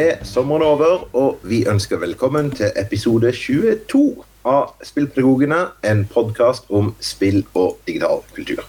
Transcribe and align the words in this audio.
Er 0.00 0.24
sommeren 0.24 0.62
over, 0.62 1.02
og 1.12 1.42
vi 1.42 1.58
ønsker 1.68 1.98
velkommen 2.00 2.46
til 2.56 2.70
episode 2.80 3.32
22 3.36 4.22
av 4.48 4.70
Spillpedagogene, 4.86 5.58
en 5.84 6.06
podkast 6.08 6.70
om 6.72 6.94
spill 7.04 7.42
og 7.52 7.74
digital 7.84 8.22
kultur. 8.32 8.62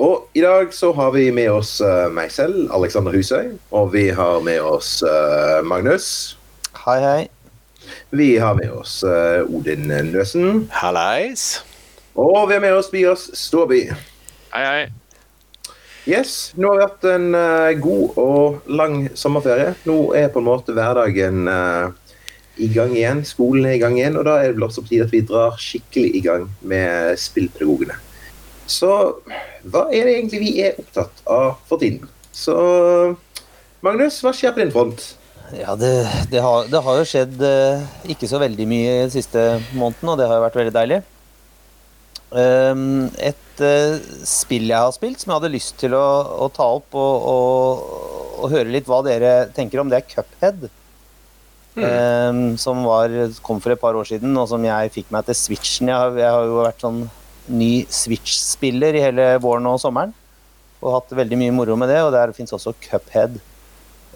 Og 0.00 0.30
i 0.32 0.40
dag 0.40 0.72
så 0.72 0.94
har 0.96 1.10
vi 1.12 1.26
med 1.36 1.50
oss 1.52 1.74
eh, 1.84 2.06
meg 2.16 2.32
selv, 2.32 2.70
Alexander 2.72 3.12
Husøy, 3.12 3.50
og 3.68 3.92
vi 3.92 4.06
har 4.16 4.40
med 4.46 4.64
oss 4.64 5.02
eh, 5.04 5.60
Magnus. 5.60 6.38
Hei, 6.86 6.96
hei. 7.04 7.28
Vi 8.16 8.30
har 8.40 8.56
med 8.56 8.72
oss 8.80 9.02
eh, 9.04 9.42
Odin 9.44 9.92
Nøsen, 10.08 10.70
Hallais. 10.72 11.60
og 12.14 12.48
vi 12.48 12.56
har 12.56 12.64
med 12.64 12.80
oss 12.80 12.88
Bias 12.88 13.28
Ståby. 13.44 13.82
Hei, 14.54 14.64
hei. 14.64 14.99
Yes, 16.08 16.52
nå 16.56 16.70
har 16.70 16.78
vi 16.78 16.84
hatt 16.86 17.08
en 17.10 17.26
uh, 17.36 17.72
god 17.76 18.20
og 18.20 18.70
lang 18.72 19.02
sommerferie. 19.18 19.74
Nå 19.84 20.14
er 20.16 20.30
på 20.32 20.40
en 20.40 20.48
måte 20.48 20.72
hverdagen 20.76 21.50
uh, 21.50 21.90
i 22.56 22.70
gang 22.72 22.94
igjen. 22.96 23.20
Skolen 23.28 23.68
er 23.68 23.76
i 23.76 23.82
gang 23.82 23.98
igjen, 23.98 24.16
og 24.16 24.24
da 24.28 24.38
er 24.40 24.50
det 24.50 24.56
vel 24.56 24.68
også 24.70 24.84
på 24.86 24.94
tide 24.94 25.08
at 25.08 25.12
vi 25.12 25.20
drar 25.28 25.58
skikkelig 25.60 26.14
i 26.16 26.22
gang 26.24 26.48
med 26.64 27.20
spillpedagogene. 27.20 27.98
Så 28.70 28.90
hva 29.66 29.88
er 29.90 30.06
det 30.06 30.16
egentlig 30.16 30.40
vi 30.44 30.52
er 30.64 30.80
opptatt 30.80 31.24
av 31.28 31.58
for 31.68 31.82
tiden? 31.82 32.08
Så 32.32 32.56
Magnus, 33.84 34.20
hva 34.24 34.32
skjer 34.36 34.54
på 34.54 34.62
din 34.62 34.72
front? 34.72 35.04
Ja, 35.56 35.74
det, 35.74 35.92
det, 36.30 36.40
har, 36.44 36.68
det 36.70 36.80
har 36.86 37.00
jo 37.00 37.06
skjedd 37.12 37.40
uh, 37.42 37.84
ikke 38.08 38.28
så 38.30 38.40
veldig 38.40 38.66
mye 38.70 38.98
de 39.02 39.14
siste 39.18 39.46
måneden, 39.74 40.12
og 40.12 40.20
det 40.20 40.30
har 40.30 40.38
jo 40.38 40.44
vært 40.46 40.60
veldig 40.62 40.76
deilig. 40.80 41.00
Um, 42.30 43.08
et 43.18 43.49
eh, 43.64 44.00
spill 44.28 44.68
jeg 44.70 44.78
har 44.78 44.92
spilt 44.94 45.22
som 45.22 45.32
jeg 45.32 45.40
hadde 45.40 45.54
lyst 45.54 45.76
til 45.80 45.94
å, 45.96 46.06
å 46.44 46.50
ta 46.54 46.66
opp 46.78 46.96
og, 46.98 47.30
og, 47.32 47.82
og 48.40 48.52
høre 48.52 48.72
litt 48.72 48.88
hva 48.90 49.00
dere 49.06 49.34
tenker 49.56 49.82
om, 49.82 49.90
det 49.90 50.00
er 50.00 50.08
Cuphead. 50.10 50.70
Um, 51.80 52.58
som 52.58 52.82
var, 52.84 53.12
kom 53.46 53.60
for 53.62 53.72
et 53.72 53.80
par 53.80 53.94
år 53.96 54.08
siden, 54.08 54.34
og 54.36 54.48
som 54.50 54.64
jeg 54.66 54.90
fikk 54.92 55.12
meg 55.14 55.28
til 55.28 55.36
Switchen. 55.38 55.88
Jeg 55.88 55.96
har, 55.96 56.16
jeg 56.18 56.34
har 56.34 56.48
jo 56.48 56.58
vært 56.58 56.82
sånn 56.82 57.04
ny 57.50 57.70
Switch-spiller 57.90 58.96
i 58.98 59.04
hele 59.04 59.28
våren 59.42 59.68
og 59.70 59.78
sommeren. 59.82 60.12
Og 60.80 60.96
hatt 60.96 61.14
veldig 61.14 61.38
mye 61.40 61.54
moro 61.54 61.76
med 61.78 61.92
det, 61.92 62.00
og 62.02 62.12
der 62.14 62.34
fins 62.36 62.52
også 62.56 62.74
Cuphead. 62.82 63.38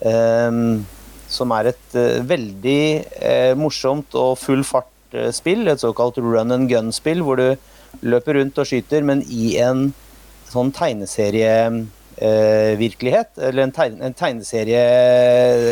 Um, 0.05 0.83
som 1.31 1.53
er 1.57 1.71
et 1.71 1.97
uh, 1.97 2.25
veldig 2.27 2.83
uh, 3.23 3.53
morsomt 3.59 4.17
og 4.19 4.35
full 4.43 4.65
fart-spill. 4.67 5.69
Et 5.71 5.81
såkalt 5.81 6.19
run 6.21 6.55
and 6.55 6.69
gun-spill, 6.71 7.23
hvor 7.25 7.41
du 7.41 7.49
løper 8.03 8.35
rundt 8.41 8.59
og 8.59 8.67
skyter, 8.69 9.03
men 9.07 9.23
i 9.29 9.57
en 9.63 9.95
sånn 10.51 10.73
tegneserievirkelighet. 10.75 13.39
eller 13.39 13.63
en, 13.67 13.73
tegne, 13.75 14.05
en 14.07 14.15
tegneserie 14.15 14.85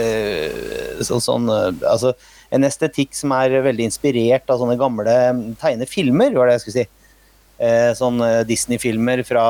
eh, 0.03 1.03
så, 1.03 1.20
sånn 1.23 1.48
eh, 1.51 1.73
Altså 1.89 2.12
en 2.53 2.64
estetikk 2.69 3.14
som 3.17 3.33
er 3.37 3.64
veldig 3.64 3.84
inspirert 3.89 4.51
av 4.52 4.58
sånne 4.61 4.77
gamle 4.80 5.14
tegnefilmer, 5.61 6.30
var 6.36 6.45
det 6.46 6.55
jeg 6.58 6.64
skulle 6.64 6.80
si. 6.83 6.89
Eh, 7.63 7.92
sånn 7.96 8.19
eh, 8.27 8.46
Disney-filmer 8.48 9.19
fra, 9.25 9.46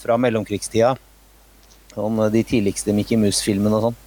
fra 0.00 0.14
mellomkrigstida. 0.20 0.90
Sånn 1.92 2.16
eh, 2.24 2.32
de 2.32 2.42
tidligste 2.46 2.92
Mickey 2.96 3.16
Mouse-filmene 3.20 3.76
og 3.76 3.82
sånn. 3.88 3.98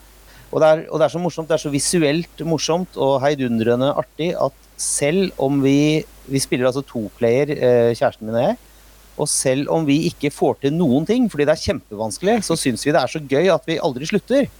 Og 0.54 0.60
og 0.62 0.98
det 1.02 1.06
er 1.06 1.14
så 1.14 1.22
morsomt, 1.22 1.48
det 1.50 1.56
er 1.58 1.64
så 1.64 1.74
visuelt 1.74 2.36
morsomt 2.46 2.94
og 3.02 3.22
heidundrende 3.24 3.90
artig 3.98 4.36
at 4.38 4.54
selv 4.78 5.34
om 5.42 5.64
vi 5.64 6.06
Vi 6.30 6.42
spiller 6.42 6.70
altså 6.70 6.84
toplayer, 6.88 7.52
eh, 7.56 7.92
kjæresten 7.98 8.28
min 8.28 8.38
og 8.38 8.46
jeg. 8.46 8.58
Og 9.14 9.30
selv 9.30 9.70
om 9.74 9.86
vi 9.86 10.00
ikke 10.10 10.32
får 10.34 10.58
til 10.64 10.74
noen 10.74 11.06
ting, 11.06 11.28
fordi 11.30 11.46
det 11.46 11.54
er 11.54 11.66
kjempevanskelig, 11.68 12.40
så 12.48 12.58
syns 12.58 12.86
vi 12.86 12.94
det 12.96 13.02
er 13.04 13.12
så 13.12 13.22
gøy 13.22 13.52
at 13.54 13.68
vi 13.70 13.82
aldri 13.84 14.10
slutter. 14.10 14.50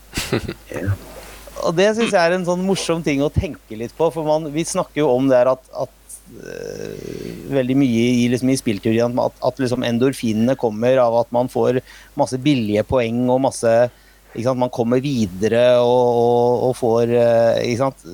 Og 1.64 1.76
det 1.78 1.92
syns 1.96 2.12
jeg 2.12 2.20
er 2.20 2.36
en 2.36 2.46
sånn 2.46 2.64
morsom 2.66 3.04
ting 3.06 3.22
å 3.24 3.32
tenke 3.32 3.78
litt 3.78 3.94
på, 3.96 4.10
for 4.14 4.28
man, 4.28 4.50
vi 4.54 4.66
snakker 4.68 5.04
jo 5.04 5.12
om 5.14 5.30
det 5.30 5.38
her 5.38 5.52
at, 5.54 5.70
at 5.86 6.18
øh, 6.44 6.96
veldig 7.54 7.78
mye 7.80 8.06
i, 8.18 8.26
liksom, 8.34 8.52
i 8.52 8.58
spillteorien 8.60 9.16
at, 9.22 9.38
at 9.48 9.62
liksom 9.62 9.86
endorfinene 9.88 10.58
kommer 10.60 11.00
av 11.02 11.22
at 11.22 11.32
man 11.36 11.52
får 11.52 11.80
masse 12.20 12.40
billige 12.44 12.84
poeng 12.90 13.22
og 13.32 13.46
masse 13.46 13.74
Man 14.34 14.72
kommer 14.74 14.98
videre 15.04 15.78
og, 15.78 16.08
og, 16.18 16.64
og 16.70 16.72
får 16.80 17.12
ikke 17.14 17.78
sant, 17.78 18.06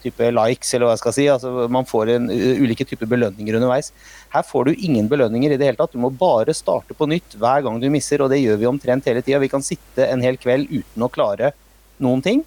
type 0.00 0.30
likes, 0.32 0.70
eller 0.74 0.88
hva 0.88 0.94
jeg 0.94 1.02
skal 1.02 1.14
si. 1.16 1.26
altså 1.28 1.66
Man 1.72 1.88
får 1.88 2.14
en, 2.14 2.30
ulike 2.30 2.86
typer 2.88 3.10
belønninger 3.10 3.58
underveis. 3.58 3.90
Her 4.32 4.46
får 4.46 4.70
du 4.70 4.84
ingen 4.86 5.10
belønninger 5.10 5.52
i 5.52 5.58
det 5.60 5.68
hele 5.68 5.80
tatt. 5.80 5.92
Du 5.92 6.00
må 6.00 6.12
bare 6.14 6.54
starte 6.56 6.96
på 6.96 7.08
nytt 7.10 7.36
hver 7.40 7.66
gang 7.66 7.80
du 7.82 7.90
misser, 7.92 8.22
og 8.24 8.32
det 8.32 8.40
gjør 8.40 8.60
vi 8.62 8.70
omtrent 8.70 9.08
hele 9.10 9.24
tida. 9.26 9.42
Vi 9.42 9.52
kan 9.52 9.64
sitte 9.64 10.08
en 10.08 10.24
hel 10.24 10.40
kveld 10.40 10.70
uten 10.72 11.04
å 11.04 11.10
klare 11.12 11.52
noen 12.00 12.22
ting, 12.24 12.44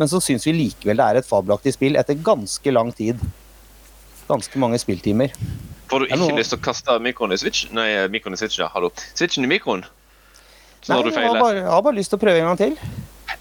men 0.00 0.10
så 0.10 0.18
syns 0.22 0.46
vi 0.48 0.56
likevel 0.56 0.98
det 0.98 1.06
er 1.06 1.20
et 1.20 1.28
fabelaktig 1.28 1.76
spill 1.76 1.98
etter 2.00 2.18
ganske 2.18 2.74
lang 2.74 2.90
tid. 2.96 3.20
Ganske 4.26 4.58
mange 4.58 4.80
spilltimer. 4.82 5.30
Får 5.86 6.02
du 6.02 6.10
ikke 6.10 6.34
lyst 6.34 6.50
til 6.50 6.58
å 6.58 6.64
kaste 6.66 6.96
mikroen 6.98 7.34
i 7.34 7.38
Switch? 7.38 7.68
Nei, 7.74 7.86
mikroen 8.10 8.34
i 8.34 8.40
Switch, 8.40 8.58
ja. 8.58 8.66
Hallo. 8.72 8.90
Switchen 9.14 9.46
i 9.46 9.50
mikroen? 9.52 9.86
Så 10.86 10.92
Nei, 10.94 10.98
har 11.00 11.08
du 11.08 11.16
jeg, 11.16 11.26
har 11.26 11.40
bare, 11.40 11.56
jeg 11.58 11.66
har 11.72 11.82
bare 11.82 11.96
lyst 11.98 12.12
til 12.12 12.18
å 12.20 12.22
prøve 12.22 12.38
en 12.38 12.46
gang 12.46 12.58
til. 12.60 12.76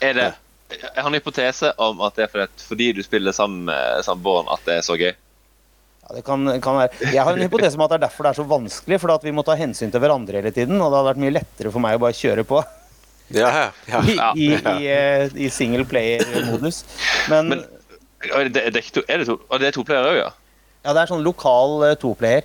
Er 0.01 0.15
det 0.17 0.31
Jeg 0.73 0.95
har 0.97 1.05
en 1.11 1.13
hypotese 1.19 1.69
om 1.85 1.99
at 2.01 2.15
det 2.17 2.23
er 2.25 2.31
fordi, 2.31 2.63
fordi 2.71 2.87
du 2.97 3.03
spiller 3.05 3.35
sammen 3.37 3.67
med 3.67 4.01
samboeren 4.07 4.49
at 4.49 4.63
det 4.65 4.79
er 4.79 4.85
så 4.87 4.95
gøy. 4.97 5.11
Ja, 5.13 6.15
det 6.17 6.23
kan, 6.25 6.41
kan 6.61 6.79
være. 6.79 7.11
Jeg 7.13 7.21
har 7.21 7.37
en 7.37 7.43
hypotese 7.45 7.77
om 7.77 7.83
at 7.85 7.93
det 7.93 7.99
er 7.99 8.03
derfor 8.07 8.25
det 8.25 8.31
er 8.33 8.39
så 8.39 8.47
vanskelig, 8.49 8.99
for 9.03 9.13
at 9.13 9.27
vi 9.27 9.33
må 9.35 9.45
ta 9.45 9.53
hensyn 9.59 9.93
til 9.93 10.01
hverandre 10.01 10.41
hele 10.41 10.51
tiden. 10.55 10.79
Og 10.81 10.89
det 10.89 10.97
hadde 10.97 11.09
vært 11.11 11.21
mye 11.21 11.35
lettere 11.37 11.73
for 11.75 11.85
meg 11.85 11.99
å 11.99 12.01
bare 12.07 12.17
kjøre 12.17 12.45
på 12.49 12.63
Ja, 13.33 13.51
ja. 13.89 14.01
i, 14.01 14.15
Ja, 14.17 14.31
i, 14.37 14.49
i, 14.57 14.79
eh, 14.95 15.37
i 15.45 15.49
single 15.53 15.85
player-modus. 15.89 16.81
Men, 17.29 17.53
Men- 17.53 17.65
Er 18.25 18.49
det, 18.49 18.61
er 18.65 18.73
det, 18.73 18.81
to, 18.89 19.03
er 19.05 19.21
det, 19.21 19.27
to, 19.29 19.35
og 19.53 19.59
det 19.61 19.67
er 19.69 19.73
to 19.75 19.83
player 19.85 20.07
òg, 20.09 20.15
ja? 20.17 20.29
ja, 20.81 20.93
det 20.97 21.01
er 21.03 21.09
sånn 21.11 21.21
lokal 21.21 21.83
eh, 21.91 21.93
toplayer, 22.01 22.41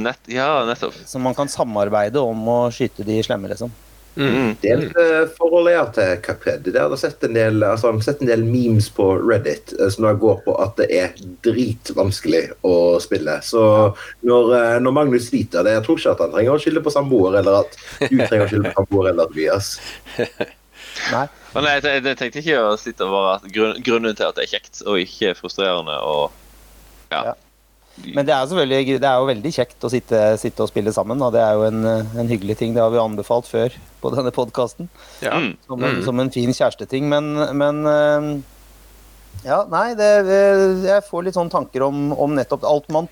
Nett, 0.00 0.18
ja, 0.30 0.64
nettopp. 0.66 0.94
Som 1.06 1.22
man 1.26 1.34
kan 1.38 1.46
samarbeide 1.50 2.18
om 2.22 2.40
å 2.50 2.56
skyte 2.74 3.04
de 3.06 3.18
slemme, 3.26 3.50
liksom. 3.50 3.70
Mm. 4.16 4.56
Delt 4.60 4.96
forhold 5.36 5.70
jeg 5.70 5.78
har 5.78 5.90
til 5.94 6.16
Cuphead. 6.24 6.66
Der 6.66 6.88
har 6.88 6.98
sett 6.98 7.22
en 7.24 7.36
del, 7.36 7.62
altså, 7.62 7.92
har 7.92 8.00
sett 8.04 8.22
en 8.24 8.30
del 8.30 8.42
memes 8.44 8.90
på 8.92 9.06
Reddit 9.22 9.74
eh, 9.78 9.88
som 9.92 10.06
da 10.08 10.12
går 10.18 10.40
på 10.44 10.56
at 10.60 10.76
det 10.80 10.88
er 10.98 11.14
dritvanskelig 11.46 12.42
å 12.66 12.74
spille. 13.02 13.38
Så 13.46 13.62
når, 14.26 14.54
eh, 14.58 14.78
når 14.82 14.96
Magnus 14.96 15.28
sliter 15.30 15.66
det, 15.66 15.76
Jeg 15.78 15.86
tror 15.86 16.00
ikke 16.00 16.14
at 16.16 16.24
han 16.24 16.32
trenger 16.34 16.56
å 16.56 16.62
skylde 16.62 16.84
på 16.84 16.94
samboer, 16.94 17.38
eller 17.40 17.60
at 17.62 17.76
du 18.10 18.16
trenger 18.18 18.46
å 18.46 18.50
skylde 18.50 18.72
på 18.72 18.82
samboer 18.82 19.12
eller 19.12 19.30
Tobias. 19.30 19.76
Nei. 21.14 21.26
Men 21.54 21.66
jeg, 21.66 21.82
jeg, 21.86 22.02
jeg 22.06 22.18
tenkte 22.18 22.42
ikke 22.42 22.58
å 22.62 22.74
sitte 22.78 23.06
og 23.06 23.14
være 23.14 23.36
at 23.38 23.46
grunn, 23.54 23.78
grunnen 23.86 24.18
til 24.18 24.28
at 24.28 24.36
det 24.38 24.46
er 24.46 24.52
kjekt, 24.56 24.82
og 24.86 25.00
ikke 25.02 25.36
frustrerende 25.38 25.96
og 26.06 26.28
Ja. 27.10 27.24
Ja. 27.32 27.32
Men 28.14 28.26
det 28.26 28.32
er, 28.34 28.46
det 28.50 29.04
er 29.04 29.18
jo 29.20 29.26
veldig 29.28 29.52
kjekt 29.54 29.84
å 29.84 29.90
sitte, 29.92 30.20
sitte 30.40 30.62
og 30.64 30.68
spille 30.70 30.92
sammen, 30.92 31.20
og 31.22 31.32
det 31.34 31.42
er 31.44 31.52
jo 31.58 31.66
en, 31.68 31.84
en 31.86 32.28
hyggelig 32.30 32.56
ting. 32.58 32.72
Det 32.74 32.82
har 32.82 32.90
vi 32.94 32.98
anbefalt 33.02 33.46
før 33.50 33.74
på 34.00 34.12
denne 34.14 34.32
podkasten. 34.32 34.88
ja. 35.22 35.34
Mm. 35.36 35.56
Som, 35.66 35.82
en- 35.84 35.96
Mm. 36.00 36.04
som 36.04 36.20
en 36.20 36.30
fin 36.30 36.50
kjæresteting. 36.52 37.08
Men, 37.08 37.34
men 37.56 37.86
eh, 37.86 38.42
Ja, 39.44 39.64
nei, 39.70 39.94
det, 39.94 40.10
det- 40.26 40.84
jeg 40.88 41.04
får 41.10 41.24
litt 41.24 41.34
sånne 41.38 41.50
tanker 41.54 41.82
om, 41.86 42.12
om 42.12 42.34
nettopp 42.36 42.64
alt 42.64 42.88
man 42.90 43.08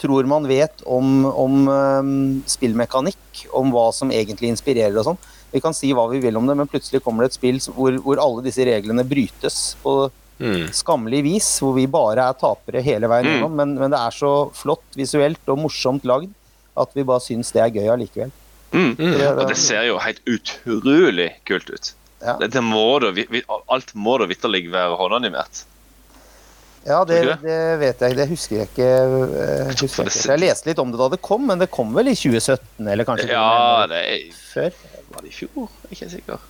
tror 0.00 0.24
man 0.24 0.46
vet 0.48 0.80
om, 0.88 1.26
om 1.28 1.68
eh, 1.68 2.08
spillmekanikk, 2.48 3.44
om 3.52 3.70
hva 3.74 3.90
som 3.92 4.10
egentlig 4.10 4.48
inspirerer 4.48 4.96
og 4.96 5.04
sånn. 5.10 5.18
Vi 5.52 5.60
kan 5.60 5.74
si 5.74 5.90
hva 5.92 6.06
vi 6.10 6.20
vil 6.22 6.36
om 6.38 6.46
det, 6.46 6.56
men 6.56 6.68
plutselig 6.70 7.02
kommer 7.04 7.24
det 7.26 7.32
et 7.32 7.38
spill 7.40 7.58
hvor, 7.74 7.92
hvor 8.00 8.20
alle 8.22 8.42
disse 8.46 8.64
reglene 8.64 9.04
brytes 9.04 9.74
på 9.82 10.10
Mm. 10.40 10.66
skammelig 10.72 11.22
vis, 11.26 11.48
hvor 11.60 11.74
vi 11.76 11.86
bare 11.90 12.28
er 12.30 12.36
tapere 12.40 12.80
hele 12.82 13.08
veien 13.12 13.26
Mm. 13.26 13.32
gjennom. 13.34 13.56
Men, 13.60 13.74
men 13.78 13.90
det 13.92 13.98
er 14.00 14.14
så 14.16 14.30
flott 14.56 14.96
visuelt 14.96 15.40
og 15.52 15.58
morsomt 15.66 16.04
lagd 16.08 16.30
at 16.80 16.94
vi 16.96 17.04
bare 17.04 17.20
syns 17.20 17.50
det 17.52 17.60
er 17.60 17.74
gøy 17.74 17.88
allikevel. 17.92 18.30
Mm. 18.72 18.94
Og 18.96 19.48
det 19.50 19.56
ser 19.58 19.82
jo 19.88 19.98
helt 19.98 20.20
utrolig 20.30 21.32
kult 21.48 21.68
ut. 21.74 21.92
Ja. 22.22 22.36
Det, 22.40 22.50
det 22.54 22.62
må 22.62 22.84
da, 23.02 23.10
alt 23.72 23.94
må 23.96 24.18
da 24.20 24.26
vitterlig 24.30 24.66
være 24.72 24.96
håndanimert. 25.00 25.64
Ja, 26.86 27.02
det, 27.04 27.18
det 27.42 27.56
vet 27.80 28.00
jeg. 28.00 28.14
Det 28.16 28.26
husker 28.30 28.56
jeg 28.62 28.68
ikke. 28.70 28.86
eh, 28.88 29.72
Husker 29.82 30.06
jeg, 30.06 30.12
ikke. 30.14 30.30
jeg 30.32 30.40
leste 30.40 30.70
litt 30.70 30.78
om 30.80 30.92
det 30.94 31.00
da 31.02 31.08
det 31.12 31.20
kom, 31.20 31.44
men 31.50 31.60
det 31.60 31.68
kom 31.74 31.90
vel 31.96 32.08
i 32.08 32.14
2017, 32.16 32.88
eller 32.88 33.04
kanskje 33.08 33.28
Ja, 33.34 33.84
det 33.90 34.00
er, 34.00 34.22
før? 34.54 34.72
var 35.10 35.26
det 35.26 35.32
i 35.32 35.36
fjor? 35.42 35.68
Ikke 35.92 36.08
sikker. 36.08 36.40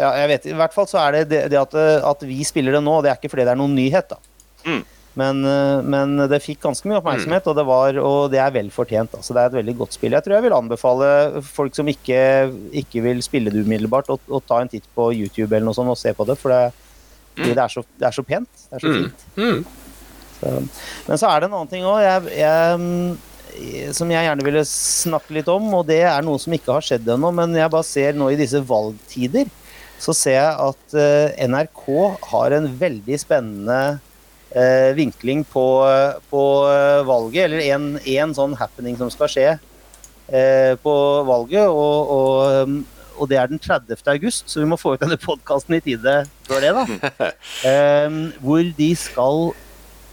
Ja, 0.00 0.14
jeg 0.22 0.30
vet, 0.32 0.46
I 0.48 0.56
hvert 0.56 0.72
fall 0.72 0.86
så 0.88 0.98
er 1.02 1.18
det 1.18 1.26
det, 1.28 1.42
det 1.52 1.58
at, 1.60 1.74
at 2.08 2.22
vi 2.24 2.40
spiller 2.48 2.72
det 2.78 2.80
nå, 2.86 2.94
det 3.04 3.10
er 3.12 3.18
ikke 3.20 3.30
fordi 3.34 3.44
det 3.44 3.52
er 3.52 3.60
noen 3.60 3.76
nyhet, 3.76 4.08
da. 4.14 4.18
Mm. 4.64 4.80
Men, 5.20 5.40
eh, 5.44 5.80
men 5.90 6.12
det 6.30 6.38
fikk 6.44 6.60
ganske 6.62 6.86
mye 6.88 7.00
oppmerksomhet, 7.00 7.48
og, 7.50 7.56
det 7.58 7.64
var, 7.68 7.96
og 7.98 8.20
det 8.32 8.38
er 8.40 8.52
vel 8.54 8.68
fortjent. 8.72 9.16
Altså, 9.18 9.34
det 9.36 9.42
er 9.42 9.50
et 9.50 9.56
veldig 9.58 9.74
godt 9.80 9.96
spill. 9.98 10.14
Jeg 10.16 10.24
tror 10.24 10.36
jeg 10.38 10.44
vil 10.46 10.54
anbefale 10.56 11.08
folk 11.44 11.74
som 11.76 11.90
ikke, 11.90 12.20
ikke 12.80 13.02
vil 13.04 13.20
spille 13.26 13.52
det 13.52 13.64
umiddelbart, 13.66 14.08
å, 14.14 14.16
å 14.30 14.40
ta 14.46 14.60
en 14.62 14.70
titt 14.70 14.86
på 14.96 15.10
YouTube 15.12 15.50
eller 15.50 15.66
noe 15.66 15.76
sånt 15.76 15.90
og 15.92 15.98
se 16.00 16.14
på 16.16 16.24
det, 16.30 16.38
for 16.40 16.54
det, 16.54 16.62
mm. 17.36 17.44
det, 17.50 17.58
er, 17.58 17.74
så, 17.74 17.84
det 18.00 18.08
er 18.08 18.16
så 18.16 18.24
pent. 18.30 18.66
Det 18.70 18.78
er 18.78 18.86
så 18.86 18.94
Mm. 18.94 19.00
fint. 19.02 19.26
Mm. 19.36 19.64
Så, 20.40 20.50
men 21.10 21.18
så 21.20 21.28
er 21.28 21.42
det 21.42 21.50
en 21.50 21.58
annen 21.58 21.68
ting 21.68 21.82
òg 21.84 21.98
jeg, 22.00 22.30
jeg, 22.40 23.90
som 23.98 24.08
jeg 24.14 24.24
gjerne 24.24 24.46
ville 24.46 24.62
snakke 24.64 25.34
litt 25.36 25.50
om. 25.52 25.66
Og 25.76 25.82
det 25.90 25.98
er 26.08 26.22
noe 26.24 26.40
som 26.40 26.54
ikke 26.56 26.72
har 26.78 26.86
skjedd 26.86 27.10
ennå, 27.16 27.34
men 27.36 27.58
jeg 27.58 27.72
bare 27.74 27.84
ser 27.84 28.16
nå 28.16 28.30
i 28.32 28.38
disse 28.40 28.62
valgtider 28.64 29.50
så 30.00 30.14
ser 30.16 30.38
jeg 30.38 30.68
at 30.68 30.94
uh, 30.96 31.28
NRK 31.44 31.84
har 32.30 32.48
en 32.56 32.68
veldig 32.80 33.18
spennende 33.20 33.80
uh, 34.54 34.90
vinkling 34.96 35.44
på, 35.46 35.64
på 36.30 36.42
eh, 36.70 37.02
valget, 37.06 37.44
eller 37.46 37.60
en, 37.74 37.98
en 38.00 38.34
sånn 38.36 38.54
happening 38.58 38.96
som 39.00 39.10
skal 39.12 39.28
skje 39.30 39.50
på 40.30 40.92
valget. 41.26 41.66
Og, 41.66 42.10
og, 42.14 42.34
um, 42.62 42.74
og 43.18 43.26
det 43.32 43.38
er 43.40 43.48
den 43.50 43.58
30. 43.58 43.98
august, 44.12 44.44
så 44.46 44.62
vi 44.62 44.68
må 44.70 44.76
få 44.78 44.92
ut 44.94 45.02
denne 45.02 45.18
podkasten 45.18 45.74
i 45.74 45.80
tide 45.82 46.12
før 46.46 46.62
det. 46.62 46.70
da. 46.76 46.84
Eh, 47.66 48.08
hvor 48.44 48.62
de 48.76 48.90
skal 48.94 49.50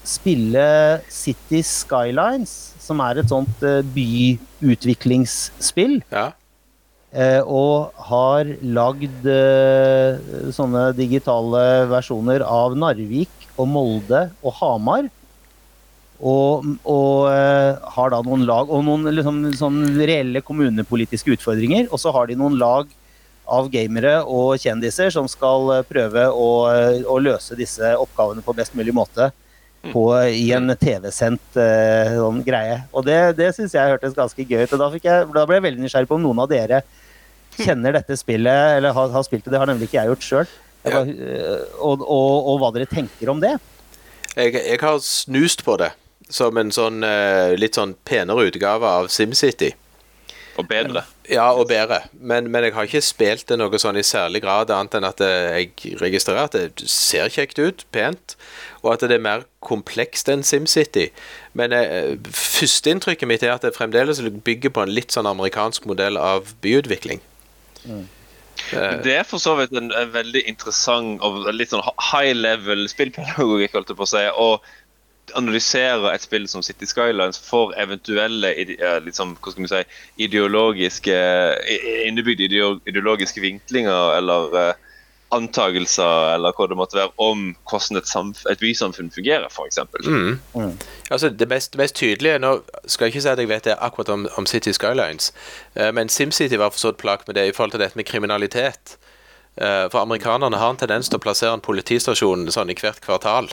spille 0.07 0.65
City 1.13 1.61
Skylines, 1.61 2.73
som 2.81 2.97
er 3.05 3.21
et 3.21 3.29
sånt 3.29 3.61
byutviklingsspill. 3.93 6.01
Ja. 6.09 6.31
Eh, 7.15 7.39
og 7.39 7.95
har 8.09 8.49
lagd 8.59 9.27
eh, 9.31 10.17
sånne 10.51 10.89
digitale 10.97 11.85
versjoner 11.87 12.43
av 12.43 12.75
Narvik 12.75 13.47
og 13.55 13.69
Molde 13.71 14.25
og 14.43 14.57
Hamar. 14.59 15.07
Og, 16.17 16.65
og 16.83 17.29
eh, 17.31 17.79
har 17.95 18.11
da 18.11 18.19
noen 18.25 18.43
lag 18.49 18.67
og 18.73 18.83
noen 18.83 19.07
liksom, 19.13 19.39
sånn 19.55 19.83
reelle 20.01 20.43
kommunepolitiske 20.43 21.37
utfordringer. 21.37 21.87
Og 21.93 22.03
så 22.03 22.11
har 22.11 22.27
de 22.27 22.35
noen 22.35 22.59
lag 22.59 22.91
av 23.47 23.69
gamere 23.71 24.17
og 24.27 24.57
kjendiser 24.59 25.13
som 25.13 25.29
skal 25.31 25.85
prøve 25.87 26.27
å, 26.27 26.47
å 27.07 27.19
løse 27.23 27.55
disse 27.55 27.93
oppgavene 27.95 28.43
på 28.43 28.55
best 28.57 28.75
mulig 28.75 28.91
måte 28.97 29.29
på, 29.93 30.03
i 30.33 30.45
en 30.55 30.73
TV-sendt 30.79 31.59
uh, 31.59 32.15
sånn 32.17 32.43
greie. 32.45 32.79
Og 32.91 33.05
det, 33.07 33.17
det 33.39 33.51
syns 33.55 33.75
jeg 33.77 33.93
hørtes 33.93 34.15
ganske 34.17 34.45
gøy 34.47 34.65
ut. 34.65 34.73
Og 34.75 34.81
da, 34.81 34.89
fikk 34.93 35.07
jeg, 35.09 35.27
da 35.35 35.45
ble 35.47 35.59
jeg 35.59 35.67
veldig 35.67 35.83
nysgjerrig 35.85 36.09
på 36.09 36.17
om 36.19 36.25
noen 36.25 36.43
av 36.43 36.49
dere 36.51 36.81
kjenner 37.57 37.95
dette 37.97 38.17
spillet, 38.19 38.77
eller 38.77 38.93
har, 38.93 39.11
har 39.13 39.25
spilt 39.25 39.47
det. 39.47 39.53
Det 39.55 39.61
har 39.61 39.69
nemlig 39.69 39.89
ikke 39.89 39.99
jeg 39.99 40.13
gjort 40.13 40.27
sjøl. 40.27 40.55
Ja. 40.87 41.01
Og, 41.83 42.03
og, 42.05 42.35
og 42.53 42.59
hva 42.61 42.69
dere 42.75 42.87
tenker 42.89 43.31
om 43.33 43.41
det. 43.43 43.55
Jeg, 44.37 44.53
jeg 44.53 44.79
har 44.83 44.99
snust 45.03 45.65
på 45.65 45.75
det 45.81 45.91
som 46.29 46.57
en 46.59 46.71
sånn 46.75 47.03
eh, 47.07 47.55
litt 47.59 47.77
sånn 47.79 47.95
penere 48.07 48.47
utgave 48.49 48.87
av 48.99 49.11
SimCity. 49.11 49.71
Og 50.57 50.67
bedre. 50.69 51.03
Ja, 51.03 51.16
og 51.35 51.67
bedre. 51.67 52.01
Men, 52.13 52.51
men 52.51 52.63
jeg 52.63 52.73
har 52.73 52.87
ikke 52.87 53.03
spilt 53.03 53.47
det 53.49 53.57
noe 53.59 53.79
sånn 53.81 53.99
i 53.99 54.05
særlig 54.05 54.41
grad, 54.45 54.71
annet 54.71 54.97
enn 54.97 55.07
at 55.07 55.21
eh, 55.23 55.59
jeg 55.59 55.97
registrerer 56.01 56.47
at 56.47 56.55
det 56.55 56.87
ser 56.89 57.31
kjekt 57.33 57.59
ut, 57.59 57.83
pent, 57.91 58.37
og 58.83 58.93
at 58.93 59.03
det 59.07 59.17
er 59.17 59.23
mer 59.23 59.43
komplekst 59.59 60.31
enn 60.31 60.45
SimCity. 60.47 61.09
Men 61.57 61.75
eh, 61.75 62.15
førsteinntrykket 62.31 63.29
mitt 63.29 63.43
er 63.43 63.57
at 63.57 63.67
det 63.67 63.75
fremdeles 63.75 64.23
bygger 64.23 64.73
på 64.75 64.85
en 64.85 64.93
litt 64.93 65.15
sånn 65.15 65.29
amerikansk 65.29 65.89
modell 65.89 66.19
av 66.21 66.53
byutvikling. 66.63 67.23
Mm. 67.83 68.05
Det 68.71 69.13
er 69.13 69.27
for 69.27 69.39
så 69.39 69.53
vidt 69.59 69.75
en, 69.77 69.91
en 69.95 70.09
veldig 70.11 70.41
interessant 70.49 71.21
og 71.23 71.45
litt 71.53 71.71
sånn 71.71 71.85
high 72.09 72.33
level 72.35 72.87
spillpedagogikk, 72.89 73.75
holdt 73.75 73.93
jeg 73.93 73.99
på 73.99 74.07
å 74.07 74.09
si. 74.11 74.23
Og 74.33 74.65
analysere 75.35 76.13
et 76.13 76.23
spill 76.23 76.47
som 76.47 76.63
City 76.63 76.87
Skylines 76.87 77.39
for 77.39 77.73
eventuelle 77.79 78.53
liksom, 79.05 79.35
hva 79.41 79.53
skal 79.53 79.65
vi 79.65 79.71
si, 79.71 79.83
ideologiske 80.27 81.17
innebygde 82.07 82.47
ideologiske 82.87 83.43
vinklinger 83.43 84.17
eller 84.17 84.59
eh, 84.61 84.83
antagelser 85.35 86.35
eller 86.35 86.55
hva 86.55 86.67
det 86.71 86.77
måtte 86.79 86.99
være 86.99 87.11
om 87.19 87.49
hvordan 87.67 87.99
et, 87.99 88.07
samf 88.07 88.45
et 88.47 88.61
bysamfunn 88.63 89.11
fungerer, 89.11 89.49
f.eks. 89.51 89.79
Mm. 90.07 90.77
Altså, 91.11 91.29
det 91.29 91.49
mest, 91.51 91.73
det 91.73 91.81
mest 91.81 91.95
tydelige 91.99 92.39
Nå 92.39 92.53
skal 92.85 93.05
jeg 93.05 93.15
ikke 93.15 93.25
si 93.25 93.33
at 93.33 93.41
jeg 93.41 93.51
vet 93.51 93.67
det 93.67 93.75
akkurat 93.83 94.13
om, 94.13 94.27
om 94.37 94.47
City 94.47 94.71
Skylines, 94.71 95.33
uh, 95.75 95.91
men 95.91 96.09
SimCity 96.09 96.55
var 96.55 96.71
for 96.71 96.79
så 96.79 96.93
vidt 96.95 97.27
med 97.27 97.35
det 97.35 97.47
i 97.49 97.51
forhold 97.51 97.75
til 97.75 97.83
dette 97.83 97.99
med 97.99 98.07
kriminalitet. 98.07 98.97
Uh, 99.59 99.89
for 99.91 99.99
amerikanerne 99.99 100.57
har 100.57 100.71
en 100.71 100.79
tendens 100.79 101.09
til 101.09 101.19
å 101.19 101.23
plassere 101.23 101.57
en 101.57 101.65
politistasjon 101.65 102.47
sånn 102.53 102.71
i 102.71 102.77
hvert 102.79 103.03
kvartal. 103.03 103.51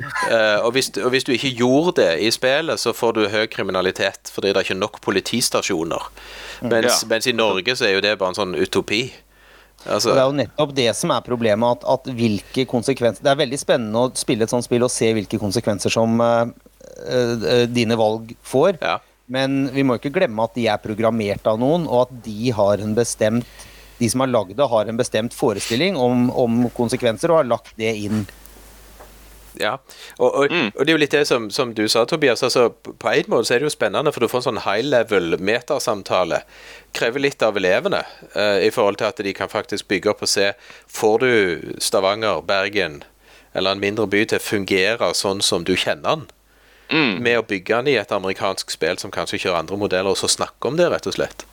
Eh, 0.00 0.58
og, 0.58 0.72
hvis, 0.74 0.90
og 0.98 1.12
hvis 1.14 1.26
du 1.26 1.32
ikke 1.34 1.52
gjorde 1.54 1.92
det 2.00 2.08
i 2.26 2.30
spillet, 2.34 2.80
så 2.80 2.94
får 2.96 3.12
du 3.14 3.20
høy 3.30 3.44
kriminalitet 3.50 4.32
fordi 4.32 4.50
det 4.50 4.58
er 4.58 4.66
ikke 4.66 4.80
nok 4.80 5.00
politistasjoner. 5.04 6.08
Mens, 6.66 7.02
Ja. 7.02 7.08
mens 7.10 7.28
i 7.30 7.36
Norge 7.36 7.76
så 7.78 7.86
er 7.86 7.94
jo 7.94 8.02
det 8.02 8.16
bare 8.18 8.34
en 8.34 8.40
sånn 8.40 8.56
utopi. 8.58 9.04
Altså, 9.84 10.14
det 10.14 10.22
er 10.22 10.28
jo 10.30 10.38
nettopp 10.38 10.74
det 10.74 10.88
som 10.96 11.12
er 11.12 11.24
problemet, 11.26 11.78
at, 11.78 11.84
at 11.84 12.14
hvilke 12.16 12.64
konsekvenser 12.64 13.22
Det 13.26 13.30
er 13.34 13.36
veldig 13.36 13.58
spennende 13.60 14.04
å 14.06 14.12
spille 14.16 14.46
et 14.46 14.52
sånt 14.52 14.64
spill 14.64 14.86
og 14.86 14.92
se 14.92 15.10
hvilke 15.12 15.36
konsekvenser 15.38 15.92
som 15.92 16.14
uh, 16.24 16.46
uh, 16.48 17.66
dine 17.68 17.98
valg 18.00 18.32
får. 18.42 18.78
ja. 18.80 19.00
Men 19.26 19.70
vi 19.72 19.80
må 19.86 19.96
ikke 19.96 20.12
glemme 20.12 20.44
at 20.44 20.52
de 20.52 20.66
er 20.68 20.80
programmert 20.82 21.46
av 21.48 21.56
noen, 21.56 21.86
og 21.88 22.02
at 22.02 22.16
de 22.26 22.50
har 22.52 22.82
en 22.84 22.92
bestemt 22.96 23.62
de 23.96 24.08
som 24.10 24.20
har 24.24 24.28
lagd 24.28 24.56
det, 24.58 24.66
har 24.68 24.90
en 24.90 24.98
bestemt 24.98 25.34
forestilling 25.36 25.96
om, 25.96 26.26
om 26.34 26.64
konsekvenser 26.76 27.30
og 27.32 27.38
har 27.40 27.48
lagt 27.54 27.72
det 27.80 27.92
inn. 28.04 28.24
Ja, 29.60 29.76
og, 30.18 30.34
og, 30.34 30.50
Mm. 30.50 30.72
og 30.74 30.80
det 30.80 30.88
er 30.88 30.96
jo 30.96 31.00
litt 31.02 31.14
det 31.14 31.26
som, 31.28 31.50
som 31.50 31.74
du 31.74 31.84
sa, 31.88 32.04
Tobias. 32.04 32.42
altså 32.42 32.70
På 32.72 33.12
en 33.12 33.30
måte 33.30 33.46
så 33.46 33.54
er 33.54 33.62
det 33.62 33.68
jo 33.68 33.74
spennende, 33.76 34.12
for 34.12 34.20
du 34.20 34.28
får 34.28 34.40
en 34.42 34.46
sånn 34.48 34.62
high 34.64 34.82
level 34.82 35.36
metasamtale. 35.38 36.42
Krever 36.94 37.20
litt 37.22 37.42
av 37.42 37.56
elevene 37.56 38.02
uh, 38.36 38.58
i 38.58 38.70
forhold 38.74 38.98
til 38.98 39.06
at 39.12 39.22
de 39.22 39.32
kan 39.32 39.48
faktisk 39.48 39.88
bygge 39.88 40.10
opp 40.10 40.22
og 40.22 40.28
se 40.28 40.52
Får 40.90 41.18
du 41.22 41.74
Stavanger, 41.78 42.42
Bergen 42.42 43.02
eller 43.54 43.76
en 43.76 43.80
mindre 43.80 44.06
by 44.10 44.24
til 44.26 44.40
å 44.40 44.42
fungere 44.42 45.12
sånn 45.14 45.40
som 45.42 45.62
du 45.64 45.76
kjenner 45.78 46.16
den? 46.16 46.24
Mm. 46.90 47.22
Med 47.22 47.38
å 47.38 47.46
bygge 47.46 47.76
den 47.76 47.92
i 47.94 47.96
et 47.96 48.10
amerikansk 48.12 48.70
spill 48.74 48.98
som 48.98 49.10
kanskje 49.14 49.38
kjører 49.38 49.62
andre 49.62 49.78
modeller, 49.78 50.10
og 50.10 50.18
så 50.18 50.28
snakke 50.28 50.68
om 50.68 50.76
det, 50.76 50.90
rett 50.90 51.06
og 51.06 51.14
slett. 51.14 51.46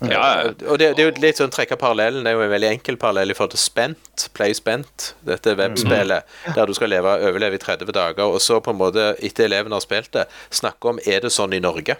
Ja, 0.00 0.08
ja. 0.10 0.50
Og 0.68 0.78
det, 0.78 0.90
det 0.98 1.02
er 1.02 1.08
jo 1.08 1.22
litt 1.22 1.38
sånn 1.40 1.52
trekke 1.54 1.78
parallellen, 1.80 2.26
det 2.26 2.32
er 2.32 2.36
jo 2.36 2.44
en 2.44 2.52
veldig 2.52 2.68
enkel 2.74 2.98
parallell 3.00 3.32
i 3.32 3.36
forhold 3.36 3.54
til 3.54 3.62
Spent, 3.62 4.26
Play 4.36 4.52
Spent, 4.56 5.12
dette 5.24 5.54
webspillet, 5.56 6.26
der 6.52 6.68
du 6.68 6.74
skal 6.76 6.92
leve, 6.92 7.14
overleve 7.30 7.56
i 7.56 7.62
30 7.62 7.94
dager, 7.96 8.28
og 8.28 8.42
så 8.44 8.60
på 8.60 8.74
en 8.74 8.80
måte, 8.82 9.14
etter 9.24 9.48
elevene 9.48 9.78
har 9.78 9.84
spilt 9.84 10.12
det, 10.16 10.26
snakke 10.52 10.92
om 10.92 11.00
er 11.06 11.24
det 11.24 11.32
sånn 11.32 11.56
i 11.56 11.62
Norge? 11.64 11.96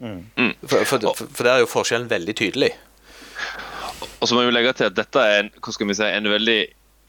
Mm. 0.00 0.24
For, 0.64 0.82
for, 0.88 1.06
for, 1.12 1.28
for 1.28 1.46
der 1.46 1.58
er 1.58 1.62
jo 1.62 1.70
forskjellen 1.70 2.10
veldig 2.10 2.34
tydelig. 2.40 2.72
Og 4.20 4.28
så 4.28 4.36
må 4.36 4.44
vi 4.44 4.52
legge 4.52 4.74
til 4.76 4.90
at 4.90 4.96
dette 4.96 5.22
er 5.22 5.44
en, 5.44 5.54
hva 5.60 5.74
skal 5.76 5.88
vi 5.88 5.96
si, 5.96 6.08
en 6.08 6.30
veldig 6.34 6.60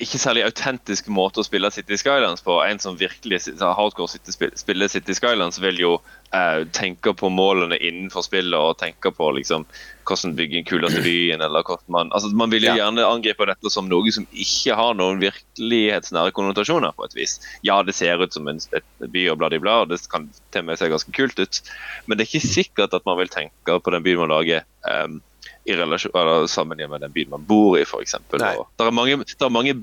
ikke 0.01 0.19
særlig 0.21 0.43
autentisk 0.47 1.07
måte 1.13 1.41
å 1.41 1.45
spille 1.45 1.69
City 1.73 1.97
Skylines 1.99 2.43
på. 2.45 2.57
En 2.65 2.79
som 2.81 2.97
virkelig 2.99 3.43
hardcore 3.61 4.09
City, 4.11 4.33
spiller 4.59 4.91
City 4.91 5.15
Skylines, 5.17 5.59
vil 5.61 5.79
jo 5.79 5.91
eh, 6.35 6.63
tenke 6.75 7.13
på 7.17 7.29
målene 7.33 7.77
innenfor 7.77 8.25
spillet 8.25 8.57
og 8.57 8.79
tenke 8.81 9.13
på 9.15 9.29
liksom, 9.37 9.65
hvordan 10.09 10.35
bygge 10.37 10.59
den 10.59 10.67
kuleste 10.67 11.03
byen. 11.05 11.41
eller 11.45 11.63
hvordan 11.63 11.93
Man 11.93 12.11
altså 12.11 12.31
man 12.35 12.51
vil 12.51 12.65
jo 12.65 12.75
gjerne 12.77 13.05
angripe 13.05 13.47
dette 13.49 13.73
som 13.73 13.89
noe 13.91 14.11
som 14.11 14.27
ikke 14.31 14.75
har 14.77 14.97
noen 14.97 15.21
virkelighetsnære 15.23 16.35
konnotasjoner. 16.37 16.91
på 16.97 17.05
et 17.05 17.15
vis. 17.15 17.39
Ja, 17.63 17.81
det 17.83 17.95
ser 17.95 18.21
ut 18.21 18.33
som 18.33 18.47
en 18.47 18.59
by 18.99 19.27
og 19.29 19.37
bla, 19.37 19.49
bla, 19.49 19.59
bla, 19.59 19.81
og 19.81 19.89
det 19.89 20.01
kan 20.11 20.29
til 20.51 20.65
og 20.65 20.71
med 20.71 20.79
se 20.79 20.91
ganske 20.91 21.15
kult 21.15 21.39
ut, 21.39 21.61
men 22.05 22.17
det 22.17 22.25
er 22.25 22.31
ikke 22.31 22.53
sikkert 22.53 22.93
at 22.93 23.05
man 23.05 23.19
vil 23.21 23.31
tenke 23.31 23.79
på 23.79 23.93
den 23.93 24.03
byen 24.03 24.25
man 24.25 24.33
lager. 24.33 24.65
em, 24.87 25.21
i 25.69 25.77
relasjon, 25.77 26.13
eller 26.17 26.47
sammenlignet 26.49 26.91
med 26.93 27.03
den 27.05 27.15
byen 27.15 27.33
man 27.33 27.47
bor 27.47 27.77
i, 27.79 27.85
f.eks. 27.85 28.15
Det 28.31 28.41
er 28.41 28.95
mange, 28.95 29.17
der 29.37 29.49
er 29.49 29.53
mange 29.53 29.75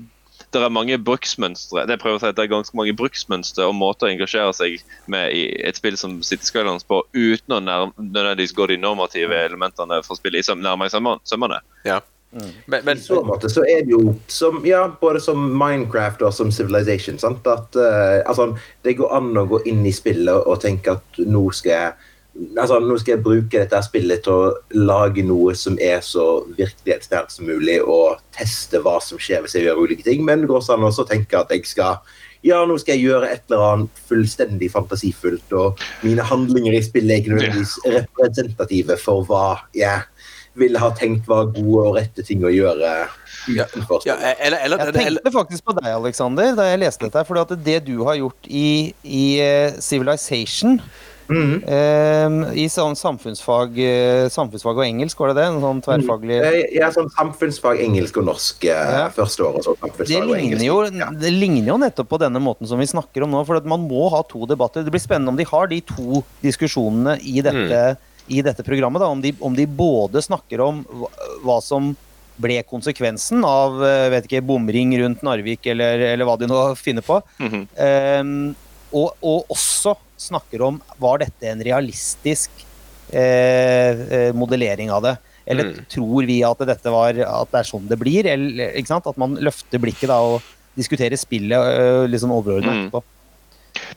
det 0.49 0.61
er 0.63 0.71
mange 0.73 0.95
bruksmønstre 1.05 1.83
det 1.89 1.99
prøver 2.01 2.17
å 2.17 2.21
si 2.23 2.29
at 2.31 2.37
det 2.37 2.45
er 2.47 2.53
ganske 2.53 2.77
mange 2.77 2.95
bruksmønstre 2.97 3.67
og 3.69 3.75
måter 3.77 4.07
å 4.07 4.13
engasjere 4.13 4.53
seg 4.55 4.79
med 5.11 5.35
i 5.35 5.43
et 5.67 5.77
spill 5.77 5.97
som 5.99 6.15
City 6.25 6.47
Skylines 6.47 6.87
på, 6.87 7.03
uten 7.13 7.53
å 7.53 7.59
nødvendigvis 7.61 8.55
gå 8.57 8.69
de 8.71 8.79
normative 8.81 9.43
elementene 9.45 9.99
for 10.07 10.17
spillet 10.17 10.47
i 10.49 10.57
nærmere 10.57 10.89
i 10.89 10.95
sømmene. 11.29 11.61
Ja. 11.85 11.99
Men, 12.31 12.83
men 12.85 12.97
I 12.97 13.01
så 13.01 13.23
måte 13.25 13.49
så 13.49 13.63
er 13.65 13.81
det 13.85 13.93
jo 13.95 14.13
som, 14.29 14.61
ja, 14.67 14.83
både 15.01 15.21
som 15.23 15.41
Minecraft 15.57 16.21
og 16.27 16.33
som 16.35 16.51
Civilization. 16.53 17.17
Sant? 17.21 17.47
At, 17.49 17.73
uh, 17.77 18.21
altså, 18.29 18.51
det 18.85 18.99
går 18.99 19.15
an 19.17 19.31
å 19.37 19.47
gå 19.49 19.63
inn 19.69 19.81
i 19.85 19.93
spillet 19.95 20.45
og 20.45 20.61
tenke 20.61 20.99
at 20.99 21.21
nå 21.25 21.47
skal 21.55 21.73
jeg 21.73 22.08
altså, 22.57 22.79
nå 22.83 22.97
skal 22.99 23.15
jeg 23.15 23.25
bruke 23.25 23.61
dette 23.61 23.81
spillet 23.85 24.23
til 24.25 24.35
å 24.35 24.53
lage 24.77 25.23
noe 25.25 25.55
som 25.57 25.77
er 25.81 26.01
så 26.05 26.43
virkelighetsnært 26.57 27.33
som 27.33 27.49
mulig, 27.49 27.79
og 27.83 28.21
teste 28.35 28.81
hva 28.83 28.97
som 29.03 29.21
skjer 29.21 29.43
hvis 29.43 29.57
jeg 29.57 29.67
gjør 29.67 29.83
ulike 29.83 30.05
ting. 30.07 30.25
Men 30.27 30.43
det 30.43 30.51
går 30.51 30.61
også 30.61 30.77
an 30.77 30.89
å 30.89 31.07
tenke 31.09 31.39
at 31.39 31.53
jeg 31.55 31.67
skal 31.69 31.99
ja, 32.45 32.61
nå 32.63 32.77
skal 32.79 32.95
jeg 32.95 33.09
gjøre 33.09 33.29
et 33.33 33.41
eller 33.49 33.63
annet 33.67 34.03
fullstendig 34.07 34.69
fantasifullt, 34.71 35.55
og 35.59 35.81
mine 36.07 36.23
handlinger 36.23 36.77
i 36.77 36.83
spillet 36.85 37.11
er 37.11 37.19
ikke 37.19 37.33
nødvendigvis 37.33 37.73
representative 37.97 38.95
for 39.01 39.27
hva 39.27 39.47
jeg 39.75 40.05
ville 40.59 40.79
ha 40.81 40.89
tenkt 40.95 41.27
var 41.29 41.49
gode 41.51 41.83
og 41.83 41.97
rette 41.99 42.23
ting 42.25 42.45
å 42.47 42.51
gjøre 42.51 42.93
Ja, 43.49 44.15
ja, 44.19 44.33
eller, 44.45 44.59
eller, 44.65 44.81
Jeg 44.89 44.95
tenkte 44.95 45.31
faktisk 45.33 45.67
på 45.67 45.75
deg, 45.77 45.91
Alexander, 45.95 46.51
da 46.57 46.65
jeg 46.67 46.81
leste 46.83 47.07
dette. 47.07 47.23
For 47.27 47.55
det 47.67 47.77
du 47.87 48.01
har 48.07 48.17
gjort 48.19 48.49
i, 48.49 48.91
i 49.03 49.23
eh, 49.41 49.77
Civilization 49.81 50.77
Mhm. 51.29 51.63
eh, 51.69 52.53
I 52.57 52.65
sånn 52.67 52.95
samfunnsfag, 52.97 53.77
eh, 53.79 54.27
samfunnsfag 54.33 54.77
og 54.81 54.83
engelsk, 54.85 55.17
var 55.19 55.29
det 55.33 55.35
det? 55.37 55.45
En 55.45 55.61
sånn 55.61 55.81
tverrfaglig 55.85 56.39
Jeg 56.41 56.63
jeg 56.73 56.81
er 56.81 56.91
sånn 56.95 57.09
samfunnsfag 57.13 57.79
engelsk 57.85 58.17
og 58.17 58.25
norsk 58.25 58.65
eh, 58.65 58.91
Ja. 58.99 59.09
første 59.09 59.45
året. 59.45 59.63
Så 59.63 59.75
det 59.75 59.83
samfunnsfag 59.85 60.23
og 60.29 60.35
ligner, 60.35 60.65
jo, 60.65 60.83
Ja. 60.89 61.09
det 61.11 61.31
ligner 61.31 61.67
jo 61.67 61.77
nettopp 61.77 62.09
på 62.09 62.19
denne 62.19 62.39
måten 62.41 62.67
som 62.67 62.79
vi 62.79 62.85
snakker 62.85 63.23
om 63.23 63.31
nå. 63.31 63.45
For 63.45 63.55
at 63.57 63.65
man 63.65 63.87
må 63.87 64.09
ha 64.09 64.23
to 64.23 64.45
debatter. 64.45 64.83
Det 64.83 64.91
blir 64.91 64.99
spennende 64.99 65.29
om 65.29 65.35
de 65.37 65.43
har 65.45 65.67
de 65.67 65.81
to 65.81 66.23
diskusjonene 66.41 67.19
i 67.21 67.41
dette, 67.41 67.97
i 68.29 68.41
dette 68.41 68.63
programmet. 68.63 68.99
Da, 68.99 69.07
om, 69.07 69.21
de, 69.21 69.33
om 69.41 69.53
de 69.55 69.65
både 69.65 70.21
snakker 70.21 70.59
om 70.61 70.83
hva, 70.85 71.07
hva 71.43 71.61
som 71.61 71.95
ble 72.39 72.63
konsekvensen 72.63 73.43
av 73.43 73.83
eh, 73.83 74.09
vet 74.09 74.25
ikke, 74.29 74.41
bomring 74.45 74.93
rundt 74.97 75.21
Narvik 75.21 75.65
eller, 75.67 75.99
eller 76.13 76.25
hva 76.25 76.37
de 76.39 76.47
nå 76.47 76.75
finner 76.77 77.01
på. 77.03 77.21
Mhm. 77.39 77.67
Ehm, 77.77 78.55
og, 78.93 79.11
og 79.21 79.45
også 79.51 79.95
snakker 80.19 80.61
om 80.67 80.81
var 80.99 81.21
dette 81.23 81.47
en 81.49 81.61
realistisk 81.63 82.49
eh, 83.11 84.01
eh, 84.17 84.31
modellering 84.37 84.91
av 84.91 85.01
det. 85.07 85.15
Eller 85.49 85.63
Mm. 85.71 85.85
tror 85.89 86.25
vi 86.27 86.43
at 86.45 86.59
dette 86.61 86.91
var 86.93 87.09
at 87.17 87.51
det 87.51 87.59
er 87.59 87.63
sånn 87.71 87.87
det 87.89 87.97
blir? 87.97 88.25
Eller, 88.27 88.75
ikke 88.77 88.87
sant? 88.91 89.07
At 89.07 89.17
man 89.17 89.35
løfter 89.41 89.79
blikket 89.81 90.11
da 90.11 90.19
og 90.21 90.43
diskuterer 90.77 91.17
spillet 91.17 91.57
eh, 91.57 92.05
liksom 92.07 92.31
overordnet 92.31 92.91
Mm. 92.91 93.01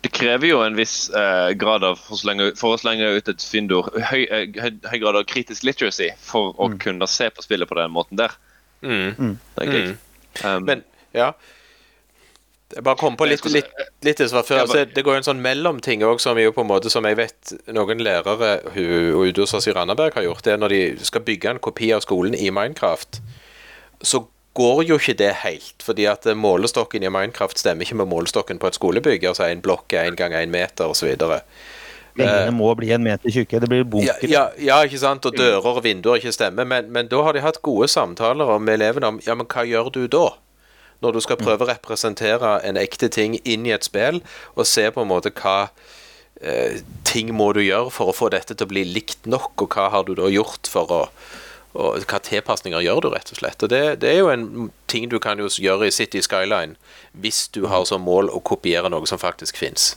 Det 0.03 0.11
krever 0.13 0.47
jo 0.49 0.61
en 0.63 0.77
viss 0.77 1.11
eh, 1.11 1.53
grad 1.59 1.83
av 1.85 1.97
for 1.99 2.15
å 2.15 2.19
slenge, 2.21 2.57
for 2.57 2.75
å 2.77 2.81
slenge 2.81 3.09
ut 3.17 3.29
et 3.29 3.41
fyndord, 3.43 3.89
høy, 4.11 4.23
eh, 4.31 4.47
høy, 4.61 4.71
høy 4.91 4.99
grad 5.01 5.17
av 5.17 5.25
kritisk 5.29 5.65
literacy 5.65 6.11
for 6.21 6.53
å 6.55 6.69
Mm. 6.71 6.79
kunne 6.79 7.07
se 7.09 7.29
på 7.31 7.43
spillet 7.43 7.69
på 7.69 7.75
den 7.77 7.91
måten 7.91 8.17
der. 8.17 8.31
Mm. 8.83 9.15
Mm. 9.19 9.97
Um, 10.45 10.65
Men 10.65 10.85
ja. 11.15 11.33
Jeg 12.75 12.85
bare 12.87 12.97
kom 12.97 13.17
på 13.21 13.27
litt, 13.29 13.45
litt, 13.53 13.69
litt 14.03 14.17
det 14.23 14.29
som 14.31 14.39
var 14.41 14.47
før. 14.49 14.57
Bare- 14.67 14.67
Altså, 14.83 14.95
det 14.95 15.05
går 15.05 15.15
jo 15.15 15.21
en 15.23 15.29
sånn 15.29 15.43
mellomting 15.45 16.03
òg, 16.03 16.21
som 16.21 16.39
som 16.91 17.05
jeg 17.05 17.17
vet 17.17 17.53
noen 17.69 18.01
lærere 18.01 18.33
og 18.33 18.43
oss 19.55 19.67
i 19.69 19.73
Randaberg 19.77 20.15
har 20.15 20.23
gjort. 20.25 20.43
Det 20.43 20.53
er 20.55 20.59
når 20.63 20.69
de 20.69 20.83
skal 21.05 21.21
bygge 21.21 21.51
en 21.51 21.59
kopi 21.59 21.93
av 21.93 22.01
skolen 22.01 22.35
i 22.35 22.51
Minecraft, 22.51 23.21
så 24.03 24.25
går 24.55 24.85
jo 24.89 24.99
ikke 24.99 25.17
det 25.17 25.35
helt. 25.43 25.83
Fordi 25.85 26.07
at 26.11 26.27
eh, 26.27 26.35
målestokken 26.35 27.03
i 27.05 27.09
Minecraft 27.13 27.59
stemmer 27.59 27.85
ikke 27.87 27.97
med 28.03 28.09
målestokken 28.09 28.59
på 28.59 28.67
et 28.69 28.75
skolebygg. 28.75 29.25
Altså 29.25 29.49
en 29.51 29.63
blokk 29.65 29.93
er 29.93 30.11
én 30.11 30.17
gang 30.17 30.33
én 30.33 30.53
meter 30.53 30.85
osv. 30.93 31.17
pengene 32.13 32.53
må 32.53 32.75
bli 32.77 32.91
en 32.93 33.03
meter 33.03 33.31
tjukke. 33.33 33.61
Det 33.61 33.69
blir 33.71 33.81
Ja, 33.81 33.85
bunker. 33.89 34.29
ja, 34.29 34.51
ja, 34.59 34.83
ikke 34.85 34.99
sant, 35.01 35.25
og 35.25 35.33
dører 35.37 35.65
og 35.65 35.83
vinduer 35.85 36.19
ikke 36.21 36.33
stemmer. 36.35 36.67
Men, 36.69 36.91
men 36.93 37.09
da 37.09 37.23
har 37.23 37.33
de 37.33 37.41
hatt 37.41 37.63
gode 37.63 37.89
samtaler 37.89 38.59
med 38.61 38.81
elevene 38.81 39.09
om 39.15 39.21
ja, 39.27 39.35
men 39.35 39.47
hva 39.47 39.65
gjør 39.65 39.91
du 39.93 40.07
da? 40.09 40.27
Når 41.03 41.13
du 41.17 41.21
skal 41.25 41.37
prøve 41.41 41.67
å 41.67 41.71
representere 41.73 42.61
en 42.65 42.77
ekte 42.79 43.09
ting 43.11 43.37
inn 43.45 43.67
i 43.67 43.75
et 43.75 43.85
spill, 43.85 44.23
og 44.55 44.67
se 44.71 44.89
på 44.95 45.03
en 45.03 45.11
måte 45.11 45.33
hva 45.35 45.69
eh, 46.41 46.81
ting 47.05 47.33
må 47.35 47.53
du 47.57 47.61
gjøre 47.65 47.91
for 47.91 48.13
å 48.13 48.17
få 48.17 48.31
dette 48.31 48.55
til 48.55 48.67
å 48.69 48.71
bli 48.71 48.85
likt 48.87 49.27
nok, 49.27 49.53
og 49.67 49.75
hva 49.75 49.89
har 49.91 50.07
du 50.07 50.15
da 50.15 50.31
gjort 50.31 50.71
for 50.71 50.93
å 50.93 51.07
og 51.73 52.03
hva 52.05 52.19
tilpasninger 52.21 52.83
gjør 52.85 52.99
du, 53.01 53.07
rett 53.15 53.31
og 53.33 53.39
slett. 53.39 53.63
Og 53.65 53.71
det, 53.73 53.79
det 54.03 54.11
er 54.11 54.19
jo 54.19 54.27
en 54.29 54.43
ting 54.93 55.07
du 55.09 55.15
kan 55.25 55.41
jo 55.41 55.47
gjøre 55.49 55.87
i 55.89 55.95
City 55.95 56.21
Skyline 56.21 56.75
hvis 57.25 57.47
du 57.55 57.63
har 57.73 57.87
som 57.89 58.05
mål 58.05 58.29
å 58.29 58.43
kopiere 58.45 58.91
noe 58.93 59.09
som 59.09 59.17
faktisk 59.17 59.57
fins. 59.57 59.95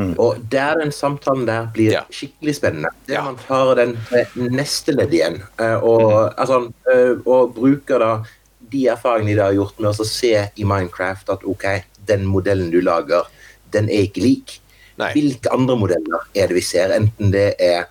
Og 0.00 0.40
der 0.50 0.80
den 0.80 0.90
samtalen 0.96 1.44
der 1.46 1.68
blir 1.74 1.92
Ja. 1.92 2.00
skikkelig 2.10 2.54
spennende. 2.56 2.88
Det 3.06 3.14
er 3.14 3.20
Ja. 3.20 3.24
man 3.24 3.36
tar 3.36 3.74
den 3.76 3.98
neste 4.34 4.92
ledd 4.96 5.12
igjen, 5.12 5.42
eh, 5.60 5.76
og, 5.76 6.32
altså, 6.36 6.72
eh, 6.90 7.20
og 7.26 7.54
bruker 7.54 7.98
da 7.98 8.24
de 8.70 8.86
erfaringene 8.92 9.36
de 9.36 9.42
har 9.44 9.56
gjort 9.56 9.80
med 9.80 9.90
å 10.00 10.06
se 10.06 10.34
i 10.56 10.64
Minecraft 10.64 11.30
at 11.34 11.44
OK, 11.44 11.64
den 12.08 12.24
modellen 12.28 12.70
du 12.72 12.80
lager, 12.84 13.26
den 13.74 13.88
er 13.88 14.06
ikke 14.08 14.22
lik. 14.24 14.60
Nei. 15.00 15.10
Hvilke 15.16 15.50
andre 15.52 15.76
modeller 15.76 16.26
er 16.34 16.48
det 16.48 16.54
vi 16.54 16.62
ser? 16.62 16.92
Enten 16.94 17.32
det 17.34 17.54
er 17.58 17.86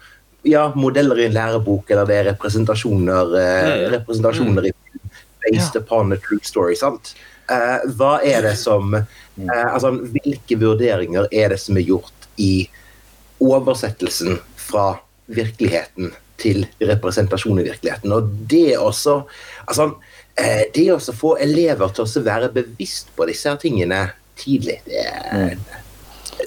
ja, 0.48 0.70
modeller 0.75 1.20
i 1.20 1.25
en 1.30 1.36
lærebok, 1.36 1.92
eller 1.92 2.08
det 2.08 2.15
er 2.20 2.25
representasjoner, 2.34 3.36
eh, 3.39 3.88
Mm. 3.88 3.92
representasjoner 3.98 4.65
i 4.68 4.72
based 5.44 5.75
upon 5.75 6.13
a 6.13 6.18
true 6.18 6.39
story. 6.44 6.75
sant? 6.75 7.13
Eh, 7.50 7.80
hva 7.98 8.20
er 8.24 8.42
det 8.42 8.58
som 8.58 8.94
eh, 8.96 9.74
altså, 9.74 9.92
Hvilke 9.92 10.56
vurderinger 10.60 11.27
er 11.32 11.50
det 11.50 11.60
som 11.60 11.75
er 11.77 11.84
gjort 11.84 12.27
i 12.38 12.70
oversettelsen 13.44 14.39
fra 14.56 15.00
virkeligheten 15.27 16.13
til 16.38 16.65
representasjon 16.80 17.60
i 17.60 17.68
virkeligheten? 17.68 18.12
Og 18.12 18.30
det 18.48 18.77
også 18.77 19.24
altså, 19.68 19.94
Det 20.35 20.87
å 20.89 20.97
få 21.13 21.35
elever 21.43 21.93
til 21.93 22.05
å 22.05 22.23
være 22.25 22.49
bevisst 22.55 23.11
på 23.15 23.27
disse 23.29 23.49
her 23.51 23.57
tingene 23.61 23.99
tidlig, 24.39 24.79
det 24.87 25.03
er, 25.05 25.57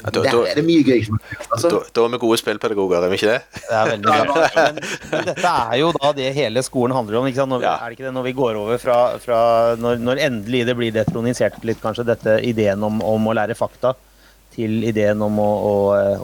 Ja, 0.02 0.10
da- 0.10 0.22
der 0.22 0.32
da- 0.32 0.46
er 0.50 0.54
det 0.58 0.64
mye 0.66 0.82
gøy. 0.82 1.06
Altså, 1.54 1.70
Da, 1.70 1.78
da 1.94 2.04
er 2.04 2.08
vi 2.10 2.18
gode 2.18 2.36
spillpedagoger, 2.40 3.04
er 3.06 3.08
vi 3.08 3.16
ikke 3.16 3.30
det? 3.30 3.42
Det 3.54 3.76
er 3.78 3.90
veldig 3.92 4.16
gøy. 4.16 4.26
Men, 4.56 4.80
men 5.12 5.24
dette 5.30 5.52
er 5.52 5.76
jo 5.78 5.92
da 5.94 6.10
det 6.18 6.34
hele 6.34 6.62
skolen 6.66 6.92
handler 6.96 7.20
om. 7.20 7.26
Ikke 7.30 7.36
sant? 7.38 7.50
Når, 7.54 7.62
Ja. 7.62 7.76
Er 7.78 7.88
det 7.88 7.96
ikke 7.98 8.08
det 8.08 8.14
når 8.18 8.26
vi 8.26 8.32
går 8.36 8.58
over 8.60 8.78
fra, 8.82 8.98
fra 9.22 9.38
når, 9.78 10.02
når 10.02 10.20
endelig 10.26 10.64
det 10.66 10.76
blir 10.76 10.92
detronisert 10.92 11.62
litt, 11.64 11.80
kanskje, 11.80 12.04
dette 12.10 12.36
ideen 12.44 12.82
om, 12.82 12.98
om 13.00 13.30
å 13.30 13.34
lære 13.38 13.54
fakta, 13.56 13.94
til 14.56 14.84
ideen 14.88 15.20
om 15.22 15.38
å, 15.42 15.46
å, 15.70 15.72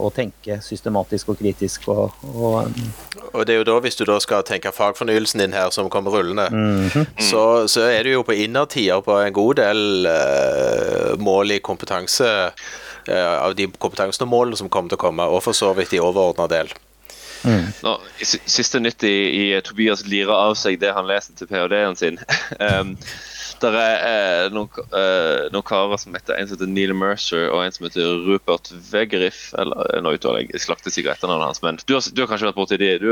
å 0.07 0.11
tenke 0.17 0.57
systematisk 0.65 1.33
og 1.33 1.39
kritisk 1.43 1.89
og, 1.93 2.15
og 2.33 2.71
Og 3.33 3.47
det 3.47 3.55
er 3.55 3.59
jo 3.61 3.67
da, 3.69 3.79
hvis 3.85 3.97
du 3.97 4.05
da 4.09 4.19
skal 4.21 4.43
tenke 4.49 4.73
fagfornyelsen 4.75 5.41
din 5.45 5.55
her 5.57 5.71
som 5.73 5.91
kommer 5.93 6.13
rullende, 6.17 6.49
Mhm. 6.53 7.07
så, 7.29 7.69
så 7.69 7.87
er 7.89 8.03
du 8.05 8.13
jo 8.15 8.23
på 8.27 8.35
innertier 8.37 9.01
på 9.05 9.19
en 9.23 9.33
god 9.33 9.57
del 9.61 10.09
uh, 10.09 11.13
mål 11.21 11.57
i 11.57 11.61
kompetanse 11.65 12.29
uh, 12.53 13.37
av 13.43 13.55
de 13.57 13.69
kompetansene 13.79 14.27
og 14.27 14.33
målene 14.33 14.57
som 14.61 14.69
kommer 14.73 14.93
til 14.93 15.01
å 15.01 15.05
komme, 15.07 15.29
og 15.29 15.43
for 15.45 15.57
så 15.57 15.73
vidt 15.77 15.93
i 15.97 16.01
overordna 16.03 16.49
del. 16.49 16.73
Nå, 17.43 17.97
Siste 18.23 18.79
nytt 18.79 19.03
i, 19.03 19.15
i 19.35 19.61
Tobias 19.67 20.05
lirer 20.07 20.31
av 20.31 20.53
seg 20.55 20.77
det 20.79 20.93
han 20.95 21.09
leser 21.09 21.35
til 21.35 21.49
ph.d.-en 21.51 21.97
sin. 21.99 22.21
um, 22.63 22.93
der 23.63 23.77
er 23.79 23.95
eh, 24.09 24.51
noen, 24.55 24.69
eh, 24.99 25.47
noen 25.55 25.65
karer 25.69 26.01
som 26.03 26.15
heter 26.17 26.35
en 26.39 26.49
som 26.51 26.57
heter 26.59 26.71
Neil 26.71 26.93
Mercer 26.99 27.49
og 27.53 27.63
en 27.65 27.73
som 27.75 27.87
heter 27.87 28.19
Rupert 28.27 28.73
Vegeriff. 28.91 29.49
Eller 29.59 29.95
eh, 29.95 30.03
nå 30.05 30.13
uttaler 30.17 30.45
jeg 30.49 30.63
slakter 30.65 30.93
sikkert 30.95 31.19
etternavnet 31.21 31.51
hans, 31.53 31.63
men 31.65 31.81
du 31.87 31.95
har, 31.97 32.03
du 32.11 32.23
har 32.25 32.31
kanskje 32.33 32.49
vært 32.51 32.59
borti 32.61 32.79
de? 32.83 32.93
Du, 33.03 33.11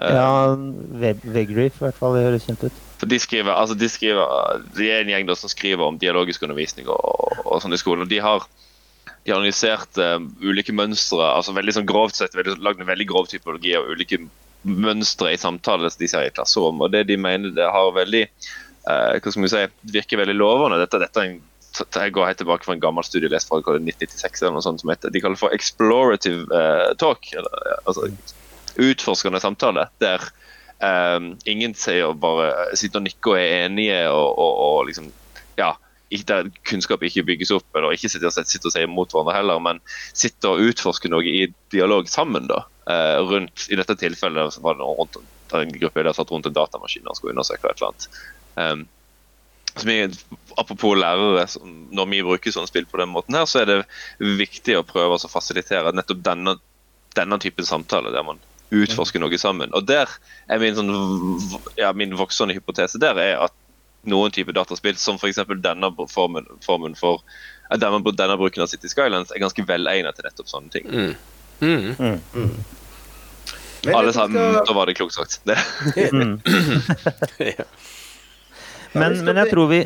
Ja, 0.00 0.54
Veg- 1.02 1.24
Vegriff 1.34 1.80
i 1.80 1.84
hvert 1.86 1.98
fall. 1.98 2.14
Det 2.16 2.24
høres 2.28 2.46
kjent 2.48 2.62
ut. 2.68 2.76
For 3.00 3.08
de 3.10 3.18
skriver, 3.20 3.52
altså 3.52 3.74
de 3.80 3.88
skriver 3.88 4.62
De 4.76 4.86
er 4.92 5.02
en 5.02 5.10
gjeng 5.12 5.26
da 5.28 5.34
som 5.36 5.50
skriver 5.52 5.84
om 5.86 5.98
dialogisk 6.00 6.42
undervisning 6.46 6.88
og, 6.88 7.40
og 7.44 7.60
sånn 7.64 7.74
i 7.76 7.80
skolen. 7.80 8.04
og 8.06 8.12
De 8.12 8.20
har, 8.22 8.46
de 9.24 9.32
har 9.32 9.40
analysert 9.40 10.00
uh, 10.00 10.16
ulike 10.44 10.72
mønstre, 10.76 11.20
altså 11.34 11.52
veldig 11.56 11.74
sånn 11.78 11.88
grovt 11.90 12.16
sett, 12.20 12.36
veldig, 12.38 12.58
lagd 12.64 12.80
en 12.80 12.88
veldig 12.92 13.08
grov 13.10 13.28
typologi 13.32 13.74
av 13.76 13.88
ulike 13.92 14.20
mønstre 14.62 15.32
i 15.34 15.40
samtaler 15.40 15.88
som 15.92 16.02
de 16.04 16.08
ser 16.12 16.28
i 16.28 16.32
klasserom. 16.36 16.80
Og 16.84 16.92
det 16.92 17.06
de 17.08 17.16
mener 17.20 17.52
det 17.56 17.68
har 17.72 17.92
veldig 17.96 18.26
hva 18.84 19.32
skal 19.32 19.44
vi 19.44 19.50
si, 19.52 19.62
virker 19.92 20.22
veldig 20.22 20.34
lovende. 20.38 20.78
Dette, 20.80 21.02
dette 21.02 21.20
er 21.20 21.28
en 21.28 21.40
jeg 21.78 22.12
går 22.14 22.26
helt 22.26 22.40
tilbake 22.40 22.66
fra 22.66 22.74
en 22.74 22.82
gammel 22.82 23.06
studie 23.06 23.30
jeg 23.30 23.46
fra 23.46 23.60
hva 23.60 23.76
det 23.76 23.80
er, 23.80 23.92
1996 23.94 24.42
eller 24.42 24.56
noe 24.56 24.64
sånt 24.64 24.82
som 24.82 24.90
heter, 24.92 25.12
de 25.14 25.22
kaller 25.22 25.38
for 25.38 25.54
explorative 25.54 26.48
uh, 26.50 26.90
talk. 27.00 27.30
Eller, 27.32 27.66
eh, 27.66 27.78
altså 27.84 28.08
utforskende 28.80 29.40
samtale. 29.42 29.86
Der 30.02 30.24
um, 30.82 31.34
ingen 31.48 31.76
sier 31.78 32.16
bare 32.18 32.50
sitter 32.78 33.00
og 33.00 33.06
nikker 33.06 33.34
og 33.34 33.38
er 33.38 33.68
enige 33.68 34.02
og, 34.10 34.28
og, 34.34 34.58
og 34.66 34.90
liksom 34.90 35.12
Ja. 35.60 35.76
Der 36.26 36.48
kunnskap 36.66 37.04
ikke 37.06 37.22
bygges 37.22 37.52
opp, 37.54 37.68
eller 37.78 37.92
ikke 37.94 38.08
sitter 38.10 38.32
og, 38.32 38.34
sitter 38.34 38.66
og 38.66 38.72
sier 38.74 38.88
mot 38.90 39.12
hverandre 39.14 39.36
heller, 39.36 39.60
men 39.62 39.78
sitter 40.10 40.56
og 40.56 40.72
utforsker 40.72 41.12
noe 41.12 41.22
i 41.22 41.44
dialog 41.70 42.10
sammen. 42.10 42.48
da, 42.50 42.64
uh, 42.90 43.20
rundt, 43.30 43.68
I 43.70 43.78
dette 43.78 43.94
tilfellet 43.94 44.58
var 44.58 44.74
det 44.74 44.82
noe 44.82 44.96
rundt, 44.98 45.20
en 45.54 45.70
gruppe 45.70 46.02
der 46.02 46.16
satt 46.16 46.32
rundt 46.34 46.48
en 46.50 46.56
datamaskin 46.56 47.06
og 47.06 47.14
skulle 47.14 47.36
undersøke 47.36 47.62
et 47.62 47.78
eller 47.78 47.92
annet. 47.92 48.08
Um, 48.56 48.86
som 49.76 49.90
er, 49.92 50.10
apropos 50.58 50.96
lærere, 50.98 51.44
når 51.94 52.08
vi 52.10 52.22
bruker 52.26 52.52
sånne 52.52 52.68
spill 52.68 52.88
på 52.90 52.98
den 52.98 53.12
måten, 53.12 53.36
her, 53.38 53.46
så 53.46 53.62
er 53.62 53.68
det 53.70 53.76
viktig 54.18 54.74
å 54.80 54.86
prøve 54.86 55.14
å 55.16 55.30
fasilitere 55.30 55.92
nettopp 55.94 56.24
denne, 56.26 56.56
denne 57.16 57.38
typen 57.42 57.64
samtale, 57.68 58.10
der 58.14 58.26
man 58.26 58.40
utforsker 58.74 59.22
noe 59.22 59.38
sammen. 59.38 59.70
Og 59.74 59.86
der 59.86 60.10
er 60.50 60.58
min, 60.62 60.74
sånn, 60.74 60.90
ja, 61.78 61.92
min 61.96 62.16
voksende 62.18 62.54
hypotese 62.54 62.98
der 63.02 63.18
er 63.18 63.44
at 63.46 63.54
noen 64.10 64.32
type 64.34 64.52
dataspill, 64.56 64.96
som 64.98 65.18
f.eks. 65.20 65.38
denne 65.62 65.90
formen, 66.10 66.46
formen 66.64 66.94
for 66.98 67.22
denne, 67.70 68.00
denne 68.16 68.36
bruken 68.40 68.64
av 68.64 68.70
City 68.72 68.90
Skylands, 68.90 69.30
er 69.34 69.42
ganske 69.42 69.64
velegnet 69.68 70.16
til 70.18 70.26
nettopp 70.26 70.50
sånne 70.50 70.74
ting. 70.74 70.90
Mm. 70.90 71.16
Mm. 71.60 72.20
Mm. 72.34 72.54
Alle 73.90 74.08
jeg 74.10 74.14
sammen, 74.16 74.36
skal- 74.36 74.66
da 74.66 74.76
var 74.76 74.90
det 74.90 74.96
klokt 74.98 75.14
sagt. 75.18 75.40
Det. 75.46 75.58
Mm. 76.10 76.38
Ja. 77.38 77.64
Men, 78.92 79.14
men 79.24 79.36
jeg 79.38 79.50
tror 79.52 79.68
vi 79.70 79.80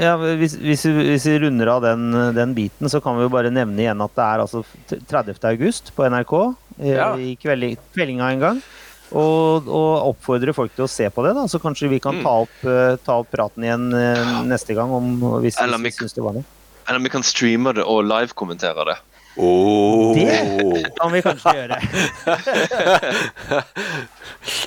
ja, 0.00 0.14
hvis, 0.16 0.54
hvis, 0.56 0.84
vi 0.88 1.04
hvis 1.10 1.26
vi 1.28 1.38
runder 1.42 1.68
av 1.68 1.82
den, 1.84 2.06
den 2.34 2.54
biten, 2.56 2.88
så 2.88 3.00
kan 3.04 3.18
vi 3.18 3.26
jo 3.26 3.32
bare 3.34 3.50
nevne 3.52 3.82
igjen 3.84 4.00
at 4.00 4.14
det 4.16 4.24
er 4.24 4.42
altså 4.46 4.62
30. 4.88 5.36
august 5.50 5.92
på 5.96 6.06
NRK 6.08 6.32
eh, 6.80 6.94
Ja. 6.94 7.10
i 7.16 7.34
kveld, 7.36 7.76
kveldinga 7.92 8.30
en 8.32 8.40
gang. 8.40 8.62
Og, 9.08 9.68
og 9.72 10.10
oppfordre 10.10 10.52
folk 10.56 10.74
til 10.76 10.84
å 10.84 10.88
se 10.92 11.06
på 11.12 11.22
det, 11.24 11.34
da, 11.36 11.46
så 11.48 11.60
kanskje 11.60 11.88
vi 11.88 11.98
kan 12.04 12.18
Mm. 12.18 12.22
ta 12.24 12.32
opp, 12.44 12.56
eh, 12.64 12.96
ta 13.04 13.18
opp 13.22 13.30
praten 13.32 13.64
igjen 13.64 13.86
eh, 13.96 14.32
neste 14.48 14.74
gang 14.76 14.90
om 14.92 15.14
hvis, 15.42 15.56
Eller 15.60 15.78
vi- 15.78 15.84
vi 15.88 15.96
syns 15.96 16.12
det 16.14 16.24
var 16.24 16.32
noe. 16.36 16.44
Eller 16.88 17.00
vi 17.04 17.08
kan 17.12 17.22
streame 17.22 17.72
det 17.76 17.84
og 17.84 18.04
live-kommentere 18.04 18.84
det. 18.88 18.96
Oh. 19.38 20.14
Det 20.18 20.90
kan 20.98 21.12
vi 21.12 21.22
kanskje 21.22 21.52
gjøre. 21.54 21.78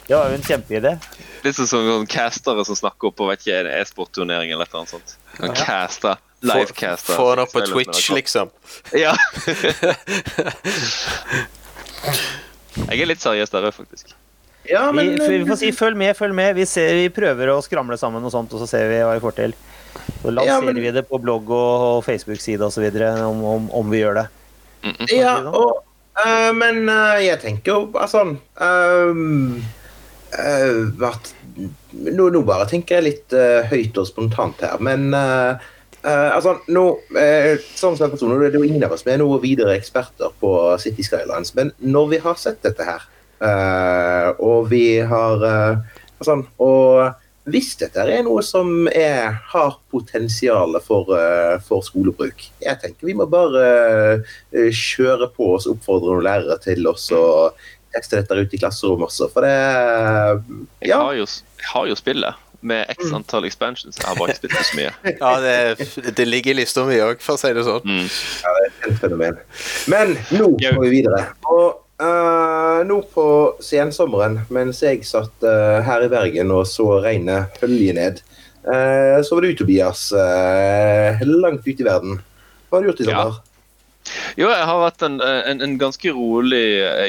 Det 0.08 0.16
var 0.16 0.30
jo 0.30 0.36
en 0.38 0.46
kjempeidé. 0.46 0.94
Litt 1.44 1.58
sånn 1.58 1.68
som 1.68 1.84
sånn 1.88 2.08
castere 2.10 2.64
som 2.68 2.78
snakker 2.78 3.10
opp 3.10 3.18
på 3.20 3.28
vet 3.28 3.44
ikke, 3.44 3.58
en 3.64 3.70
e-sportturnering 3.82 4.50
eller 4.54 4.70
annet 4.72 4.94
sånt. 4.94 5.16
Kan 5.36 5.56
caste, 5.58 6.16
live-caste. 6.46 7.16
Få 7.18 7.28
den 7.34 7.44
opp 7.44 7.52
på 7.56 7.66
Twitch, 7.68 8.10
liksom. 8.16 8.48
Ja. 8.96 9.14
jeg 12.88 12.98
er 13.02 13.10
litt 13.10 13.24
seriøs 13.24 13.52
der 13.52 13.68
òg, 13.68 13.76
faktisk. 13.76 14.16
Ja, 14.70 14.88
Vi, 14.92 14.96
men 14.96 15.18
vi 15.20 15.46
får 15.50 15.58
si 15.60 15.72
følg 15.76 15.98
med, 15.98 16.16
følg 16.16 16.36
med. 16.38 16.56
Vi, 16.56 16.66
ser, 16.70 16.94
vi 16.96 17.10
prøver 17.14 17.50
å 17.52 17.62
skramle 17.66 17.98
sammen 18.00 18.24
og 18.24 18.32
sånt, 18.34 18.54
og 18.54 18.62
så 18.62 18.68
ser 18.70 18.88
vi 18.92 19.02
hva 19.02 19.16
vi 19.18 19.24
får 19.24 19.40
til. 19.40 19.52
Så 20.22 20.30
lanserer 20.32 20.48
Ja, 20.48 20.62
men- 20.64 20.80
vi 20.80 20.92
det 20.96 21.08
på 21.10 21.20
blogg 21.20 21.50
og, 21.50 21.88
og 21.98 22.06
Facebook-side 22.06 22.62
osv. 22.70 22.86
Om, 23.26 23.44
om, 23.56 23.72
om 23.82 23.92
vi 23.92 24.04
gjør 24.06 24.22
det. 24.22 24.28
Ja, 25.12 25.36
og, 25.46 25.84
uh, 26.18 26.50
men 26.58 26.88
uh, 26.90 27.20
jeg 27.22 27.40
tenker 27.44 27.74
jo 27.76 27.84
bare 27.94 28.10
sånn 28.10 28.34
ehm, 28.64 29.60
uh, 30.34 31.06
at, 31.10 31.34
nå, 31.92 32.30
nå 32.34 32.42
bare 32.48 32.68
tenker 32.70 33.00
jeg 33.00 33.08
litt 33.10 33.38
høyt 33.70 34.00
og 34.02 34.10
spontant 34.10 34.64
her, 34.66 34.82
men 34.82 35.12
altså, 35.14 36.56
nå, 36.72 36.86
uh, 37.14 37.54
som 37.78 37.98
sagt, 38.00 38.22
nå 38.26 38.38
er 38.40 38.54
det 38.54 38.62
jo 38.62 38.66
ingen 38.66 38.86
av 38.88 38.96
oss 38.96 39.06
vi 39.06 39.14
er 39.14 39.22
noe 39.22 39.42
videre 39.44 39.76
eksperter 39.78 40.34
på 40.42 40.54
City 40.82 41.06
Skylines, 41.06 41.54
men 41.58 41.74
når 41.84 42.14
vi 42.16 42.22
har 42.24 42.40
sett 42.42 42.64
dette 42.66 42.88
her, 42.88 43.04
eh, 43.44 44.30
og 44.42 44.72
vi 44.72 44.86
har 45.06 45.46
sånn, 46.26 46.46
og 46.64 47.21
hvis 47.50 47.74
dette 47.80 48.04
er 48.06 48.22
noe 48.26 48.44
som 48.46 48.86
er, 48.92 49.34
har 49.54 49.78
potensial 49.90 50.78
for, 50.86 51.10
eh, 51.18 51.56
for 51.66 51.82
skolebruk 51.82 52.44
Jeg 52.62 52.78
tenker 52.84 53.10
vi 53.10 53.16
må 53.18 53.26
bare 53.30 53.64
eh, 54.54 54.70
kjøre 54.70 55.32
på 55.34 55.56
oss 55.56 55.66
og 55.66 55.80
oppfordre 55.80 56.14
noen 56.14 56.28
lærere 56.28 56.60
til 56.62 56.86
oss 56.92 57.10
å 57.16 57.24
teste 57.92 58.22
dette 58.22 58.38
ut 58.38 58.54
i 58.54 58.60
klasserommet 58.62 59.10
også. 59.10 59.28
For 59.34 59.44
det 59.44 60.86
Jeg 60.88 60.96
har 60.96 61.18
jo, 61.18 61.26
jeg 61.26 61.70
har 61.74 61.90
jo 61.90 61.98
spillet 62.00 62.48
med 62.62 62.86
x 62.94 63.10
antall 63.10 63.46
expansions. 63.50 63.98
Jeg 63.98 64.06
har 64.06 64.18
bare 64.20 64.36
ikke 64.36 64.44
spilt 64.44 64.58
så 64.70 64.78
mye. 64.78 64.92
Ja, 65.24 65.32
det, 65.42 66.14
det 66.18 66.28
ligger 66.28 66.54
i 66.54 66.60
lista 66.62 66.86
mi 66.86 67.00
òg, 67.02 67.24
for 67.26 67.36
å 67.36 67.42
si 67.42 67.50
det 67.58 67.66
sånn. 67.66 67.82
Mm. 67.90 68.10
et 68.86 69.00
fenomen. 69.02 69.40
Men 69.92 70.14
nå 70.38 70.52
går 70.62 70.78
vi 70.84 70.92
videre. 71.00 71.26
Og 71.50 71.82
eh, 72.02 72.80
nå 72.90 72.98
på 73.14 73.26
sensommeren, 73.64 74.40
mens 74.54 74.82
jeg 74.84 75.06
satt 75.08 75.46
uh, 75.46 75.80
her 75.86 76.06
i 76.06 76.10
Bergen 76.12 76.52
og 76.56 76.66
så 76.70 76.88
regnet 77.04 77.62
hølje 77.62 77.94
ned, 77.98 78.20
uh, 78.66 79.22
så 79.22 79.38
var 79.38 79.46
du, 79.46 79.54
Tobias, 79.60 80.10
langt 81.28 81.66
ute 81.68 81.80
i 81.82 81.88
verden. 81.88 82.20
Hva 82.70 82.80
har 82.80 82.84
du 82.86 82.92
gjort 82.92 83.02
i 83.06 83.10
Ja. 83.10 83.24
sommer? 83.24 83.48
Jo, 84.34 84.48
jeg 84.50 84.66
har 84.66 84.80
hatt 84.82 85.04
en, 85.06 85.20
en, 85.22 85.60
en 85.62 85.74
ganske 85.78 86.10
rolig 86.18 86.64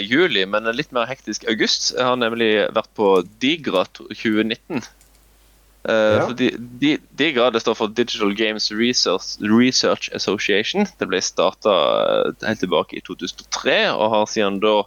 juli, 0.05 0.43
men 0.45 0.69
en 0.69 0.77
litt 0.77 0.91
mer 0.93 1.07
hektisk 1.09 1.47
august. 1.49 1.95
Jeg 1.97 2.05
har 2.05 2.19
nemlig 2.21 2.51
vært 2.77 2.91
på 2.99 3.15
Digra 3.41 3.87
2019. 3.97 4.83
Eh, 5.89 6.17
Ja. 6.17 6.27
de, 6.39 6.51
de, 6.79 6.99
Digra 7.19 7.51
det 7.51 7.61
står 7.61 7.75
for 7.75 7.87
Digital 7.89 8.35
Games 8.35 8.71
Research, 8.71 9.39
Research 9.41 10.11
Association. 10.15 10.87
Det 10.99 11.09
ble 11.09 11.21
starta 11.21 11.73
helt 12.47 12.62
tilbake 12.62 12.97
i 12.97 13.03
2003, 13.03 13.91
og 13.91 14.11
har 14.15 14.27
siden 14.31 14.61
da 14.62 14.83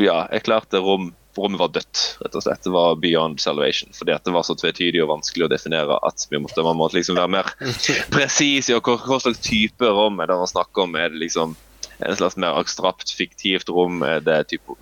ja, 0.00 0.22
erklærte 0.32 0.80
rom 0.82 1.12
rommet 1.36 1.60
var 1.60 1.72
dødt, 1.72 2.00
rett 2.20 2.36
og 2.36 2.44
slett. 2.44 2.62
Det 2.64 2.72
var 2.74 2.98
beyond 3.00 3.40
salvation. 3.40 3.92
Fordi 3.96 4.16
det 4.24 4.34
var 4.34 4.46
så 4.46 4.56
tvetydig 4.58 5.02
og 5.04 5.10
vanskelig 5.14 5.46
å 5.46 5.50
definere 5.52 5.98
at 6.06 6.26
vi 6.30 6.40
måtte, 6.42 6.64
man 6.66 6.78
måtte 6.80 6.98
liksom 6.98 7.18
være 7.20 7.32
mer 7.38 7.52
presis 8.14 8.70
i 8.70 8.76
hva, 8.76 8.96
hva 9.06 9.20
slags 9.22 9.42
type 9.44 9.88
rom 9.88 10.20
er 10.20 10.30
det 10.30 10.40
man 10.42 10.50
snakker 10.50 10.86
om. 10.86 10.98
Er 10.98 11.12
det 11.12 11.22
liksom 11.24 11.56
en 12.02 12.18
slags 12.18 12.38
mer 12.40 12.58
abstrakt, 12.58 13.14
fiktivt 13.16 13.70
rom? 13.72 14.02
Er 14.06 14.24
det 14.24 14.40
typo, 14.52 14.76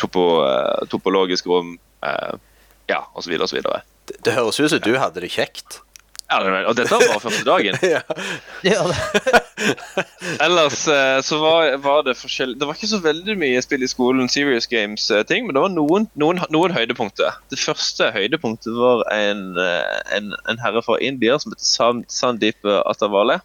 topo, 0.00 0.26
topologisk 0.92 1.48
rom? 1.50 1.76
Eh, 2.04 2.36
ja, 2.90 3.00
osv. 3.16 3.34
osv. 3.40 3.62
Det, 3.64 4.20
det 4.26 4.36
høres 4.36 4.60
ut 4.60 4.70
som 4.70 4.82
du 4.84 4.94
hadde 5.00 5.24
det 5.24 5.32
kjekt. 5.32 5.80
Ja, 6.24 6.38
og 6.64 6.76
dette 6.78 6.88
var 6.96 7.02
bare 7.04 7.20
første 7.20 7.44
dagen. 7.46 7.76
ja. 8.64 8.84
Ellers 10.44 10.86
eh, 10.88 11.18
så 11.22 11.38
var, 11.42 11.76
var 11.84 12.00
det 12.06 12.16
forskjellig 12.16 12.56
Det 12.58 12.68
var 12.68 12.78
ikke 12.78 12.90
så 12.90 13.00
veldig 13.04 13.36
mye 13.38 13.60
spill 13.62 13.84
i 13.84 13.90
skolen, 13.90 14.30
serious 14.32 14.66
games-ting, 14.70 15.46
men 15.46 15.56
det 15.56 15.64
var 15.66 15.74
noen, 15.74 16.08
noen, 16.20 16.40
noen 16.54 16.74
høydepunkter. 16.74 17.36
Det 17.52 17.60
første 17.60 18.08
høydepunktet 18.16 18.72
var 18.78 19.04
en, 19.12 19.50
eh, 19.60 19.98
en, 20.16 20.32
en 20.48 20.62
herre 20.64 20.82
fra 20.86 20.96
India 21.04 21.36
som 21.42 21.52
heter 21.52 22.02
Sandeep 22.08 22.72
Atavale. 22.84 23.42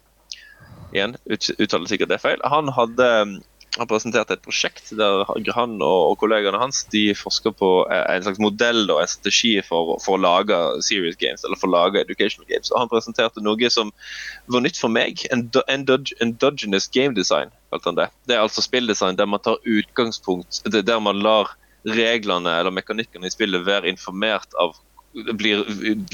Igjen, 0.90 1.14
ut, 1.30 1.52
uttaler 1.60 1.86
sikkert 1.86 2.10
det 2.10 2.22
feil. 2.24 2.40
Han 2.50 2.72
hadde 2.74 3.10
han 3.78 3.86
presenterte 3.86 4.34
et 4.34 4.42
prosjekt 4.42 4.90
der 4.98 5.22
han 5.54 5.76
og, 5.84 6.16
kollegaene 6.18 6.58
hans 6.58 6.82
de 6.90 7.04
forsker 7.14 7.54
på 7.54 7.68
eh, 7.86 8.02
en 8.16 8.24
slags 8.26 8.40
modell 8.42 8.82
og 8.90 8.98
en 9.02 9.10
strategi 9.10 9.52
for, 9.62 9.94
for 10.02 10.18
å 10.18 10.22
lage 10.24 10.58
serious 10.82 11.18
games, 11.20 11.44
eller 11.46 11.60
for 11.60 11.70
å 11.70 11.76
lage 11.76 12.02
educational 12.02 12.48
games. 12.50 12.72
Og 12.72 12.80
Han 12.82 12.90
presenterte 12.90 13.44
noe 13.44 13.70
som 13.70 13.92
var 14.50 14.64
nytt 14.66 14.80
for 14.80 14.90
meg. 14.90 15.22
Endo- 15.30 15.62
Endogenous 15.70 16.88
game 16.90 17.14
design, 17.14 17.54
kalte 17.70 17.92
han 17.92 18.00
det. 18.00 18.08
Det 18.26 18.34
er 18.36 18.42
altså 18.42 18.64
spilldesign 18.66 19.18
der 19.20 19.30
man 19.30 19.42
tar 19.44 19.60
utgangspunkt 19.62 20.64
Der 20.66 21.00
man 21.00 21.22
lar 21.22 21.54
reglene 21.86 22.58
eller 22.58 22.74
mekanikkene 22.74 23.30
i 23.30 23.32
spillet 23.32 23.64
være 23.64 23.88
informert 23.88 24.50
av 24.60 24.74
blir 25.34 25.64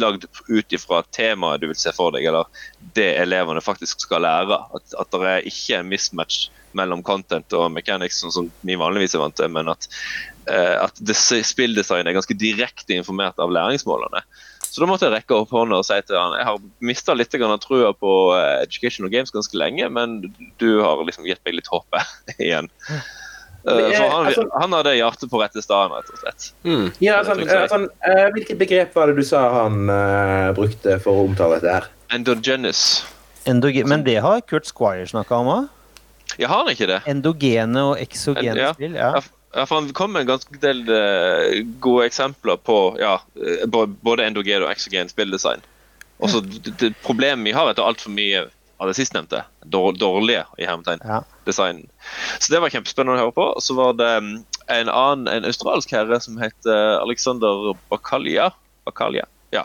lagd 0.00 0.24
ut 0.48 0.72
ifra 0.72 1.02
temaet 1.12 1.60
du 1.60 1.66
vil 1.68 1.76
se 1.76 1.92
for 1.92 2.14
deg, 2.14 2.24
eller 2.30 2.46
det 2.96 3.10
elevene 3.20 3.60
faktisk 3.60 4.00
skal 4.06 4.24
lære. 4.24 4.56
At, 4.76 4.94
at 5.00 5.10
det 5.12 5.32
er 5.32 5.48
ikke 5.50 5.80
en 5.80 5.90
mismatch 5.90 6.46
mellom 6.76 7.04
content 7.06 7.56
og 7.56 7.70
mechanics, 7.74 8.20
sånn 8.22 8.34
som 8.34 8.50
vi 8.66 8.78
vanligvis 8.78 9.16
er 9.16 9.24
vant 9.24 9.36
til, 9.38 9.48
men 9.52 9.72
at, 9.72 9.88
eh, 10.50 10.76
at 10.82 11.00
spilldesign 11.00 12.06
er 12.06 12.16
ganske 12.16 12.36
direkte 12.38 12.98
informert 12.98 13.40
av 13.42 13.54
læringsmålene. 13.54 14.22
Så 14.66 14.82
da 14.82 14.88
måtte 14.90 15.06
jeg 15.06 15.14
rekke 15.14 15.36
opp 15.38 15.52
hånda 15.54 15.78
og 15.80 15.86
si 15.88 15.96
til 16.04 16.18
han 16.18 16.34
jeg 16.36 16.44
har 16.44 16.64
mista 16.84 17.14
litt 17.16 17.32
trua 17.32 17.94
på 17.96 18.10
Education 18.60 18.96
Educational 18.96 19.10
Games 19.10 19.30
ganske 19.32 19.56
lenge, 19.56 19.88
men 19.88 20.34
du 20.58 20.80
har 20.82 21.02
liksom 21.04 21.24
gitt 21.24 21.40
meg 21.44 21.54
litt 21.54 21.70
håpet 21.72 22.04
igjen. 22.38 22.68
Eh, 23.66 23.72
eh, 23.72 23.96
for 23.96 24.10
han, 24.10 24.26
altså- 24.26 24.50
han 24.60 24.72
hadde 24.72 24.94
hjertet 24.96 25.30
på 25.30 25.40
rette 25.42 25.62
stedet, 25.62 25.90
rett 25.92 26.10
og 26.12 26.20
slett. 26.22 26.48
Mm. 26.64 26.86
Ja, 27.02 27.22
sånn, 27.26 27.42
eh, 27.48 27.66
sånn, 27.72 27.88
eh, 28.06 28.26
hvilket 28.34 28.58
begrep 28.58 28.94
var 28.94 29.10
det 29.10 29.16
du 29.16 29.24
sa 29.26 29.42
han 29.62 29.90
uh, 29.90 30.52
brukte 30.56 31.00
for 31.02 31.18
å 31.22 31.26
omtale 31.30 31.58
dette 31.58 31.72
her? 31.72 31.88
Endogenous. 32.14 33.04
endoge, 33.46 33.84
men 33.86 34.04
det 34.06 34.20
har 34.22 34.40
Kurt 34.42 34.66
Squire 34.66 35.06
snakka 35.06 35.40
om 35.42 35.50
òg. 35.50 35.72
Ja, 36.38 36.48
har 36.52 36.68
ikke 36.70 36.88
det? 36.90 37.00
Endogene 37.08 37.82
og 37.92 38.00
eksogene 38.02 38.56
Ja. 38.60 38.72
spill. 38.76 38.94
Ja. 38.98 39.14
Ja, 39.56 39.64
for 39.64 39.80
Han 39.80 39.92
kom 39.96 40.12
med 40.12 40.26
en 40.26 40.34
ganske 40.34 40.58
del 40.60 40.82
eh, 40.92 41.62
gode 41.80 42.04
eksempler 42.10 42.58
på 42.60 42.98
ja, 43.00 43.14
eh, 43.40 43.64
både 43.70 44.26
endogen 44.26 44.66
og 44.66 44.70
eksogen 44.70 45.08
spilldesign. 45.08 45.62
Også, 46.20 46.42
det, 46.42 46.92
Problemet 47.04 47.44
vi 47.44 47.52
har, 47.56 47.64
er 47.64 47.72
at 47.72 47.78
det 47.78 47.84
er 47.84 47.88
altfor 47.92 48.12
mye 48.12 48.42
av 48.76 48.90
det 48.90 48.96
sistnevnte. 48.98 49.42
Dår, 49.64 49.96
dårlige 49.96 50.42
i 50.60 50.66
hermetegn. 50.68 51.00
Ja. 51.04 51.22
Design. 51.48 51.86
Så 52.38 52.52
det 52.52 52.60
var 52.60 52.72
kjempespennende 52.74 53.16
å 53.16 53.24
høre 53.24 53.36
på. 53.36 53.46
Så 53.64 53.76
var 53.78 53.96
det 53.96 54.10
mm, 54.20 54.34
en 54.76 54.90
annen, 54.92 55.28
en 55.32 55.48
australsk 55.48 55.92
herre 55.96 56.20
som 56.20 56.36
heter 56.40 57.00
Alexander 57.00 57.72
Bakalia. 57.88 58.50
Bakalia. 58.84 59.24
Ja. 59.56 59.62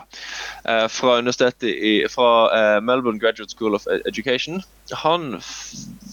Eh, 0.64 0.86
fra 0.88 1.18
universitetet 1.20 1.68
i, 1.68 1.92
fra 2.08 2.28
eh, 2.56 2.78
Melbourne 2.80 3.20
Graduate 3.20 3.52
School 3.52 3.76
of 3.76 3.84
E- 3.92 4.00
Education. 4.08 4.62
Han 5.04 5.34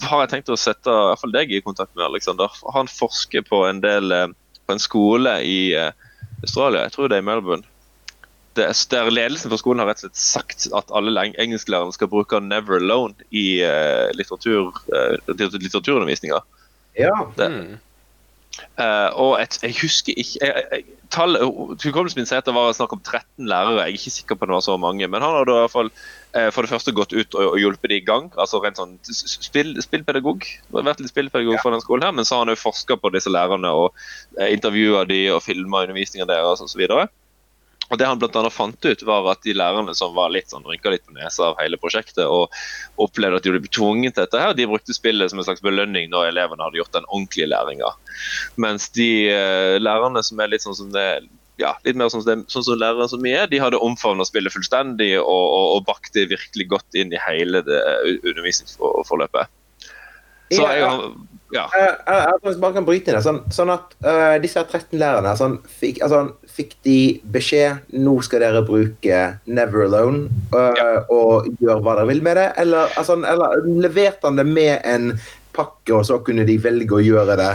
har 0.10 0.24
jeg 0.26 0.32
tenkt 0.34 0.52
å 0.52 0.60
sette 0.60 0.92
i 0.92 1.08
hvert 1.10 1.22
fall 1.24 1.36
deg 1.36 1.54
i 1.56 1.62
kontakt 1.64 1.96
med, 1.96 2.04
Alexander. 2.10 2.52
Han 2.76 2.92
forsker 2.92 3.46
på 3.48 3.64
en 3.70 3.80
del 3.86 4.12
eh, 4.16 4.28
på 4.68 4.76
en 4.76 4.84
skole 4.84 5.38
i 5.48 5.60
Australia, 6.44 6.84
jeg 6.86 6.94
tror 6.98 7.10
det 7.10 7.18
er 7.20 7.24
i 7.24 7.30
Melbourne. 7.32 7.66
Det 8.58 8.66
er, 8.68 8.78
der 8.92 9.10
ledelsen 9.14 9.52
for 9.54 9.62
skolen 9.62 9.80
har 9.82 9.88
rett 9.90 10.02
og 10.04 10.10
slett 10.10 10.20
sagt 10.20 10.68
at 10.76 10.92
alle 10.98 11.24
engelsklærerne 11.30 11.94
skal 11.96 12.10
bruke 12.12 12.40
'never 12.44 12.80
alone' 12.82 13.16
i 13.32 13.62
litteratur, 14.18 14.74
litteraturundervisninga. 15.30 16.42
Ja. 16.98 17.14
Det- 17.38 17.50
Mm. 17.50 17.78
Uh, 18.80 19.10
og 19.16 19.42
et, 19.42 19.60
jeg 19.64 19.76
husker 19.82 20.14
ikke 20.18 20.40
jeg, 20.42 20.64
jeg, 20.72 20.84
tallet, 21.14 21.42
Hukommelsen 21.84 22.20
min 22.20 22.28
sier 22.30 22.42
at 22.42 22.48
det 22.48 22.56
var 22.56 22.72
snakk 22.76 22.94
om 22.96 23.02
13 23.02 23.48
lærere. 23.50 23.78
Jeg 23.82 23.94
er 23.94 23.98
ikke 23.98 24.14
sikker 24.14 24.38
på 24.38 24.46
at 24.46 24.52
det 24.52 24.58
var 24.58 24.66
så 24.66 24.78
mange. 24.82 25.08
Men 25.08 25.24
han 25.26 25.36
har 25.36 25.48
da 25.48 25.58
i 25.58 25.64
hvert 25.64 25.74
fall 25.74 25.92
eh, 25.92 26.50
for 26.54 26.66
det 26.66 26.72
første 26.72 26.94
gått 26.96 27.16
ut 27.16 27.38
og, 27.40 27.58
hjulpet 27.62 27.92
de 27.92 28.00
i 28.00 28.06
gang. 28.06 28.30
altså 28.38 28.62
rent 28.64 28.80
sånn 28.82 28.98
spill, 29.04 29.76
Spillpedagog. 29.82 30.46
Vært 30.76 31.04
litt 31.04 31.14
spillpedagog 31.14 31.62
for 31.64 31.76
den 31.76 31.84
skolen 31.84 32.08
her, 32.08 32.16
Men 32.16 32.28
så 32.28 32.38
har 32.38 32.46
han 32.46 32.54
jo 32.54 32.62
forska 32.62 33.00
på 33.02 33.14
disse 33.16 33.34
lærerne 33.34 33.72
og 33.74 33.90
eh, 34.40 34.54
intervjua 34.54 35.06
de 35.10 35.26
og 35.34 35.44
filma 35.46 35.86
undervisninga 35.88 36.30
deres 36.30 36.64
osv. 36.66 36.86
Og 36.90 37.08
det 37.98 38.06
han 38.06 38.22
annet 38.22 38.54
fant 38.54 38.86
ut 38.86 39.04
var 39.08 39.26
at 39.32 39.42
de 39.46 39.56
lærerne 39.58 39.96
som 39.98 40.14
var 40.14 40.30
litt 40.34 40.52
sånn, 40.54 40.66
rynka 40.68 40.92
litt 40.94 41.06
på 41.08 41.16
nesa 41.16 41.50
av 41.50 41.58
hele 41.62 41.80
prosjektet 41.82 42.26
og 42.26 42.54
opplevde 43.02 43.40
at 43.40 43.48
de 43.48 43.56
ble 43.56 43.72
tvunget 43.74 44.14
til 44.14 44.28
dette, 44.28 44.42
her, 44.44 44.54
de 44.54 44.68
brukte 44.70 44.94
spillet 44.94 45.32
som 45.32 45.42
en 45.42 45.48
slags 45.48 45.64
belønning 45.66 46.12
når 46.14 46.30
elevene 46.30 46.68
hadde 46.68 46.82
gjort 46.82 46.94
den 46.94 47.10
ordentlige 47.10 47.50
læringa. 47.50 47.90
Mens 48.62 48.90
de 48.94 49.10
uh, 49.34 49.76
lærerne 49.82 50.22
som 50.26 50.42
er 50.44 50.54
litt 50.54 50.66
sånn 50.66 50.78
som 50.78 50.94
det 50.94 51.08
ja, 51.60 51.74
litt 51.84 51.98
mer 52.00 52.12
sånn 52.12 52.24
som, 52.24 52.46
sånn 52.48 52.66
som 52.70 52.80
lærere 52.80 53.10
som 53.12 53.24
vi 53.26 53.34
er, 53.36 53.50
de 53.52 53.60
hadde 53.60 53.82
omfavna 53.84 54.24
spillet 54.28 54.54
fullstendig 54.54 55.12
og, 55.20 55.26
og, 55.28 55.66
og 55.76 55.88
bakt 55.90 56.14
det 56.16 56.30
virkelig 56.32 56.70
godt 56.72 56.96
inn 56.96 57.12
i 57.12 57.20
hele 57.20 57.60
det 57.68 57.82
eh, 57.82 58.14
undervisningsforløpet. 58.22 59.52
Så 60.56 60.66
jeg, 60.66 61.02
ja. 61.54 61.66
Jeg, 61.74 61.94
jeg, 62.06 62.40
jeg 62.46 62.60
bare 62.62 62.76
kan 62.76 62.86
bryte 62.86 63.10
inn 63.10 63.18
det. 63.18 63.24
Sånn, 63.26 63.40
sånn 63.54 63.72
at 63.74 63.96
uh, 64.06 64.36
disse 64.42 64.62
her 64.62 64.68
13 64.70 65.00
lærerne 65.02 65.34
sånn, 65.40 65.58
fikk, 65.80 66.02
altså, 66.06 66.22
fikk 66.46 66.76
de 66.86 67.00
beskjed 67.34 67.96
nå 67.98 68.16
skal 68.26 68.44
dere 68.46 68.62
bruke 68.68 69.22
Never 69.50 69.88
Alone 69.88 70.28
eh, 70.54 71.00
og 71.14 71.50
gjøre 71.62 71.80
hva 71.86 71.96
dere 71.98 72.10
vil 72.12 72.24
med 72.26 72.38
det, 72.40 72.48
eller, 72.62 72.94
altså, 73.00 73.18
eller 73.24 73.66
leverte 73.82 74.30
han 74.30 74.40
det 74.40 74.46
med 74.50 74.76
en 74.88 75.12
pakke, 75.56 75.96
og 75.96 76.06
så 76.08 76.20
kunne 76.26 76.46
de 76.48 76.60
velge 76.62 77.00
å 77.00 77.04
gjøre 77.04 77.38
det 77.40 77.52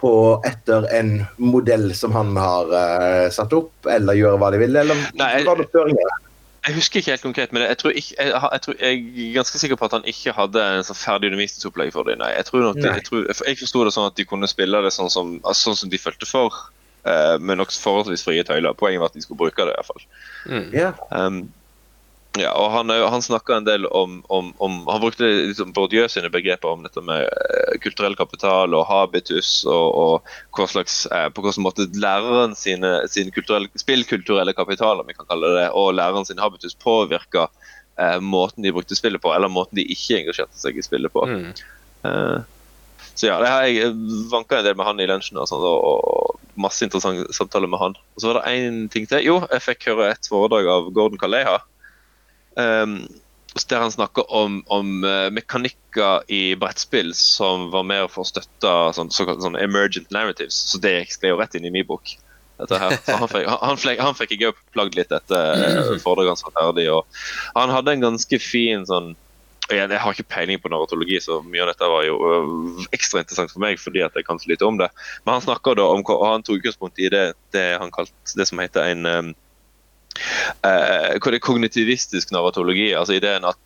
på 0.00 0.12
etter 0.44 0.88
en 0.92 1.14
modell 1.40 1.88
som 1.96 2.12
han 2.16 2.34
har 2.36 2.72
uh, 2.74 3.32
satt 3.32 3.54
opp, 3.56 3.88
eller 3.88 4.18
gjøre 4.18 4.40
hva 4.42 4.52
de 4.52 4.60
vil, 4.60 4.76
eller 4.82 5.04
Nei, 5.16 5.32
var 5.46 5.60
det 5.62 5.70
føringer? 5.72 6.20
Jeg 6.66 6.74
husker 6.78 7.00
ikke 7.00 7.12
helt 7.12 7.22
konkret, 7.22 7.52
men 7.52 7.62
jeg, 7.62 7.76
tror 7.78 7.92
ikke, 7.92 8.14
jeg, 8.18 8.30
jeg, 8.52 8.60
tror, 8.64 8.76
jeg 8.80 9.00
er 9.00 9.32
ganske 9.34 9.58
sikker 9.60 9.76
på 9.76 9.84
at 9.84 9.96
han 9.98 10.06
ikke 10.08 10.32
hadde 10.32 10.62
en 10.76 10.86
sånn 10.86 10.96
ferdig 10.96 11.28
undervisningsopplegg 11.28 11.92
for 11.92 12.08
dem. 12.08 12.22
Nei, 12.22 12.30
jeg 12.38 12.46
tror 12.48 12.64
nok, 12.64 12.78
jeg, 12.80 13.02
tror, 13.04 13.26
forsto 13.60 13.82
det 13.84 13.92
sånn 13.96 14.08
at 14.08 14.16
de 14.16 14.24
kunne 14.30 14.48
spille 14.48 14.80
det 14.86 14.94
sånn 14.96 15.12
som, 15.12 15.34
altså, 15.42 15.68
sånn 15.68 15.82
som 15.82 15.92
de 15.92 16.00
følte 16.00 16.28
for, 16.28 16.56
uh, 17.04 17.36
med 17.36 17.60
nok 17.60 17.74
forholdsvis 17.74 18.24
frie 18.24 18.46
tøyler. 18.48 18.72
Poenget 18.80 19.02
var 19.02 19.12
at 19.12 19.18
de 19.18 19.26
skulle 19.26 19.42
bruke 19.44 19.68
det. 19.68 19.74
i 19.74 19.82
hvert 19.82 19.90
fall. 19.90 20.08
Mm. 20.48 20.66
Yeah. 20.72 21.04
Um, 21.12 21.42
ja, 22.38 22.50
og 22.58 22.70
Han, 22.74 22.90
han 22.90 23.22
snakka 23.22 23.56
en 23.56 23.66
del 23.66 23.86
om, 23.86 24.16
om, 24.26 24.52
om 24.58 24.80
Han 24.90 25.00
brukte 25.00 25.28
liksom 25.28 25.72
Bourdieu 25.72 26.08
sine 26.10 26.30
begreper 26.34 26.72
om 26.72 26.82
dette 26.82 27.02
med 27.04 27.28
eh, 27.28 27.76
kulturell 27.84 28.16
kapital 28.18 28.74
og 28.74 28.86
habitus, 28.88 29.60
og, 29.70 30.24
og 30.54 30.70
slags, 30.70 31.04
eh, 31.06 31.28
på 31.30 31.44
hvilken 31.44 31.66
måte 31.66 31.86
læreren 31.94 32.56
sine, 32.58 32.96
sin 33.08 33.30
spillkulturelle 33.30 34.56
kapital, 34.56 35.00
om 35.00 35.06
vi 35.06 35.14
kan 35.14 35.28
kalle 35.30 35.52
det 35.52 35.60
det, 35.62 35.68
og 35.78 35.94
læreren 35.94 36.26
sin 36.26 36.42
habitus 36.42 36.74
påvirka 36.74 37.46
eh, 37.98 38.18
måten 38.20 38.66
de 38.66 38.72
brukte 38.74 38.98
spillet 38.98 39.22
på, 39.22 39.30
eller 39.34 39.52
måten 39.52 39.78
de 39.78 39.86
ikke 39.94 40.18
engasjerte 40.24 40.58
seg 40.58 40.78
i 40.78 40.84
spillet 40.86 41.14
på. 41.14 41.26
Mm. 41.30 41.52
Eh, 42.04 42.38
så 43.14 43.28
ja, 43.28 43.36
det 43.38 43.50
har 43.52 43.68
jeg 43.68 43.92
vanka 44.32 44.58
en 44.58 44.66
del 44.66 44.74
med 44.74 44.88
han 44.88 44.98
i 44.98 45.06
lunsjen 45.06 45.38
og, 45.38 45.46
sånt, 45.46 45.62
og, 45.62 46.02
og 46.02 46.58
masse 46.58 46.82
interessante 46.82 47.30
samtaler 47.36 47.70
med 47.70 47.78
han. 47.78 47.94
Og 48.16 48.22
så 48.22 48.30
var 48.30 48.40
det 48.40 48.56
én 48.58 48.80
ting 48.90 49.06
til. 49.06 49.22
Jo, 49.22 49.36
jeg 49.52 49.62
fikk 49.62 49.86
høre 49.92 50.10
et 50.10 50.30
foredrag 50.30 50.66
av 50.70 50.90
Gordon 50.96 51.20
Kaleha. 51.20 51.60
Um, 52.56 52.98
der 53.68 53.80
han 53.80 53.92
snakker 53.92 54.26
om, 54.34 54.62
om 54.66 55.04
eh, 55.04 55.30
mekanikker 55.30 56.24
i 56.26 56.56
brettspill 56.58 57.12
som 57.14 57.68
var 57.70 57.86
mer 57.86 58.08
for 58.10 58.24
å 58.24 58.28
støtte 58.28 58.72
sånn, 58.96 59.12
sånn 59.14 59.58
emergent 59.60 60.10
narratives. 60.10 60.56
Så 60.72 60.80
det 60.82 60.96
skled 61.12 61.36
jo 61.36 61.38
rett 61.38 61.54
inn 61.54 61.68
i 61.68 61.70
min 61.74 61.86
bok. 61.86 62.16
Han 62.58 62.68
fikk, 63.28 63.46
han, 63.50 63.78
fikk, 63.78 64.00
han 64.02 64.14
fikk 64.14 64.34
jeg 64.34 64.50
òg 64.52 64.58
plagd 64.74 64.98
litt 64.98 65.14
etter 65.14 65.58
eh, 65.58 65.94
foredraget 66.02 66.34
hans 66.34 66.44
var 66.46 66.56
ferdig. 66.58 66.88
Han 67.54 67.72
hadde 67.74 67.94
en 67.94 68.08
ganske 68.08 68.42
fin 68.42 68.86
sånn 68.90 69.14
jeg, 69.70 69.80
jeg 69.80 70.00
har 70.00 70.12
ikke 70.12 70.28
peiling 70.28 70.58
på 70.60 70.68
narratologi, 70.68 71.16
så 71.24 71.38
mye 71.40 71.62
av 71.64 71.70
dette 71.70 71.86
var 71.88 72.02
jo 72.04 72.18
øh, 72.28 72.82
ekstra 72.92 73.22
interessant 73.22 73.52
for 73.52 73.62
meg. 73.64 73.78
fordi 73.80 74.02
at 74.04 74.16
jeg 74.18 74.26
kan 74.26 74.36
så 74.38 74.50
lite 74.50 74.66
om 74.66 74.76
det. 74.76 74.90
Men 75.24 75.38
han 75.38 75.46
snakker 75.46 75.78
da 75.78 75.86
om, 75.88 76.02
og 76.04 76.26
han 76.26 76.44
tok 76.44 76.60
utgangspunkt 76.60 77.00
i 77.00 77.08
det, 77.12 77.24
det 77.56 77.64
han 77.80 77.92
kalte 77.94 78.36
det 78.36 78.46
som 78.50 78.60
heter 78.60 78.92
en 78.92 79.08
um, 79.08 79.32
eh, 80.66 81.16
hva 81.18 81.32
det 81.32 81.38
er 81.38 81.44
kognitivistisk 81.44 82.32
narratologi. 82.34 82.92
altså 82.94 83.16
ideen 83.16 83.46
at 83.48 83.58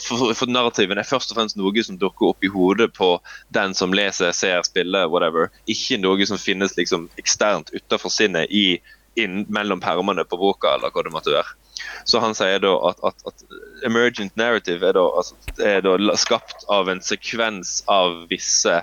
for, 0.00 0.30
for 0.36 0.52
Narrativen 0.52 0.98
er 0.98 1.08
først 1.08 1.32
og 1.32 1.40
fremst 1.40 1.58
noe 1.58 1.84
som 1.86 1.98
dukker 2.00 2.32
opp 2.32 2.44
i 2.44 2.52
hodet 2.52 2.92
på 2.96 3.12
den 3.56 3.74
som 3.74 3.94
leser, 3.96 4.32
ser, 4.36 4.62
spiller, 4.66 5.08
whatever. 5.10 5.50
Ikke 5.66 6.00
noe 6.00 6.26
som 6.26 6.40
finnes 6.40 6.76
liksom 6.78 7.08
eksternt 7.20 7.72
utenfor 7.74 8.12
sinnet 8.12 8.50
i, 8.50 8.80
inn 9.18 9.44
mellom 9.50 9.82
permene 9.82 10.24
på 10.24 10.38
boka, 10.40 10.76
eller 10.76 10.94
hva 10.94 11.04
det 11.06 11.14
måtte 11.14 11.34
være. 11.34 11.56
Så 12.04 12.20
han 12.20 12.34
sier 12.36 12.60
da 12.62 12.72
at, 12.90 13.00
at, 13.06 13.26
at 13.26 13.86
emergent 13.88 14.36
narrative 14.36 14.84
er 14.86 14.96
da, 14.96 15.04
altså, 15.22 15.36
er 15.64 15.84
da 15.84 16.16
skapt 16.20 16.66
av 16.68 16.90
en 16.92 17.00
sekvens 17.04 17.80
av 17.90 18.26
visse 18.30 18.82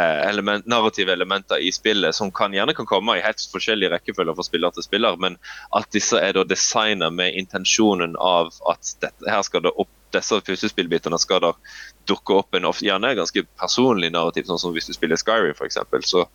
element, 0.00 0.66
narrative 0.66 1.12
elementer 1.12 1.58
i 1.58 1.72
spillet 1.72 2.14
som 2.14 2.30
kan, 2.32 2.54
gjerne 2.54 2.74
kan 2.74 2.86
komme 2.86 3.16
i 3.16 3.24
helt 3.24 3.42
forskjellige 3.52 3.90
rekkefølger 3.94 4.36
fra 4.36 4.46
spiller 4.46 4.74
til 4.74 4.86
spiller, 4.86 5.18
men 5.20 5.38
at 5.76 5.88
disse 5.94 6.20
er 6.20 6.36
da 6.36 6.44
designa 6.44 7.10
med 7.10 7.38
intensjonen 7.40 8.16
av 8.20 8.52
at 8.70 8.96
dette, 9.00 9.30
her 9.30 9.44
skal 9.46 9.64
det 9.66 9.74
opp, 9.76 9.90
disse 10.14 10.38
puslespillbitene 10.46 11.18
skal 11.20 11.42
da 11.44 11.52
dukke 12.08 12.40
opp 12.40 12.54
en 12.54 12.68
ofte, 12.70 12.86
gjerne 12.86 13.16
ganske 13.18 13.46
personlig 13.60 14.12
narrativ, 14.14 14.46
sånn 14.48 14.62
som 14.62 14.76
hvis 14.76 14.88
du 14.90 14.94
spiller 14.96 15.20
Skyrim 15.20 15.56
f.eks., 15.56 15.80
så 16.06 16.26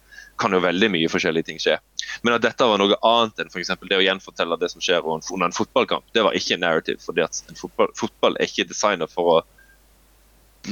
kan 0.41 0.53
jo 0.55 0.61
veldig 0.63 0.89
mye 0.93 1.09
forskjellige 1.11 1.49
ting 1.51 1.59
skje. 1.61 1.77
Men 2.25 2.35
at 2.35 2.43
dette 2.45 2.65
var 2.65 2.79
noe 2.81 2.97
annet 3.05 3.43
enn 3.43 3.51
for 3.51 3.89
det 3.89 3.97
å 3.99 4.03
gjenfortelle 4.03 4.57
det 4.57 4.71
som 4.73 4.83
skjer 4.83 5.05
under 5.05 5.47
en 5.47 5.55
fotballkamp, 5.55 6.07
det 6.15 6.23
var 6.25 6.37
ikke 6.37 6.55
en 6.55 6.63
narrative. 6.65 7.01
fordi 7.05 7.25
at 7.25 7.43
fotball, 7.59 7.91
fotball 7.99 8.37
er 8.39 8.49
ikke 8.49 8.69
designet 8.71 9.11
for 9.13 9.35
å 9.35 9.41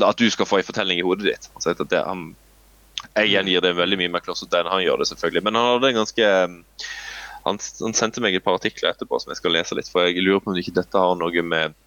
at 0.06 0.18
du 0.22 0.30
skal 0.30 0.46
få 0.46 0.60
en 0.60 0.68
fortelling 0.68 1.00
i 1.02 1.06
hodet 1.06 1.26
ditt. 1.32 1.50
Altså 1.56 1.74
at 1.74 1.82
det, 1.90 2.02
han, 2.06 2.34
jeg 3.08 3.32
gjengir 3.34 3.64
det 3.64 3.76
veldig 3.78 4.00
mye 4.02 4.14
mer 4.16 4.24
klossete 4.24 4.60
enn 4.60 4.72
han 4.72 4.84
gjør 4.84 5.02
det, 5.02 5.10
selvfølgelig. 5.12 5.44
Men 5.46 5.60
han 5.60 5.70
hadde 5.74 5.92
en 5.92 6.02
ganske 6.02 6.32
um, 6.46 6.58
han, 7.46 7.60
han 7.82 7.96
sendte 7.96 8.24
meg 8.24 8.36
et 8.36 8.46
par 8.46 8.58
artikler 8.60 8.92
etterpå 8.92 9.20
som 9.22 9.32
jeg 9.32 9.40
skal 9.40 9.56
lese 9.56 9.78
litt, 9.78 9.92
for 9.92 10.08
jeg 10.08 10.24
lurer 10.26 10.42
på 10.44 10.52
om 10.52 10.60
ikke 10.60 10.76
dette 10.76 11.04
har 11.04 11.16
noe 11.20 11.46
med 11.46 11.78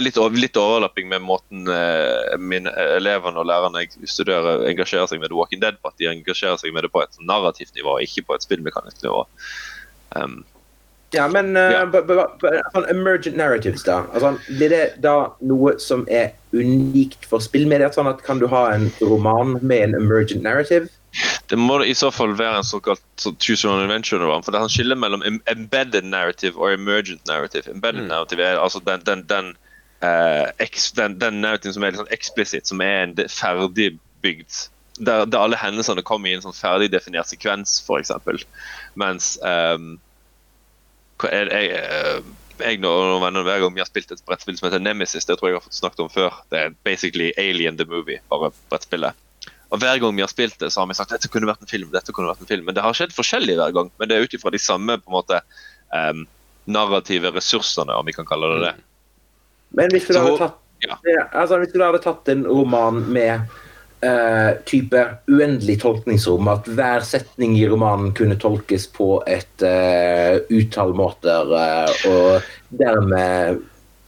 litt, 0.00 0.18
litt 0.36 0.58
overlapping 0.60 1.08
med 1.08 1.24
måten 1.24 1.68
eh, 1.72 2.36
mine 2.38 2.72
elevene 2.98 3.40
og 3.40 3.48
lærerne 3.48 3.84
jeg 3.84 4.10
studerer 4.12 4.66
engasjerer 4.70 5.10
seg 5.10 5.22
med 5.22 5.32
The 5.32 5.38
Walking 5.38 5.62
Dead 5.62 5.80
på. 5.80 5.92
At 5.92 6.00
de 6.00 6.10
engasjerer 6.10 6.60
seg 6.60 6.74
med 6.76 6.86
det 6.86 6.92
på 6.94 7.02
et 7.04 7.20
narrativt 7.20 7.76
nivå, 7.76 7.98
ikke 8.04 8.26
på 8.28 8.36
et 8.36 8.46
spillmekanisk 8.46 9.04
nivå. 9.04 9.24
Um, 10.16 10.40
Ja, 11.12 11.26
men 11.28 11.56
uh, 11.56 11.90
emergent 12.90 13.36
narratives, 13.36 13.82
da. 13.82 14.04
Altså, 14.14 14.36
blir 14.46 14.70
det 14.70 14.84
da 15.02 15.32
noe 15.42 15.74
som 15.82 16.04
er 16.08 16.30
unikt 16.54 17.26
for 17.26 17.42
spillmedier? 17.42 17.90
Sånn 17.94 18.10
at 18.10 18.22
kan 18.26 18.38
du 18.42 18.46
ha 18.50 18.68
en 18.74 18.88
roman 19.02 19.56
med 19.60 19.88
en 19.88 19.98
emergent 19.98 20.44
narrative? 20.46 20.88
Det 21.50 21.58
må 21.58 21.80
i 21.82 21.94
så 21.98 22.12
fall 22.14 22.36
være 22.38 22.60
en 22.60 22.66
såkalt 22.66 23.02
så 23.18 23.32
choose 23.42 23.66
your 23.66 23.74
own 23.74 23.82
adventure. 23.82 24.22
For 24.44 24.54
det 24.54 24.60
er 24.60 24.68
en 24.68 24.72
skille 24.72 24.94
mellom 24.94 25.24
embedded 25.50 26.06
narrative 26.06 26.54
og 26.60 26.76
emergent 26.76 27.26
narrative. 27.26 27.66
Embedded 27.72 28.06
Mm. 28.06 28.12
narrative 28.12 28.42
er 28.46 28.62
altså 28.62 28.78
den, 28.86 29.02
den, 29.06 29.24
den, 29.26 29.56
uh, 30.02 30.46
ex, 30.62 30.92
den, 30.92 31.18
den 31.18 31.40
narrativen 31.42 31.74
som 31.74 31.82
er 31.82 31.90
litt 31.90 32.04
sånn 32.04 32.14
eksplisitt, 32.14 32.70
som 32.70 32.80
er 32.80 33.02
en 33.02 33.16
ferdigbygd 33.26 34.68
der, 35.00 35.24
der 35.24 35.38
alle 35.38 35.56
hendelsene 35.56 36.02
kommer 36.02 36.30
i 36.30 36.36
en 36.36 36.44
sånn 36.44 36.56
ferdig 36.56 36.90
definert 36.92 37.30
sekvens, 37.30 37.78
f.eks. 37.86 38.44
Mens 39.00 39.32
ehm, 39.46 39.94
er 41.28 41.50
jeg, 41.52 41.70
eh, 41.76 42.20
jeg 42.60 42.78
og 42.84 43.04
noen 43.08 43.22
venner 43.24 43.44
hver 43.46 43.60
gang 43.60 43.74
vi 43.74 43.80
har 43.82 43.88
spilt 43.88 44.12
et 44.12 44.22
brettspill 44.28 44.56
som 44.58 44.68
heter 44.68 44.82
Nemesis, 44.84 45.24
det 45.28 45.36
tror 45.38 45.48
jeg 45.48 45.54
jeg 45.54 45.60
har 45.60 45.66
fått 45.68 45.78
snakket 45.80 46.04
om 46.04 46.12
før. 46.12 46.38
Det 46.52 46.58
er 46.60 46.74
basically 46.84 47.32
Alien 47.40 47.76
the 47.76 47.84
Movie, 47.88 48.20
bare 48.32 48.52
brettspillet. 48.72 49.14
Og 49.70 49.78
Hver 49.78 50.00
gang 50.02 50.16
vi 50.16 50.22
har 50.24 50.28
spilt 50.32 50.58
det, 50.58 50.72
så 50.72 50.80
har 50.82 50.88
vi 50.90 50.96
sagt 50.98 51.12
dette 51.14 51.28
kunne 51.30 51.46
vært 51.46 51.62
en 51.62 51.70
film. 51.70 51.90
dette 51.92 52.12
kunne 52.12 52.30
vært 52.32 52.40
en 52.42 52.50
film. 52.50 52.64
Men 52.66 52.74
det 52.74 52.82
har 52.82 52.96
skjedd 52.96 53.12
forskjellig 53.14 53.54
hver 53.60 53.72
gang. 53.76 53.90
Men 54.00 54.08
det 54.10 54.16
er 54.16 54.26
ut 54.26 54.34
ifra 54.34 54.50
de 54.50 54.58
samme 54.58 54.96
på 54.98 55.12
en 55.12 55.14
måte 55.14 55.38
um, 55.94 56.24
narrative 56.66 57.30
ressursene, 57.36 57.94
om 57.94 58.06
vi 58.08 58.12
kan 58.16 58.26
kalle 58.26 58.50
det 58.56 58.64
det. 58.64 58.72
Men 59.78 59.90
hvis 59.94 60.08
du, 60.08 60.14
Så- 60.14 60.24
hadde 60.24 60.38
tatt, 60.42 60.58
ja. 60.82 60.96
ja, 61.06 61.24
altså, 61.38 61.60
hvis 61.62 61.72
du 61.72 61.78
hadde 61.84 62.02
tatt 62.02 62.28
en 62.34 62.42
roman 62.50 62.98
med 63.14 63.46
eh, 64.06 64.50
type 64.68 65.02
uendelig 65.30 65.80
tolkningsrom, 65.82 66.48
at 66.52 66.68
hver 66.68 67.04
setning 67.06 67.56
i 67.58 67.66
romanen 67.68 68.12
kunne 68.16 68.38
tolkes 68.40 68.86
på 68.94 69.22
et 69.30 69.64
eh, 69.66 70.40
utall 70.50 70.94
måter, 70.98 71.52
eh, 71.60 72.06
og 72.10 72.78
dermed 72.80 73.60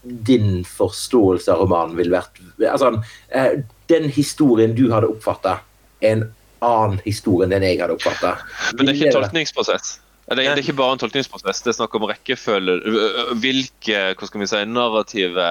din 0.02 0.64
forståelse 0.66 1.52
av 1.52 1.60
romanen 1.62 1.94
ville 1.98 2.16
vært 2.16 2.40
Altså, 2.58 2.96
eh, 3.30 3.60
den 3.90 4.08
historien 4.10 4.74
du 4.74 4.88
hadde 4.92 5.10
oppfatta, 5.10 5.58
er 6.02 6.16
en 6.16 6.24
annen 6.62 7.00
historie 7.04 7.46
enn 7.46 7.54
den 7.54 7.66
jeg 7.66 7.80
hadde 7.82 7.96
oppfatta. 7.98 8.36
Men 8.76 8.86
det 8.86 8.92
er 8.92 8.98
ikke 9.00 9.10
en 9.12 9.18
tolkningsprosess. 9.20 9.98
Det 10.32 10.44
er 10.46 10.60
ikke 10.62 10.76
bare 10.78 10.94
en 10.94 11.00
tolkningsprosess, 11.02 11.60
det 11.64 11.72
er 11.72 11.76
snakk 11.80 11.96
om 11.98 12.06
rekkefølge. 12.08 12.78
ø- 12.86 13.10
ø- 13.10 13.34
Hvilke 13.42 14.02
hva 14.14 14.28
skal 14.28 14.40
vi 14.40 14.48
si, 14.48 14.60
narrative 14.70 15.48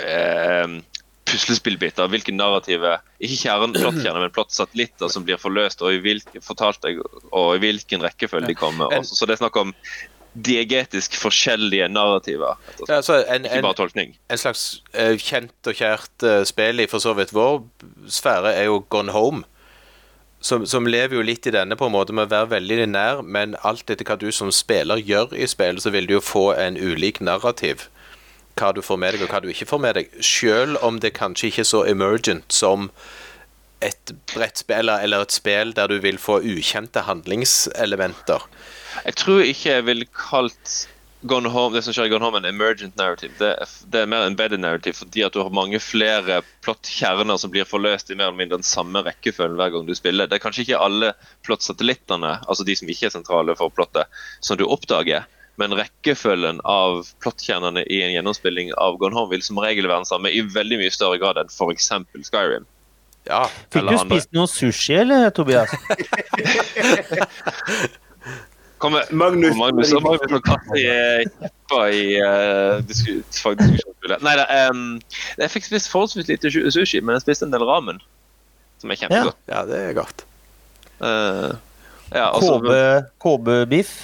eh, 0.00 0.78
puslespillbiter, 1.34 2.08
hvilke 2.10 2.34
narrative 2.34 2.96
Ikke 3.18 3.36
kjern, 3.42 3.74
plottkjerner, 3.76 4.22
men 4.22 4.34
plottsatellitter 4.34 5.12
som 5.12 5.26
blir 5.26 5.40
forløst, 5.40 5.82
og 5.82 5.94
i 5.94 6.18
fortalt 6.42 6.82
deg, 6.84 7.00
og 7.30 7.54
i 7.56 7.62
hvilken 7.62 8.04
rekkefølge 8.04 8.52
de 8.52 8.58
kommer. 8.58 8.92
Også, 8.94 9.18
så 9.18 9.28
det 9.28 9.36
er 9.36 9.44
snakk 9.44 9.58
om 9.60 9.72
diegetisk 10.34 11.14
forskjellige 11.20 11.88
narrativer. 11.88 12.58
Ja, 12.88 12.96
altså, 12.96 13.24
en, 13.30 13.44
Ikke 13.44 13.62
bare 13.62 13.78
tolkning. 13.78 14.16
en 14.30 14.38
slags 14.38 14.82
uh, 14.98 15.14
kjent 15.14 15.70
og 15.70 15.78
kjært 15.78 16.26
uh, 16.26 16.42
spill 16.46 16.82
i 16.82 16.88
for 16.90 17.02
så 17.02 17.14
vidt 17.14 17.34
vår 17.34 17.62
sfære 18.10 18.54
er 18.54 18.66
jo 18.70 18.82
Gone 18.90 19.14
Home. 19.14 19.44
Som, 20.44 20.66
som 20.68 20.84
lever 20.84 21.16
jo 21.16 21.22
litt 21.24 21.46
i 21.48 21.54
denne 21.54 21.76
på 21.78 21.86
en 21.88 21.94
måte 21.94 22.12
med 22.12 22.26
å 22.26 22.32
være 22.34 22.50
veldig 22.50 22.86
nær, 22.90 23.22
men 23.22 23.54
alt 23.64 23.88
etter 23.88 24.04
hva 24.04 24.18
du 24.20 24.28
som 24.34 24.50
spiller 24.52 25.00
gjør 25.00 25.32
i 25.32 25.46
spillet, 25.48 25.80
så 25.80 25.94
vil 25.94 26.10
du 26.10 26.18
jo 26.18 26.20
få 26.20 26.50
en 26.52 26.76
ulik 26.76 27.22
narrativ. 27.24 27.86
Hva 28.54 28.70
du 28.74 28.82
får 28.86 28.98
med 29.02 29.16
deg, 29.16 29.26
og 29.26 29.34
hva 29.34 29.42
du 29.42 29.50
ikke 29.50 29.66
får 29.66 29.82
med 29.82 29.98
deg. 29.98 30.16
Selv 30.22 30.78
om 30.86 31.00
det 31.02 31.14
kanskje 31.18 31.50
ikke 31.50 31.64
er 31.64 31.70
så 31.72 31.84
emergent 31.90 32.54
som 32.54 32.90
et 33.84 34.14
brettspill 34.32 34.88
eller 34.94 35.24
et 35.24 35.34
spill 35.34 35.74
der 35.76 35.90
du 35.90 35.98
vil 36.00 36.18
få 36.20 36.38
ukjente 36.40 37.04
handlingselementer. 37.04 38.46
Jeg 39.04 39.16
tror 39.20 39.42
ikke 39.44 39.72
jeg 39.72 39.86
ville 39.88 40.06
kalt 40.14 40.88
Gone 41.24 41.48
Home, 41.48 41.72
det 41.72 41.80
som 41.86 41.94
skjer 41.96 42.10
i 42.10 42.12
Gone 42.12 42.26
Home 42.26 42.36
en 42.36 42.48
emergent 42.50 42.98
narrative. 43.00 43.32
Det 43.38 43.48
er, 43.56 43.70
det 43.92 44.00
er 44.02 44.08
mer 44.12 44.26
embedded 44.28 44.60
narrative 44.60 44.98
fordi 44.98 45.22
at 45.24 45.32
du 45.32 45.40
har 45.40 45.54
mange 45.56 45.80
flere 45.80 46.42
plottkjerner 46.66 47.38
som 47.40 47.52
blir 47.52 47.64
forløst 47.68 48.12
i 48.12 48.16
mer 48.18 48.28
eller 48.28 48.42
mindre 48.42 48.58
den 48.60 48.68
samme 48.68 49.00
rekkefølgen 49.06 49.56
hver 49.56 49.72
gang 49.72 49.88
du 49.88 49.94
spiller. 49.96 50.28
Det 50.28 50.36
er 50.36 50.42
kanskje 50.44 50.66
ikke 50.66 50.82
alle 50.84 51.14
plottsatellittene, 51.48 52.34
altså 52.44 52.66
de 52.68 52.76
som 52.76 52.92
ikke 52.92 53.08
er 53.08 53.14
sentrale 53.16 53.56
for 53.56 53.72
plottet, 53.72 54.20
som 54.44 54.60
du 54.60 54.66
oppdager. 54.68 55.24
Men 55.60 55.74
rekkefølgen 55.78 56.58
av 56.66 57.04
plottkjernene 57.22 57.84
i 57.86 58.00
en 58.02 58.14
gjennomspilling 58.16 58.72
av 58.80 58.96
Gone 58.98 59.14
Home 59.14 59.30
vil 59.30 59.44
som 59.46 59.60
regel 59.62 59.86
være 59.86 60.02
den 60.02 60.08
samme 60.08 60.32
i 60.34 60.40
veldig 60.42 60.80
mye 60.80 60.94
større 60.94 61.20
grad 61.22 61.38
enn 61.38 61.52
f.eks. 61.52 61.90
Skyrim. 62.26 62.66
Ja, 63.24 63.46
Fikk 63.72 63.86
du 63.88 63.96
spist 64.02 64.34
noe 64.36 64.48
sushi, 64.50 64.98
eller, 65.00 65.30
Tobias? 65.32 65.70
Kommer 68.84 69.06
Magnus, 69.16 69.54
Magnus 69.56 69.94
og 69.96 70.02
Magnus 70.04 70.32
og 70.36 70.42
Katte 70.44 70.76
i 70.76 70.84
i 71.94 72.02
uh, 72.20 72.82
disku. 72.84 73.54
Nei 74.20 74.34
da. 74.36 74.44
um, 74.68 74.98
jeg 75.40 75.52
fikk 75.54 75.70
spist 75.70 75.88
forholdsvis 75.88 76.28
lite 76.28 76.50
sushi, 76.52 77.00
men 77.00 77.16
jeg 77.16 77.24
spiste 77.24 77.48
en 77.48 77.54
del 77.54 77.64
ramen. 77.64 78.02
Som 78.82 78.92
er 78.92 79.00
kjempegodt. 79.00 79.40
ja, 79.48 79.62
det 79.70 79.78
er 79.88 79.96
godt. 79.96 80.26
Uh, 81.00 81.56
ja, 82.12 82.28
altså, 82.28 82.58
KB- 82.60 83.08
KB-biff? 83.24 83.94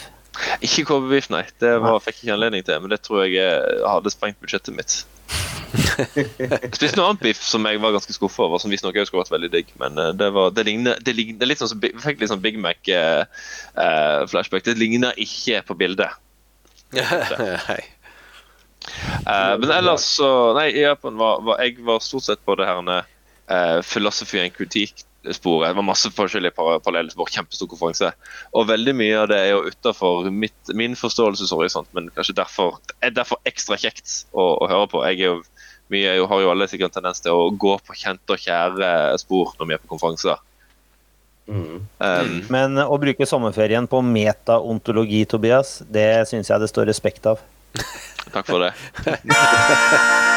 Ikke 0.65 0.85
KB-biff, 0.89 1.31
nei. 1.33 1.45
Det 1.63 1.73
var, 1.83 2.01
fikk 2.05 2.21
jeg 2.21 2.29
ikke 2.29 2.37
anledning 2.37 2.65
til. 2.67 2.81
Men 2.83 2.93
det 2.93 3.01
tror 3.07 3.19
jeg 3.25 3.33
eh, 3.43 3.83
hadde 3.87 4.13
sprengt 4.13 4.41
budsjettet 4.43 4.77
mitt. 4.77 4.93
Jeg 5.71 6.73
spiste 6.79 6.99
noe 6.99 7.13
annet 7.13 7.23
biff 7.23 7.43
som 7.47 7.67
jeg 7.69 7.79
var 7.83 7.95
ganske 7.95 8.15
skuffa 8.17 8.41
over, 8.47 8.59
som 8.63 8.73
visstnok 8.73 8.97
også 8.97 9.13
skulle 9.13 9.25
vært 9.25 9.37
veldig 9.37 9.53
digg. 9.55 9.69
Men 9.83 9.93
eh, 10.01 10.13
det, 10.19 10.29
var, 10.37 10.47
det, 10.57 10.63
ligner, 10.69 10.95
det, 11.05 11.13
ligner, 11.19 11.37
det 11.39 11.45
er 11.47 11.53
litt 11.53 11.63
sånn 11.63 11.73
som, 11.75 11.83
Bi- 11.83 11.95
fikk 12.03 12.17
litt 12.23 12.33
sånn 12.33 12.45
Big 12.45 12.57
Mac-flashback. 12.61 14.63
det 14.67 14.81
ligner 14.81 15.13
ikke 15.21 15.57
på 15.69 15.75
bildet. 15.81 16.13
Nei. 16.97 17.83
Uh, 19.29 19.55
men 19.61 19.71
ellers 19.71 20.05
så 20.17 20.29
Nei, 20.57 20.71
i 20.73 20.83
Japan 20.83 21.19
var, 21.21 21.43
var 21.45 21.61
jeg 21.63 21.77
var 21.85 22.01
stort 22.03 22.25
sett 22.27 22.41
på 22.49 22.57
det 22.59 22.67
her 22.67 22.81
uh, 22.91 23.05
philosophy 23.85 24.41
and 24.41 24.55
critique-sporet. 25.21 25.71
Det 25.71 25.77
var 25.77 25.83
masse 25.83 26.11
forskjellige 26.11 26.55
paralleller 26.55 26.81
parallelle 26.85 27.11
spor, 27.11 27.29
kjempestor 27.31 27.69
konferanse. 27.69 28.13
Og 28.53 28.69
veldig 28.69 28.95
mye 28.95 29.19
av 29.19 29.29
det 29.29 29.39
er 29.39 29.51
jo 29.53 29.71
utafor 29.71 30.31
min 30.31 30.97
forståelseshorisont, 30.97 31.89
men 31.95 32.11
kanskje 32.15 32.37
derfor 32.37 32.81
er 33.03 33.11
derfor 33.11 33.41
ekstra 33.45 33.77
kjekt 33.77 34.27
å, 34.33 34.57
å 34.65 34.69
høre 34.69 34.89
på. 34.91 35.05
Jeg 35.09 35.21
er 35.21 35.27
jo 35.27 35.43
mye, 35.91 36.05
jeg 36.07 36.27
har 36.27 36.41
jo 36.41 36.51
alle 36.51 36.69
sikkert 36.71 36.91
en 36.91 37.01
tendens 37.01 37.21
til 37.21 37.33
å 37.33 37.51
gå 37.51 37.79
på 37.79 37.95
kjente 37.99 38.37
og 38.37 38.39
kjære 38.41 39.19
spor 39.19 39.55
når 39.59 39.67
vi 39.67 39.75
er 39.75 39.83
på 39.83 39.91
konferanser. 39.91 40.39
Mm. 41.51 41.81
Um, 41.99 42.35
Men 42.53 42.79
å 42.79 42.95
bruke 43.01 43.27
sommerferien 43.27 43.89
på 43.91 44.03
metaontologi, 44.07 45.25
Tobias, 45.27 45.81
det 45.91 46.29
syns 46.31 46.53
jeg 46.53 46.63
det 46.63 46.71
står 46.71 46.87
respekt 46.87 47.27
av. 47.27 47.43
Takk 48.31 48.47
for 48.47 48.63
det. 48.63 48.71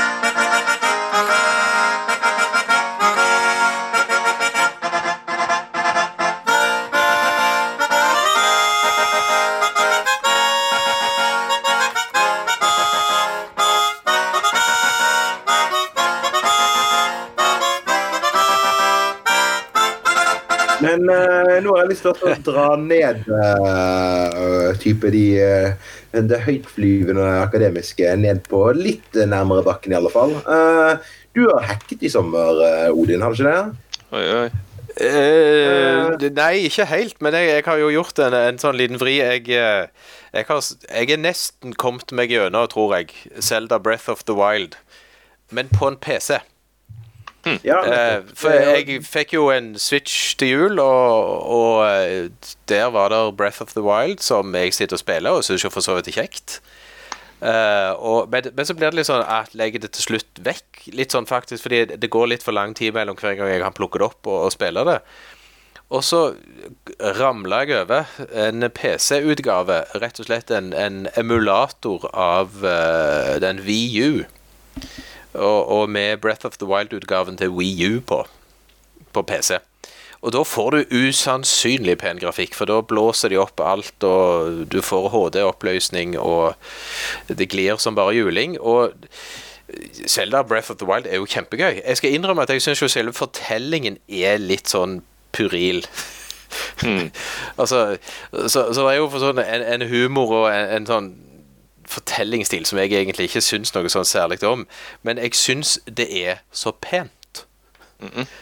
Men 20.93 21.09
uh, 21.09 21.57
nå 21.63 21.73
har 21.73 21.83
jeg 21.83 21.91
lyst 21.93 22.05
til 22.05 22.13
å 22.13 22.35
dra 22.45 22.67
ned 22.77 23.23
uh, 23.29 24.73
type 24.81 25.09
de 25.13 25.25
uh, 25.41 25.93
det 26.13 26.43
høytflyvende 26.45 27.25
akademiske 27.41 28.11
ned 28.21 28.43
på 28.49 28.67
litt 28.77 29.17
nærmere 29.17 29.65
bakken, 29.65 29.95
i 29.95 29.97
alle 29.97 30.11
fall. 30.13 30.35
Eh, 30.45 31.07
du 31.33 31.47
har 31.47 31.65
hacket 31.71 32.05
i 32.05 32.11
sommer, 32.13 32.59
Odin, 32.93 33.23
har 33.25 33.33
du 33.33 33.39
ikke 33.41 33.49
det? 33.49 34.03
Oi, 34.13 34.27
oi. 34.37 36.29
Nei, 36.37 36.51
ikke 36.67 36.85
helt, 36.91 37.17
men 37.17 37.33
jeg, 37.33 37.49
jeg 37.49 37.65
har 37.65 37.81
jo 37.81 37.89
gjort 37.95 38.21
en, 38.21 38.37
en 38.37 38.61
sånn 38.61 38.77
liten 38.77 39.01
vri. 39.01 39.15
Jeg, 39.23 39.49
jeg, 39.49 40.45
har, 40.51 40.69
jeg 40.85 41.15
er 41.17 41.23
nesten 41.23 41.73
kommet 41.81 42.13
meg 42.13 42.29
gjennom, 42.35 42.69
tror 42.69 42.93
jeg, 42.99 43.09
Zelda 43.41 43.81
Breath 43.81 44.13
of 44.13 44.21
the 44.29 44.37
Wild. 44.37 44.77
Men 45.49 45.73
på 45.73 45.89
en 45.89 45.97
PC. 45.97 46.43
Ja, 47.63 47.79
Eh, 47.83 48.21
for 48.39 48.55
jeg 48.55 49.01
fikk 49.03 49.33
jo 49.35 49.49
en 49.51 49.73
Switch 49.79 50.35
til 50.39 50.53
jul, 50.53 50.79
og, 50.79 51.41
og 51.57 51.81
eh, 51.89 52.29
der 52.71 52.87
var 52.95 53.11
det 53.11 53.21
Breath 53.37 53.61
of 53.61 53.73
the 53.75 53.83
Wild, 53.83 54.23
som 54.23 54.55
jeg 54.55 54.73
sitter 54.73 54.95
og 54.95 55.03
spiller, 55.03 55.35
og 55.35 55.43
syns 55.43 55.65
jo 55.65 55.71
for 55.73 55.83
så 55.83 55.97
vidt 55.97 56.13
er 56.13 56.21
kjekt. 56.21 56.61
Uh, 57.43 57.91
og, 57.99 58.29
men, 58.31 58.45
men 58.55 58.63
så 58.63 58.71
blir 58.71 58.87
det 58.87 59.01
litt 59.01 59.09
sånn 59.09 59.19
at 59.19 59.51
jeg 59.51 59.59
legger 59.59 59.81
det 59.83 59.89
til 59.97 60.05
slutt 60.05 60.39
vekk. 60.45 60.83
Litt 60.95 61.11
sånn 61.11 61.27
faktisk, 61.27 61.65
fordi 61.65 61.97
det 61.99 62.11
går 62.11 62.29
litt 62.31 62.45
for 62.45 62.55
lang 62.55 62.71
tid 62.77 62.95
mellom 62.95 63.17
hver 63.19 63.35
gang 63.35 63.51
jeg 63.51 63.63
kan 63.65 63.75
plukke 63.75 63.99
det 63.99 64.07
opp 64.07 64.29
og, 64.31 64.45
og 64.45 64.53
spille 64.55 64.85
det. 64.87 65.01
Og 65.93 66.05
så 66.07 66.21
ramla 67.19 67.59
jeg 67.65 67.81
over 67.81 68.07
en 68.45 68.69
PC-utgave, 68.71 69.81
rett 69.99 70.21
og 70.23 70.29
slett 70.29 70.53
en, 70.55 70.71
en 70.71 71.03
emulator 71.19 72.07
av 72.15 72.63
uh, 72.63 73.35
den 73.43 73.59
VU. 73.67 74.23
Og, 75.33 75.59
og 75.69 75.89
med 75.89 76.21
Breath 76.21 76.45
of 76.45 76.57
the 76.61 76.69
Wild-utgaven 76.69 77.37
til 77.37 77.53
Wii 77.53 77.87
U 77.89 78.01
på, 78.07 78.23
på 79.13 79.21
PC. 79.21 79.57
Og 80.23 80.31
da 80.31 80.43
får 80.47 80.69
du 80.71 80.93
usannsynlig 81.03 81.97
pen 81.99 82.19
grafikk, 82.21 82.53
for 82.55 82.69
da 82.69 82.79
blåser 82.87 83.33
de 83.33 83.39
opp 83.41 83.59
alt, 83.59 84.05
og 84.07 84.61
du 84.71 84.79
får 84.81 85.09
HD-oppløsning, 85.11 86.15
og 86.19 86.55
det 87.27 87.49
glir 87.51 87.81
som 87.83 87.97
bare 87.97 88.15
juling. 88.15 88.55
Og 88.61 88.93
Selda 90.07 90.43
Breath 90.47 90.71
of 90.71 90.79
the 90.79 90.87
Wild 90.87 91.09
er 91.09 91.19
jo 91.19 91.27
kjempegøy. 91.27 91.81
Jeg 91.81 91.99
skal 91.99 92.15
innrømme 92.15 92.45
at 92.45 92.53
jeg 92.53 92.63
syns 92.63 92.85
selve 92.93 93.13
fortellingen 93.17 93.99
er 94.07 94.39
litt 94.39 94.71
sånn 94.71 95.01
puril. 95.35 95.83
altså, 97.61 97.97
så, 98.31 98.69
så 98.71 98.79
det 98.79 98.89
er 98.93 98.99
jo 99.01 99.11
for 99.11 99.23
sånn 99.23 99.43
en, 99.43 99.67
en 99.75 99.87
humor 99.89 100.35
og 100.43 100.49
en, 100.53 100.69
en 100.77 100.87
sånn 100.87 101.13
fortellingsstil 101.93 102.65
som 102.69 102.81
jeg 102.81 102.93
egentlig 102.93 103.29
ikke 103.29 103.43
syns 103.45 103.73
noe 103.75 103.91
sånn 103.91 104.07
særlig 104.07 104.41
om, 104.47 104.67
men 105.05 105.21
jeg 105.21 105.37
syns 105.37 105.77
det 105.85 106.09
er 106.09 106.43
så 106.51 106.75
pent. 106.83 107.45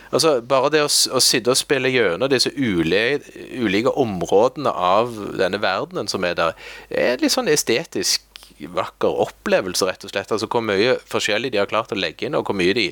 Altså, 0.10 0.40
Bare 0.42 0.72
det 0.74 0.82
å, 0.82 0.90
å 0.90 1.22
sitte 1.22 1.54
og 1.54 1.60
spille 1.60 1.92
gjennom 1.94 2.32
disse 2.32 2.50
ulike, 2.58 3.22
ulike 3.62 3.94
områdene 4.00 4.72
av 4.74 5.14
denne 5.38 5.62
verdenen 5.62 6.10
som 6.12 6.26
er 6.26 6.38
der, 6.40 6.56
er 6.90 7.22
litt 7.22 7.36
sånn 7.36 7.52
estetisk 7.52 8.26
vakker 8.62 9.22
opplevelse, 9.26 9.86
rett 9.88 10.06
og 10.06 10.14
slett. 10.14 10.32
Altså 10.34 10.50
Hvor 10.52 10.64
mye 10.66 10.98
forskjellig 11.10 11.54
de 11.54 11.62
har 11.62 11.70
klart 11.70 11.94
å 11.94 12.00
legge 12.00 12.28
inn, 12.28 12.38
og 12.38 12.48
hvor 12.48 12.58
mye 12.58 12.76
de 12.78 12.88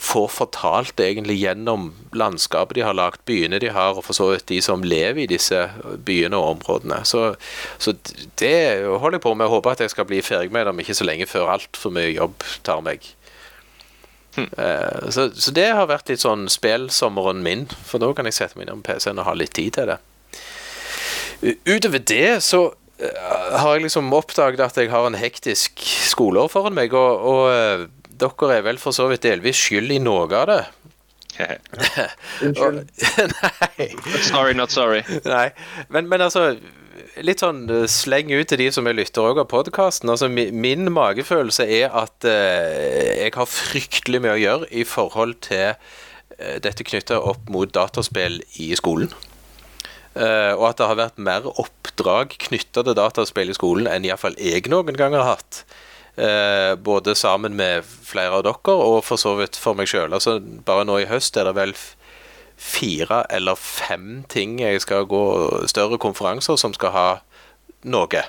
får 0.00 0.28
fortalt 0.30 1.00
egentlig 1.02 1.40
gjennom 1.40 1.88
landskapet 2.14 2.76
de 2.78 2.84
har 2.86 2.94
lagt, 2.94 3.24
byene 3.26 3.58
de 3.58 3.72
har, 3.74 3.96
og 3.98 4.04
for 4.06 4.14
så 4.14 4.28
vidt 4.30 4.46
de 4.46 4.60
som 4.62 4.84
lever 4.86 5.24
i 5.24 5.30
disse 5.30 5.58
byene 6.06 6.38
og 6.38 6.56
områdene. 6.56 7.00
Så, 7.08 7.34
så 7.82 7.94
det 8.38 8.86
holder 8.86 9.18
jeg 9.18 9.24
på 9.26 9.34
med. 9.34 9.48
Jeg 9.48 9.54
håper 9.56 9.74
at 9.74 9.82
jeg 9.84 9.94
skal 9.94 10.06
bli 10.06 10.22
ferdig 10.22 10.52
med 10.54 10.66
det 10.66 10.74
om 10.74 10.82
ikke 10.84 10.94
så 10.94 11.06
lenge 11.08 11.26
før 11.26 11.50
altfor 11.56 11.94
mye 11.96 12.12
jobb 12.14 12.46
tar 12.66 12.84
meg. 12.86 13.08
Eh, 14.38 15.10
Så, 15.10 15.30
så 15.34 15.50
det 15.50 15.66
har 15.74 15.90
vært 15.90 16.08
litt 16.12 16.22
sånn 16.22 16.46
spelsommeren 16.52 17.42
min, 17.42 17.66
for 17.84 17.98
nå 17.98 18.12
kan 18.14 18.30
jeg 18.30 18.38
sette 18.38 18.58
meg 18.58 18.68
innom 18.68 18.84
på 18.86 18.94
PC-en 18.94 19.18
og 19.18 19.26
ha 19.26 19.34
litt 19.34 19.56
tid 19.58 19.74
til 19.74 19.90
det. 19.90 19.98
Utover 21.66 21.98
det 22.06 22.42
så 22.46 22.68
eh, 23.02 23.56
har 23.58 23.74
jeg 23.74 23.88
liksom 23.88 24.12
oppdaget 24.14 24.62
at 24.62 24.78
jeg 24.78 24.92
har 24.92 25.08
en 25.08 25.18
hektisk 25.18 25.82
skoleår 26.12 26.52
foran 26.52 26.76
meg, 26.78 26.94
og, 26.94 27.26
og 27.32 27.42
eh, 27.50 27.88
dere 28.20 28.58
er 28.58 28.66
vel 28.66 28.80
for 28.80 28.96
så 28.96 29.08
vidt 29.10 29.24
delvis 29.26 29.58
skyld 29.58 29.92
i 29.94 30.00
noe 30.02 30.28
av 30.28 30.46
det. 30.50 30.60
Unnskyld. 32.44 32.84
Nei. 33.32 33.88
sorry, 34.26 34.54
not 34.54 34.70
sorry. 34.74 35.02
Nei, 35.24 35.50
men, 35.88 36.08
men 36.10 36.26
altså 36.26 36.52
Litt 37.24 37.40
sånn 37.42 37.64
eh, 37.72 37.86
sleng 37.90 38.30
ut 38.32 38.50
til 38.50 38.60
de 38.60 38.68
som 38.72 38.86
er 38.86 38.94
lyttere 38.94 39.32
av 39.32 39.48
podkasten. 39.50 40.10
Altså, 40.12 40.28
min 40.30 40.90
magefølelse 40.94 41.64
er 41.64 41.96
at 41.96 42.26
eh, 42.28 43.24
jeg 43.24 43.34
har 43.34 43.48
fryktelig 43.50 44.20
mye 44.22 44.36
å 44.36 44.40
gjøre 44.40 44.68
i 44.70 44.84
forhold 44.86 45.40
til 45.44 45.72
eh, 45.72 46.60
dette 46.62 46.86
knytta 46.86 47.18
opp 47.32 47.50
mot 47.52 47.72
dataspill 47.74 48.38
i 48.62 48.70
skolen. 48.78 49.10
Eh, 50.14 50.52
og 50.54 50.64
at 50.70 50.80
det 50.80 50.88
har 50.90 50.98
vært 50.98 51.20
mer 51.22 51.46
oppdrag 51.50 52.34
knytta 52.46 52.82
til 52.86 52.96
dataspill 52.98 53.52
i 53.52 53.58
skolen 53.58 53.90
enn 53.90 54.06
iallfall 54.06 54.38
jeg 54.38 54.70
noen 54.70 54.96
gang 54.98 55.16
har 55.16 55.36
hatt. 55.36 55.64
Eh, 56.20 56.74
både 56.76 57.14
sammen 57.14 57.54
med 57.56 57.84
flere 57.84 58.36
av 58.36 58.42
dere 58.44 58.74
og 58.76 58.98
for 59.06 59.20
så 59.20 59.36
vidt 59.38 59.56
for 59.56 59.78
meg 59.78 59.88
sjøl. 59.88 60.12
Altså, 60.12 60.36
bare 60.66 60.84
nå 60.84 60.98
i 61.00 61.08
høst 61.08 61.38
er 61.40 61.48
det 61.48 61.54
vel 61.56 61.72
fire 62.60 63.22
eller 63.32 63.56
fem 63.56 64.26
ting 64.28 64.58
jeg 64.60 64.82
skal 64.84 65.06
gå 65.08 65.22
større 65.70 65.96
konferanser 66.02 66.58
som 66.60 66.74
skal 66.76 66.92
ha 66.92 67.06
noe 67.88 68.20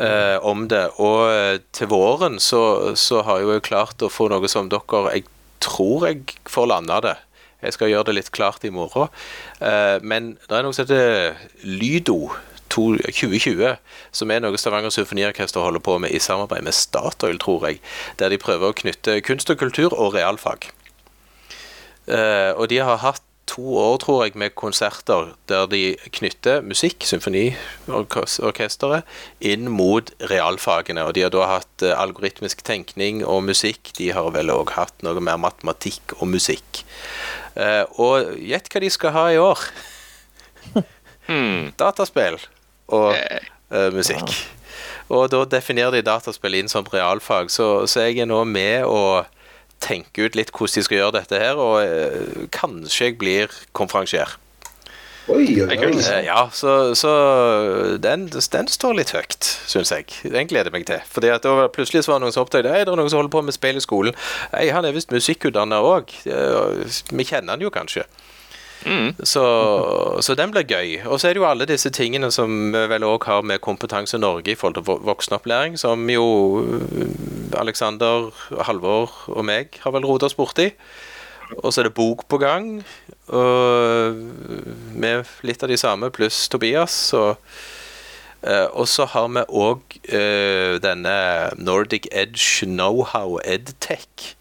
eh, 0.00 0.38
om 0.40 0.68
det. 0.72 0.86
Og 0.96 1.20
eh, 1.28 1.58
til 1.76 1.90
våren 1.92 2.40
så, 2.40 2.62
så 2.96 3.20
har 3.28 3.42
jeg 3.42 3.58
jo 3.58 3.66
klart 3.68 4.06
å 4.06 4.12
få 4.12 4.30
noe 4.32 4.48
som 4.48 4.72
dere 4.72 5.18
Jeg 5.18 5.26
tror 5.60 6.08
jeg 6.08 6.38
får 6.48 6.70
landa 6.72 7.02
det. 7.04 7.16
Jeg 7.60 7.76
skal 7.76 7.92
gjøre 7.92 8.08
det 8.08 8.16
litt 8.22 8.32
klart 8.32 8.64
i 8.64 8.72
morgen. 8.72 9.12
Eh, 9.60 9.98
men 10.00 10.38
det 10.46 10.56
er 10.56 10.64
noe 10.64 10.72
som 10.72 10.86
heter 10.86 11.36
Lydo. 11.60 12.30
To- 12.70 12.96
2020, 13.10 13.76
som 14.12 14.30
er 14.30 14.40
noe 14.40 14.58
Stavanger 14.60 14.90
Symfoniorkester 14.94 15.60
holder 15.64 15.82
på 15.84 15.98
med 16.02 16.10
i 16.14 16.18
samarbeid 16.22 16.62
med 16.66 16.74
Statoil, 16.76 17.38
tror 17.42 17.66
jeg. 17.68 17.80
Der 18.18 18.28
de 18.32 18.38
prøver 18.38 18.70
å 18.70 18.78
knytte 18.82 19.20
kunst 19.26 19.50
og 19.50 19.58
kultur 19.60 19.90
og 19.92 20.14
realfag. 20.14 20.70
Eh, 22.10 22.52
og 22.56 22.68
de 22.70 22.78
har 22.82 22.96
hatt 23.02 23.22
to 23.50 23.64
år, 23.78 23.96
tror 24.02 24.24
jeg, 24.24 24.36
med 24.38 24.54
konserter 24.54 25.32
der 25.50 25.66
de 25.70 25.96
knytter 26.14 26.60
musikk, 26.62 27.02
symfoniorkesteret, 27.08 29.02
inn 29.40 29.68
mot 29.74 30.10
realfagene. 30.30 31.02
Og 31.06 31.14
de 31.16 31.22
har 31.26 31.32
da 31.34 31.46
hatt 31.56 31.82
eh, 31.82 31.96
algoritmisk 31.98 32.62
tenkning 32.66 33.24
og 33.26 33.42
musikk. 33.48 33.92
De 33.98 34.12
har 34.14 34.30
vel 34.36 34.50
òg 34.54 34.70
hatt 34.76 35.02
noe 35.06 35.20
mer 35.20 35.38
matematikk 35.42 36.14
og 36.20 36.28
musikk. 36.30 36.84
Eh, 37.58 37.84
og 37.98 38.36
gjett 38.38 38.70
hva 38.70 38.80
de 38.84 38.90
skal 38.94 39.16
ha 39.18 39.26
i 39.34 39.40
år? 39.42 39.58
Hmm. 41.30 41.70
Dataspill 41.78 42.40
og 42.90 43.14
eh, 43.16 43.90
musikk. 43.94 44.34
Og 45.10 45.26
da 45.32 45.42
definerer 45.56 45.96
de 45.96 46.06
dataspill 46.06 46.54
inn 46.60 46.70
som 46.70 46.86
realfag, 46.92 47.50
så, 47.50 47.86
så 47.90 48.06
jeg 48.06 48.22
er 48.22 48.30
nå 48.30 48.44
med 48.46 48.86
å 48.86 49.24
tenke 49.82 50.28
ut 50.28 50.36
litt 50.38 50.52
hvordan 50.52 50.76
de 50.76 50.86
skal 50.86 51.00
gjøre 51.00 51.16
dette 51.18 51.40
her, 51.40 51.58
og 51.58 51.80
eh, 51.82 52.46
kanskje 52.54 53.10
jeg 53.10 53.18
blir 53.18 53.58
konferansier. 53.76 54.36
Oi, 55.30 55.44
oi, 55.62 55.66
er 55.76 55.82
oi. 55.84 56.22
Ja, 56.26 56.40
så, 56.52 56.94
så 56.98 57.10
den, 58.02 58.26
den 58.30 58.70
står 58.72 58.96
litt 58.98 59.12
høyt, 59.14 59.46
syns 59.68 59.92
jeg. 59.94 60.08
Den 60.24 60.48
gleder 60.50 60.70
jeg 60.70 60.74
meg 60.74 60.86
til. 60.88 61.02
Fordi 61.06 61.30
at 61.30 61.46
var 61.46 61.70
plutselig 61.74 62.02
så 62.02 62.14
var 62.14 62.18
det 62.18 62.26
noen 62.26 62.34
som 62.34 62.46
oppdaget 62.46 62.72
Hei, 62.72 62.80
det 62.86 62.90
er 62.90 62.98
noen 62.98 63.12
som 63.12 63.20
holder 63.20 63.34
på 63.34 63.44
med 63.46 63.54
speil 63.54 63.78
i 63.78 63.84
skolen. 63.84 64.16
Hei, 64.54 64.70
han 64.74 64.88
er 64.88 64.96
visst 64.96 65.14
musikkutdanner 65.14 65.86
òg. 65.86 66.10
Vi 66.24 67.28
kjenner 67.28 67.54
han 67.54 67.62
jo 67.62 67.70
kanskje. 67.74 68.08
Mm. 68.86 69.10
Så, 69.28 69.42
så 70.24 70.34
den 70.38 70.52
blir 70.54 70.64
gøy. 70.64 70.94
Og 71.04 71.20
så 71.20 71.28
er 71.28 71.34
det 71.36 71.42
jo 71.42 71.48
alle 71.50 71.66
disse 71.68 71.90
tingene 71.92 72.30
som 72.32 72.70
vi 72.72 72.84
vel 72.88 73.04
òg 73.04 73.26
har 73.28 73.42
med 73.44 73.60
Kompetanse 73.60 74.18
Norge 74.18 74.54
i 74.54 74.56
forhold 74.56 74.78
til 74.78 74.86
vo- 74.88 75.00
voksenopplæring, 75.04 75.76
som 75.78 76.08
jo 76.10 76.24
Aleksander, 77.58 78.30
Alexander, 78.30 78.64
Halvor 78.64 79.10
og 79.28 79.44
meg 79.44 79.76
har 79.82 79.92
vel 79.92 80.06
rota 80.08 80.26
oss 80.30 80.36
borti. 80.38 80.70
Og 81.64 81.72
så 81.72 81.80
er 81.82 81.88
det 81.88 81.94
bok 81.98 82.24
på 82.30 82.38
gang, 82.38 82.84
med 84.94 85.26
litt 85.42 85.62
av 85.64 85.70
de 85.72 85.78
samme, 85.80 86.10
pluss 86.14 86.44
Tobias. 86.52 86.94
Og, 87.18 87.36
eh, 88.46 88.66
og 88.70 88.86
så 88.88 89.06
har 89.12 89.28
vi 89.34 89.42
òg 89.50 89.98
denne 90.80 91.16
Nordic 91.58 92.06
Edge 92.12 92.66
Knowhow 92.66 93.38
EdTech 93.44 94.34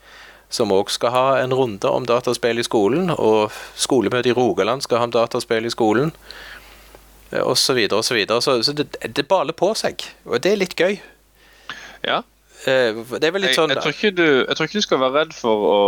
som 0.49 0.71
òg 0.73 0.89
skal 0.89 1.11
ha 1.13 1.25
en 1.43 1.53
runde 1.53 1.85
om 1.89 2.05
dataspill 2.09 2.57
i 2.59 2.65
skolen. 2.65 3.11
Og 3.13 3.51
skolemøtet 3.77 4.31
i 4.31 4.37
Rogaland 4.37 4.81
skal 4.85 4.97
ha 4.97 5.03
om 5.09 5.13
dataspill 5.13 5.65
i 5.65 5.73
skolen. 5.73 6.11
eh, 7.31 7.43
Og 7.43 7.57
så 7.57 7.73
videre 7.77 7.99
og 8.01 8.05
så 8.07 8.17
videre. 8.17 8.41
Så, 8.41 8.61
så 8.63 8.73
det, 8.73 8.87
det 9.15 9.27
baler 9.27 9.53
på 9.53 9.73
seg, 9.77 10.01
og 10.25 10.41
det 10.41 10.51
er 10.55 10.61
litt 10.63 10.75
gøy. 10.79 10.99
Ja. 12.03 12.23
Eh, 12.65 12.91
Det 13.13 13.23
er 13.23 13.31
vel 13.31 13.41
litt 13.45 13.53
Jeg, 13.53 13.59
sånn 13.61 13.69
jeg, 13.71 13.79
tror 13.83 13.93
ikke 13.95 14.11
du, 14.17 14.25
jeg 14.47 14.55
tror 14.57 14.65
ikke 14.67 14.81
du 14.81 14.87
skal 14.87 14.99
være 15.05 15.19
redd 15.21 15.33
for 15.37 15.65
å, 15.69 15.79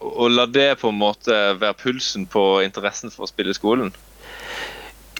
å 0.00 0.28
la 0.30 0.46
det 0.46 0.70
på 0.80 0.88
en 0.88 0.98
måte 1.02 1.34
være 1.60 1.74
pulsen 1.82 2.24
på 2.30 2.62
interessen 2.64 3.10
for 3.12 3.26
å 3.26 3.28
spille 3.30 3.50
i 3.52 3.58
skolen. 3.58 3.90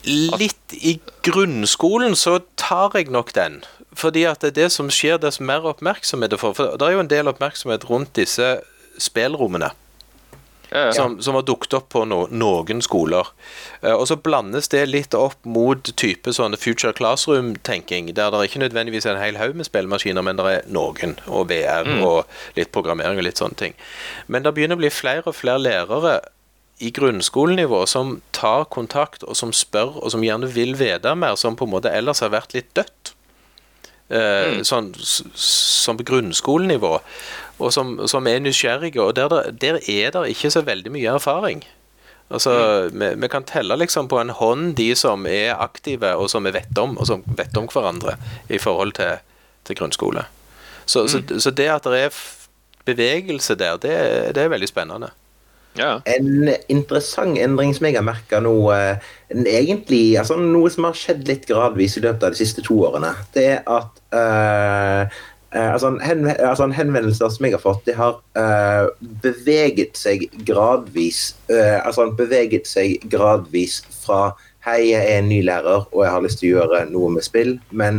Litt 0.05 0.75
i 0.85 0.99
grunnskolen 1.25 2.13
så 2.17 2.39
tar 2.61 2.93
jeg 2.99 3.09
nok 3.13 3.33
den. 3.37 3.63
Fordi 3.97 4.25
at 4.29 4.43
det 4.43 4.51
er 4.53 4.57
det 4.65 4.73
som 4.75 4.91
skjer, 4.93 5.17
dess 5.23 5.39
mer 5.41 5.65
oppmerksomhet 5.71 6.33
det 6.35 6.41
får. 6.43 6.55
For 6.59 6.77
det 6.77 6.87
er 6.89 6.97
jo 6.97 7.03
en 7.05 7.09
del 7.13 7.31
oppmerksomhet 7.31 7.87
rundt 7.89 8.13
disse 8.19 8.49
spillrommene. 8.99 9.71
Ja, 10.75 10.87
ja. 10.89 10.93
som, 10.97 11.21
som 11.23 11.37
har 11.37 11.45
dukket 11.47 11.75
opp 11.77 11.91
på 11.93 12.01
no, 12.09 12.25
noen 12.35 12.81
skoler. 12.83 13.29
Uh, 13.85 13.93
og 13.95 14.09
så 14.11 14.17
blandes 14.19 14.67
det 14.73 14.81
litt 14.89 15.15
opp 15.15 15.37
mot 15.47 15.79
type 16.01 16.33
sånne 16.35 16.59
future 16.59 16.91
classroom-tenking, 16.97 18.09
der 18.17 18.33
det 18.35 18.41
ikke 18.49 18.63
nødvendigvis 18.65 19.07
er 19.07 19.15
en 19.15 19.23
hel 19.23 19.39
haug 19.39 19.55
med 19.61 19.69
spillemaskiner, 19.69 20.25
men 20.27 20.41
det 20.41 20.49
er 20.51 20.67
noen, 20.75 21.15
og 21.29 21.47
VR 21.53 21.87
og 22.03 22.25
litt 22.59 22.73
programmering 22.75 23.21
og 23.21 23.29
litt 23.29 23.39
sånne 23.39 23.61
ting. 23.61 23.77
Men 24.27 24.43
det 24.43 24.55
begynner 24.57 24.75
å 24.75 24.83
bli 24.83 24.91
flere 24.91 25.23
og 25.31 25.37
flere 25.39 25.63
lærere 25.63 26.17
i 26.83 26.91
grunnskolenivå 26.91 27.85
som 27.87 28.17
tar 28.35 28.65
kontakt, 28.75 29.23
og 29.23 29.37
som 29.39 29.53
spør, 29.55 29.95
og 30.03 30.11
som 30.11 30.25
gjerne 30.27 30.51
vil 30.51 30.75
vite 30.81 31.13
mer, 31.15 31.37
som 31.39 31.55
på 31.55 31.69
en 31.69 31.77
måte 31.77 31.93
ellers 31.95 32.25
har 32.25 32.35
vært 32.35 32.57
litt 32.57 32.73
dødt. 32.75 33.13
Eh, 34.15 34.59
sånn 34.67 34.91
s- 35.01 35.23
som 35.39 35.97
på 35.97 36.05
grunnskolenivå, 36.11 36.99
og 37.59 37.73
som, 37.73 37.97
som 38.11 38.27
er 38.27 38.43
nysgjerrige. 38.43 39.03
Og 39.03 39.17
der, 39.17 39.51
der 39.51 39.81
er 39.83 40.15
det 40.15 40.29
ikke 40.33 40.51
så 40.51 40.65
veldig 40.67 40.93
mye 40.93 41.17
erfaring. 41.17 41.65
Altså, 42.31 42.89
vi, 42.93 43.11
vi 43.21 43.29
kan 43.29 43.45
telle 43.45 43.77
liksom 43.77 44.09
på 44.09 44.19
en 44.21 44.33
hånd 44.33 44.77
de 44.79 44.95
som 44.97 45.27
er 45.29 45.55
aktive, 45.61 46.15
og 46.17 46.31
som 46.33 46.47
vi 46.47 46.55
vet 46.57 46.79
om, 46.81 46.97
og 46.99 47.07
som 47.07 47.25
vet 47.37 47.57
om 47.61 47.69
hverandre 47.71 48.17
i 48.49 48.59
forhold 48.59 48.97
til, 48.97 49.21
til 49.65 49.77
grunnskole. 49.77 50.25
Så, 50.87 51.07
så, 51.09 51.21
så 51.39 51.51
det 51.51 51.69
at 51.73 51.85
det 51.85 52.01
er 52.07 52.17
bevegelse 52.85 53.55
der, 53.55 53.77
det, 53.81 53.93
det 54.37 54.43
er 54.43 54.49
veldig 54.53 54.69
spennende. 54.69 55.11
ja. 55.79 56.01
En 56.07 56.49
interessant 56.69 57.39
endring 57.39 57.75
som 57.75 57.87
jeg 57.89 57.97
har 57.97 58.05
merka 58.07 58.41
nå, 58.41 58.55
eh, 58.73 59.13
en 59.33 59.47
egentlig, 59.47 60.19
altså 60.21 60.37
noe 60.39 60.71
som 60.71 60.89
har 60.89 60.99
skjedd 60.99 61.25
litt 61.29 61.49
gradvis 61.49 61.97
i 61.99 62.05
løpet 62.05 62.23
av 62.23 62.35
de 62.35 62.41
siste 62.41 62.65
to 62.65 62.77
årene, 62.87 63.15
det 63.35 63.47
er 63.57 63.63
at 63.67 64.03
eh, 64.15 65.23
altså, 65.61 65.93
en 65.93 66.01
henv 66.03 66.31
altså 66.33 66.67
en 66.67 66.75
henvendelse 66.75 67.31
som 67.31 67.47
jeg 67.47 67.55
har 67.55 67.63
fått, 67.63 67.85
det 67.87 67.95
har 67.99 68.19
uh, 68.39 68.91
beveget 69.23 69.99
seg 69.99 70.27
gradvis 70.47 71.37
uh, 71.53 71.79
altså 71.85 72.09
beveget 72.19 72.67
seg 72.71 73.05
gradvis 73.13 73.83
fra 74.05 74.35
Hei, 74.65 74.95
jeg 74.95 75.05
er 75.05 75.19
en 75.21 75.27
ny 75.29 75.43
lærer 75.45 75.83
og 75.91 75.99
jeg 76.01 76.13
har 76.15 76.23
lyst 76.25 76.39
til 76.41 76.55
å 76.55 76.63
gjøre 76.63 76.87
noe 76.89 77.11
med 77.13 77.27
spill, 77.27 77.59
men 77.69 77.99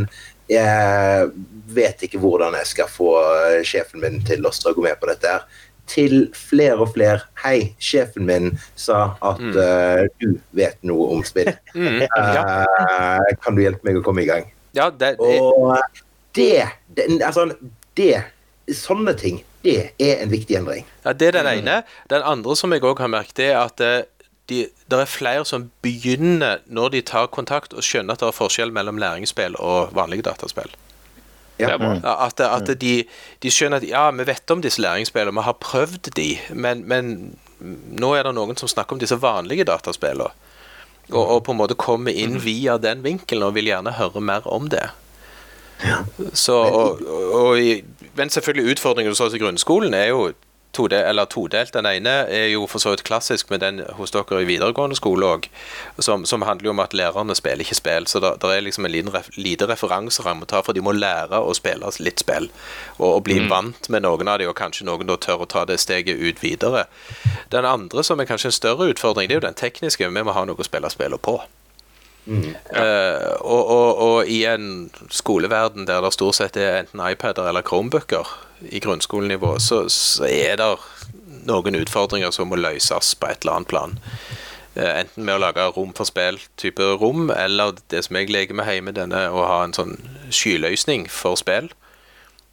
jeg 0.50 1.28
vet 1.74 2.02
ikke 2.06 2.18
hvordan 2.22 2.56
jeg 2.58 2.70
skal 2.70 2.90
få 2.90 3.12
eh, 3.22 3.60
sjefen 3.66 4.02
min 4.02 4.18
til 4.26 4.46
å 4.46 4.50
gå 4.50 4.82
med 4.82 4.98
på 5.00 5.08
dette. 5.10 5.30
her 5.30 5.46
til 5.86 6.26
flere 6.34 6.82
og 6.82 6.92
flere 6.94 7.20
Hei, 7.44 7.72
sjefen 7.78 8.26
min 8.26 8.50
sa 8.74 9.14
at 9.22 9.42
eh, 9.42 10.06
du 10.18 10.32
vet 10.56 10.78
noe 10.82 11.12
om 11.14 11.24
spill. 11.26 11.52
Eh, 11.76 13.32
kan 13.42 13.56
du 13.56 13.62
hjelpe 13.62 13.86
meg 13.86 13.98
å 14.00 14.02
komme 14.04 14.24
i 14.24 14.28
gang? 14.28 14.46
Ja, 14.76 14.88
det, 14.90 15.16
det, 15.20 15.36
Og 15.40 15.76
det, 16.36 16.68
det, 16.96 17.10
altså, 17.24 17.50
det 17.96 18.14
Sånne 18.74 19.12
ting, 19.14 19.36
det 19.62 19.92
er 20.02 20.24
en 20.24 20.30
viktig 20.32 20.56
endring. 20.58 20.86
Ja, 21.04 21.12
Det 21.14 21.28
er 21.28 21.36
den 21.36 21.46
ene. 21.46 21.76
Den 22.10 22.24
andre 22.26 22.56
som 22.58 22.72
jeg 22.74 22.82
òg 22.82 22.98
har 22.98 23.12
merket, 23.12 23.36
det 23.38 23.52
er 23.52 23.60
at 23.60 23.80
eh, 23.80 24.08
de, 24.50 24.64
det 24.90 24.98
er 24.98 25.06
flere 25.06 25.44
som 25.46 25.68
begynner, 25.86 26.64
når 26.66 26.88
de 26.96 27.02
tar 27.06 27.28
kontakt, 27.30 27.74
å 27.74 27.84
skjønne 27.84 28.14
at 28.14 28.24
det 28.24 28.26
er 28.26 28.34
forskjell 28.34 28.74
mellom 28.74 28.98
læringsspill 28.98 29.54
og 29.62 29.94
vanlige 29.94 30.26
dataspill. 30.26 30.74
Er. 31.58 31.78
At, 32.02 32.40
at 32.42 32.74
de, 32.80 33.06
de 33.42 33.50
skjønner 33.54 33.80
at 33.80 33.88
ja, 33.88 34.10
vi 34.10 34.26
vet 34.28 34.50
om 34.52 34.60
disse 34.66 34.82
læringsspillene, 34.82 35.38
vi 35.38 35.46
har 35.46 35.56
prøvd 35.62 36.10
de, 36.18 36.28
men, 36.52 36.82
men 36.90 37.14
nå 37.96 38.12
er 38.14 38.26
det 38.26 38.34
noen 38.36 38.58
som 38.60 38.68
snakker 38.68 38.96
om 38.96 39.00
disse 39.00 39.16
vanlige 39.22 39.64
dataspillene. 39.70 40.34
Og, 41.14 41.22
og 41.22 41.40
på 41.46 41.54
en 41.54 41.60
måte 41.60 41.78
kommer 41.78 42.10
inn 42.10 42.40
via 42.42 42.80
den 42.82 43.04
vinkelen 43.06 43.46
og 43.46 43.54
vil 43.54 43.70
gjerne 43.70 43.94
høre 43.94 44.20
mer 44.20 44.46
om 44.50 44.66
det. 44.72 44.88
Så, 46.32 46.56
og, 46.56 47.00
og, 47.34 47.58
i- 47.60 47.84
men 48.16 48.30
selvfølgelig 48.30 48.72
utfordringen 48.76 49.10
hos 49.12 49.20
oss 49.20 49.34
i 49.34 49.38
grunnskolen 49.42 49.94
er 49.94 50.06
jo 50.08 50.32
tode, 50.76 50.96
eller 51.08 51.24
todelt. 51.24 51.72
Den 51.72 51.86
ene 51.88 52.10
er 52.28 52.46
jo 52.52 52.66
for 52.68 52.78
så 52.82 52.90
vidt 52.92 53.04
klassisk 53.04 53.48
med 53.50 53.60
den 53.62 53.78
hos 53.96 54.10
dere 54.12 54.42
i 54.42 54.44
videregående 54.48 54.96
skole 54.98 55.24
òg, 55.26 55.46
som, 56.04 56.24
som 56.28 56.42
handler 56.44 56.68
jo 56.68 56.74
om 56.74 56.80
at 56.84 56.92
lærerne 56.96 57.34
spiller 57.36 57.64
ikke 57.64 57.78
spill. 57.78 58.06
Så 58.06 58.20
det 58.20 58.44
er 58.44 58.60
liksom 58.64 58.84
en 58.84 58.92
liten 58.92 59.12
ref, 59.14 59.30
lite 59.40 59.68
referanseramme 59.70 60.44
å 60.44 60.50
ta, 60.50 60.60
for 60.66 60.76
de 60.76 60.84
må 60.84 60.92
lære 60.92 61.40
å 61.40 61.54
spille 61.56 61.88
litt 62.04 62.20
spill. 62.20 62.50
Og, 62.98 63.08
og 63.14 63.22
bli 63.24 63.38
vant 63.48 63.88
med 63.88 64.04
noen 64.04 64.28
av 64.28 64.38
de, 64.42 64.48
og 64.50 64.56
kanskje 64.58 64.84
noen 64.88 65.08
da 65.08 65.16
tør 65.16 65.46
å 65.46 65.48
ta 65.48 65.64
det 65.64 65.78
steget 65.80 66.20
ut 66.20 66.42
videre. 66.44 66.84
Den 67.52 67.64
andre 67.64 68.04
som 68.04 68.20
er 68.20 68.28
kanskje 68.28 68.52
en 68.52 68.58
større 68.60 68.90
utfordring, 68.92 69.28
det 69.28 69.36
er 69.38 69.40
jo 69.40 69.46
den 69.48 69.56
tekniske. 69.60 70.08
Vi 70.12 70.22
må 70.28 70.32
ha 70.36 70.44
noe 70.44 70.60
å 70.60 70.68
spille 70.68 70.92
spillene 70.92 71.20
på. 71.24 71.38
Eh, 72.26 73.28
og, 73.40 73.70
og, 73.70 73.98
og 74.02 74.30
i 74.30 74.40
en 74.50 74.90
skoleverden 75.14 75.86
der 75.86 76.02
det 76.02 76.12
stort 76.16 76.38
sett 76.40 76.58
er 76.58 76.80
enten 76.80 77.02
iPader 77.06 77.46
eller 77.48 77.62
Chromebooker 77.62 78.26
i 78.66 78.80
grunnskolenivå, 78.82 79.58
så, 79.62 79.84
så 79.92 80.26
er 80.26 80.58
det 80.58 80.72
noen 81.46 81.78
utfordringer 81.78 82.34
som 82.34 82.50
må 82.50 82.58
løses 82.58 83.14
på 83.14 83.30
et 83.30 83.44
eller 83.44 83.60
annet 83.60 83.70
plan. 83.70 83.96
Uh, 84.76 84.90
enten 84.98 85.24
med 85.24 85.38
å 85.38 85.40
lage 85.40 85.68
rom 85.76 85.94
for 85.96 86.08
spill, 86.08 86.40
type 86.60 86.84
rom, 87.00 87.30
eller 87.32 87.78
det 87.92 88.02
som 88.04 88.18
jeg 88.18 88.32
leker 88.32 88.58
med 88.58 88.68
hjemme, 88.68 88.96
denne 88.96 89.22
å 89.30 89.44
ha 89.46 89.60
en 89.64 89.76
sånn 89.76 89.94
skyløsning 90.34 91.06
for 91.12 91.38
spill. 91.40 91.70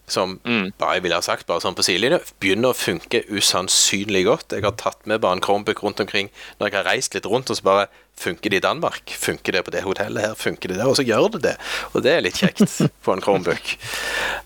Som 0.09 0.35
bare 0.43 0.97
jeg 0.97 1.05
ville 1.05 1.15
ha 1.15 1.23
sagt, 1.23 1.47
bare 1.47 1.63
sånn 1.63 1.77
på 1.77 1.85
sidelinja, 1.85 2.19
begynner 2.43 2.73
å 2.73 2.77
funke 2.77 3.23
usannsynlig 3.31 4.25
godt. 4.27 4.51
Jeg 4.51 4.65
har 4.65 4.75
tatt 4.79 5.05
med 5.07 5.21
bare 5.23 5.37
en 5.37 5.43
Chromebook 5.43 5.83
rundt 5.85 6.03
omkring 6.03 6.27
når 6.59 6.67
jeg 6.67 6.75
har 6.75 6.89
reist 6.89 7.15
litt 7.15 7.29
rundt, 7.29 7.51
og 7.51 7.59
så 7.59 7.69
bare 7.69 7.91
Funker 8.13 8.51
det 8.53 8.59
i 8.59 8.61
Danmark? 8.61 9.09
Funker 9.17 9.55
det 9.55 9.63
på 9.65 9.71
det 9.73 9.81
hotellet 9.81 10.21
her? 10.21 10.33
Funker 10.37 10.69
det 10.69 10.75
der? 10.77 10.85
Og 10.85 10.99
så 10.99 11.01
gjør 11.01 11.31
det 11.33 11.39
det. 11.47 11.53
Og 11.97 12.03
det 12.05 12.11
er 12.13 12.21
litt 12.21 12.37
kjekt 12.37 12.75
på 13.01 13.15
en 13.15 13.23
Chromebook. 13.25 13.71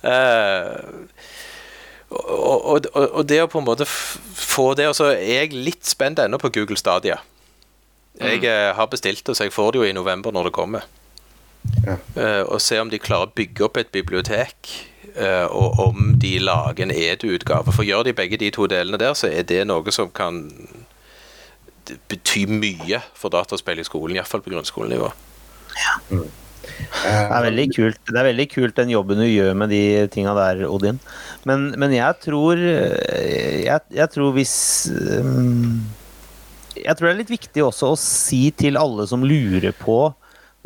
Uh, 0.08 1.04
og, 2.16 2.56
og, 2.56 2.88
og, 2.94 3.04
og 3.12 3.28
det 3.28 3.42
å 3.44 3.50
på 3.52 3.60
en 3.60 3.68
måte 3.68 3.84
få 3.88 4.70
det 4.80 4.86
Og 4.88 4.96
så 4.96 5.10
er 5.12 5.42
jeg 5.44 5.58
litt 5.58 5.84
spent 5.86 6.22
ennå 6.24 6.40
på 6.40 6.54
Google 6.56 6.80
Stadia. 6.80 7.20
Jeg 8.18 8.40
mm. 8.42 8.78
har 8.80 8.88
bestilt 8.90 9.26
det, 9.28 9.36
så 9.38 9.46
jeg 9.46 9.54
får 9.54 9.74
det 9.74 9.82
jo 9.82 9.90
i 9.90 9.96
november 9.96 10.34
når 10.34 10.50
det 10.50 10.56
kommer. 10.56 10.88
Ja. 11.84 11.98
Uh, 12.16 12.44
og 12.56 12.62
se 12.64 12.80
om 12.82 12.90
de 12.90 13.00
klarer 13.02 13.30
å 13.30 13.36
bygge 13.36 13.66
opp 13.68 13.78
et 13.78 13.92
bibliotek, 13.94 14.72
eh, 14.72 14.97
og 15.48 15.80
om 15.82 16.12
de 16.22 16.34
lager 16.44 16.86
en 16.86 16.92
edu-utgave. 16.92 17.74
For 17.74 17.88
gjør 17.88 18.04
de 18.08 18.16
begge 18.18 18.40
de 18.42 18.52
to 18.54 18.68
delene 18.70 19.00
der, 19.02 19.16
så 19.18 19.30
er 19.32 19.48
det 19.48 19.64
noe 19.70 19.94
som 19.96 20.12
kan 20.14 20.44
bety 22.12 22.44
mye 22.52 23.00
for 23.16 23.32
dataspill 23.34 23.80
i 23.80 23.88
skolen, 23.88 24.18
iallfall 24.18 24.44
på 24.44 24.52
grunnskolenivå. 24.54 25.12
Det 26.68 27.12
er 27.14 27.46
veldig 27.46 27.66
kult 27.72 28.00
Det 28.10 28.18
er 28.20 28.28
veldig 28.28 28.46
kult 28.52 28.76
den 28.80 28.92
jobben 28.92 29.22
du 29.22 29.28
gjør 29.28 29.54
med 29.58 29.72
de 29.72 29.82
tinga 30.12 30.34
der, 30.38 30.66
Odin. 30.68 31.00
Men, 31.48 31.70
men 31.80 31.94
jeg 31.96 32.20
tror 32.26 32.60
jeg, 32.60 33.80
jeg 33.96 34.10
tror 34.14 34.34
hvis 34.36 34.56
um, 35.22 35.86
Jeg 36.76 36.98
tror 36.98 37.08
det 37.08 37.14
er 37.14 37.22
litt 37.22 37.34
viktig 37.34 37.64
også 37.64 37.94
å 37.94 38.00
si 38.02 38.50
til 38.58 38.80
alle 38.80 39.08
som 39.10 39.26
lurer 39.26 39.74
på 39.78 40.02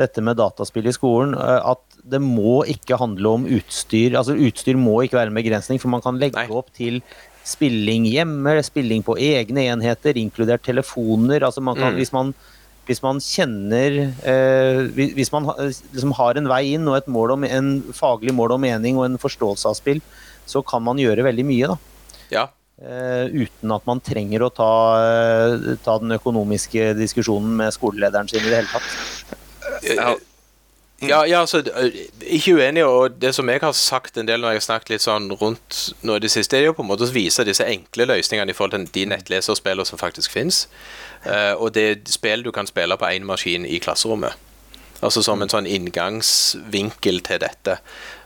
dette 0.02 0.24
med 0.26 0.40
dataspill 0.40 0.88
i 0.90 0.94
skolen, 0.96 1.36
eh, 1.38 1.60
at 1.62 1.91
det 2.10 2.22
må 2.22 2.62
ikke 2.70 2.98
handle 3.00 3.36
om 3.38 3.46
utstyr. 3.46 4.16
Altså 4.18 4.36
Utstyr 4.38 4.78
må 4.80 5.04
ikke 5.04 5.20
være 5.20 5.28
en 5.32 5.38
begrensning, 5.38 5.80
for 5.82 5.90
man 5.90 6.02
kan 6.02 6.18
legge 6.20 6.36
Nei. 6.40 6.48
opp 6.50 6.72
til 6.74 7.02
spilling 7.44 8.06
hjemme, 8.06 8.58
spilling 8.64 9.04
på 9.04 9.16
egne 9.18 9.68
enheter, 9.74 10.14
inkludert 10.22 10.62
telefoner. 10.64 11.42
Altså 11.42 11.62
man 11.62 11.76
kan, 11.76 11.94
Mm. 11.94 11.98
hvis 11.98 12.14
man 12.14 12.34
hvis 12.88 13.02
man 13.04 13.20
kjenner 13.20 14.14
eh, 14.26 14.88
hvis- 14.90 15.32
man 15.32 15.46
liksom 15.46 16.14
har 16.18 16.36
en 16.36 16.48
vei 16.48 16.74
inn 16.74 16.88
og 16.88 16.98
et 16.98 17.08
mål 17.08 17.32
om, 17.34 17.44
en 17.44 17.82
faglig 17.94 18.34
mål 18.34 18.54
og 18.54 18.60
mening 18.60 18.98
og 18.98 19.06
en 19.06 19.18
forståelse 19.18 19.66
av 19.70 19.76
spill, 19.76 20.02
så 20.48 20.66
kan 20.66 20.82
man 20.84 20.98
gjøre 20.98 21.24
veldig 21.24 21.46
mye. 21.46 21.68
da. 21.68 21.78
Ja. 22.32 22.48
Eh, 22.82 23.28
uten 23.30 23.72
at 23.72 23.86
man 23.86 24.00
trenger 24.02 24.40
å 24.42 24.54
ta, 24.54 24.72
eh, 24.98 25.76
ta 25.86 26.00
den 26.00 26.10
økonomiske 26.18 26.96
diskusjonen 26.98 27.56
med 27.56 27.72
skolelederen 27.72 28.28
sin 28.28 28.42
i 28.42 28.50
det 28.50 28.66
hele 28.66 28.68
tatt. 28.68 29.86
Ja. 29.96 30.16
Ja, 31.02 31.26
ja, 31.26 31.40
altså, 31.40 31.64
øh, 31.76 31.92
ikke 32.22 32.54
uenig, 32.56 32.86
og 32.86 33.22
det 33.22 33.36
som 33.36 33.50
jeg 33.50 33.60
har 33.62 33.72
sagt 33.72 34.18
en 34.18 34.28
del 34.28 34.42
når 34.42 34.54
jeg 34.54 34.60
har 34.60 34.66
snakket 34.68 34.90
litt 34.94 35.06
sånn 35.06 35.32
rundt 35.34 35.80
nå 36.06 36.16
i 36.16 36.22
det 36.22 36.30
siste, 36.30 36.60
er 36.60 36.68
jo 36.68 36.76
på 36.78 36.86
en 36.86 36.92
måte 36.92 37.08
å 37.08 37.14
vise 37.14 37.46
disse 37.48 37.66
enkle 37.66 38.06
løsningene 38.06 38.54
i 38.54 38.58
forhold 38.58 38.76
til 38.76 38.86
de 39.00 39.08
nettleserspillene 39.10 39.88
som 39.90 39.98
faktisk 39.98 40.32
finnes. 40.32 40.68
Eh, 41.26 41.54
og 41.58 41.74
det 41.74 41.88
er 41.90 42.00
spill 42.06 42.46
du 42.46 42.52
kan 42.54 42.70
spille 42.70 42.98
på 42.98 43.10
én 43.10 43.26
maskin 43.26 43.66
i 43.66 43.82
klasserommet. 43.82 44.38
Altså 45.02 45.24
som 45.26 45.42
en 45.42 45.50
sånn 45.50 45.66
inngangsvinkel 45.66 47.24
til 47.26 47.40
dette. 47.42 47.80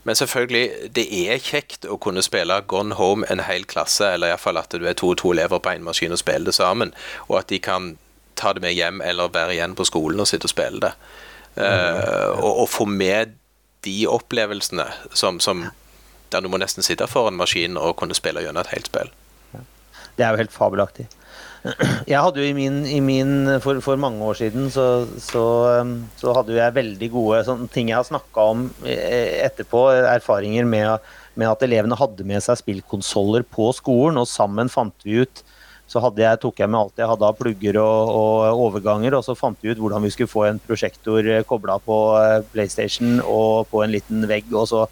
Men 0.03 0.19
selvfølgelig, 0.19 0.91
det 0.95 1.05
er 1.07 1.39
kjekt 1.39 1.87
å 1.87 1.95
kunne 1.95 2.23
spille 2.25 2.59
Gone 2.67 2.97
Home 2.99 3.23
en 3.31 3.45
hel 3.47 3.63
klasse, 3.63 4.11
eller 4.17 4.33
iallfall 4.33 4.59
at 4.59 4.75
du 4.75 4.83
er 4.83 4.97
to 4.99 5.13
og 5.13 5.21
to 5.23 5.31
elever 5.31 5.63
på 5.63 5.71
én 5.71 5.87
maskin 5.87 6.11
og 6.11 6.19
spiller 6.19 6.51
det 6.51 6.59
sammen, 6.59 6.91
og 7.29 7.39
at 7.39 7.53
de 7.53 7.61
kan 7.63 7.93
ta 8.35 8.51
det 8.53 8.61
med 8.61 8.75
hjem 8.75 8.99
eller 9.01 9.31
være 9.31 9.55
igjen 9.55 9.77
på 9.79 9.87
skolen 9.87 10.19
og 10.19 10.27
sitte 10.27 10.49
og 10.49 10.51
spille 10.51 10.83
det. 10.83 10.91
Eh, 11.55 12.29
og, 12.35 12.51
og 12.65 12.69
få 12.69 12.87
med 12.89 13.35
de 13.85 13.97
opplevelsene 14.09 14.87
som, 15.13 15.39
som 15.39 15.67
der 16.33 16.43
du 16.43 16.49
må 16.51 16.59
nesten 16.59 16.83
sitte 16.83 17.07
foran 17.07 17.37
maskinen 17.39 17.79
og 17.79 17.95
kunne 17.99 18.17
spille 18.17 18.43
gjennom 18.43 18.65
et 18.65 18.73
helt 18.73 18.89
spill. 18.89 19.13
Det 20.15 20.23
er 20.23 20.33
jo 20.33 20.41
helt 20.43 20.55
fabelaktig. 20.55 21.07
Jeg 22.11 22.21
hadde 22.21 22.41
jo 22.41 22.47
i 22.47 22.55
min, 22.55 22.83
i 22.85 22.99
min 23.03 23.57
for, 23.63 23.79
for 23.83 23.99
mange 23.99 24.21
år 24.23 24.37
siden 24.37 24.69
så, 24.73 25.05
så, 25.21 25.45
um, 25.81 25.95
så 26.19 26.33
hadde 26.37 26.53
jeg 26.53 26.75
veldig 26.75 27.09
gode 27.09 27.39
sånn, 27.47 27.63
ting 27.73 27.89
jeg 27.89 27.97
har 27.97 28.05
snakka 28.05 28.43
om 28.51 28.67
eh, 28.85 29.41
etterpå, 29.47 29.81
erfaringer 30.11 30.67
med, 30.69 31.07
med 31.33 31.49
at 31.49 31.65
elevene 31.65 31.97
hadde 31.97 32.27
med 32.27 32.43
seg 32.45 32.59
spillkonsoller 32.61 33.47
på 33.49 33.71
skolen, 33.73 34.21
og 34.21 34.29
sammen 34.29 34.69
fant 34.69 35.07
vi 35.07 35.23
ut 35.25 35.41
så 35.87 36.01
jeg, 36.17 36.39
tok 36.41 36.59
jeg 36.59 36.69
med 36.71 36.79
alt 36.79 36.97
jeg 37.01 37.09
hadde 37.09 37.27
av 37.27 37.35
plugger 37.37 37.77
og, 37.77 38.09
og 38.09 38.61
overganger, 38.69 39.17
og 39.17 39.25
så 39.25 39.35
fant 39.37 39.59
vi 39.61 39.69
ut 39.69 39.81
hvordan 39.81 40.01
vi 40.05 40.13
skulle 40.13 40.31
få 40.31 40.47
en 40.47 40.61
prosjektor 40.63 41.27
kobla 41.45 41.77
på 41.83 41.99
eh, 42.21 42.39
PlayStation 42.53 43.19
og 43.21 43.69
på 43.69 43.83
en 43.85 43.93
liten 43.93 44.25
vegg, 44.29 44.49
og 44.53 44.65
så, 44.71 44.87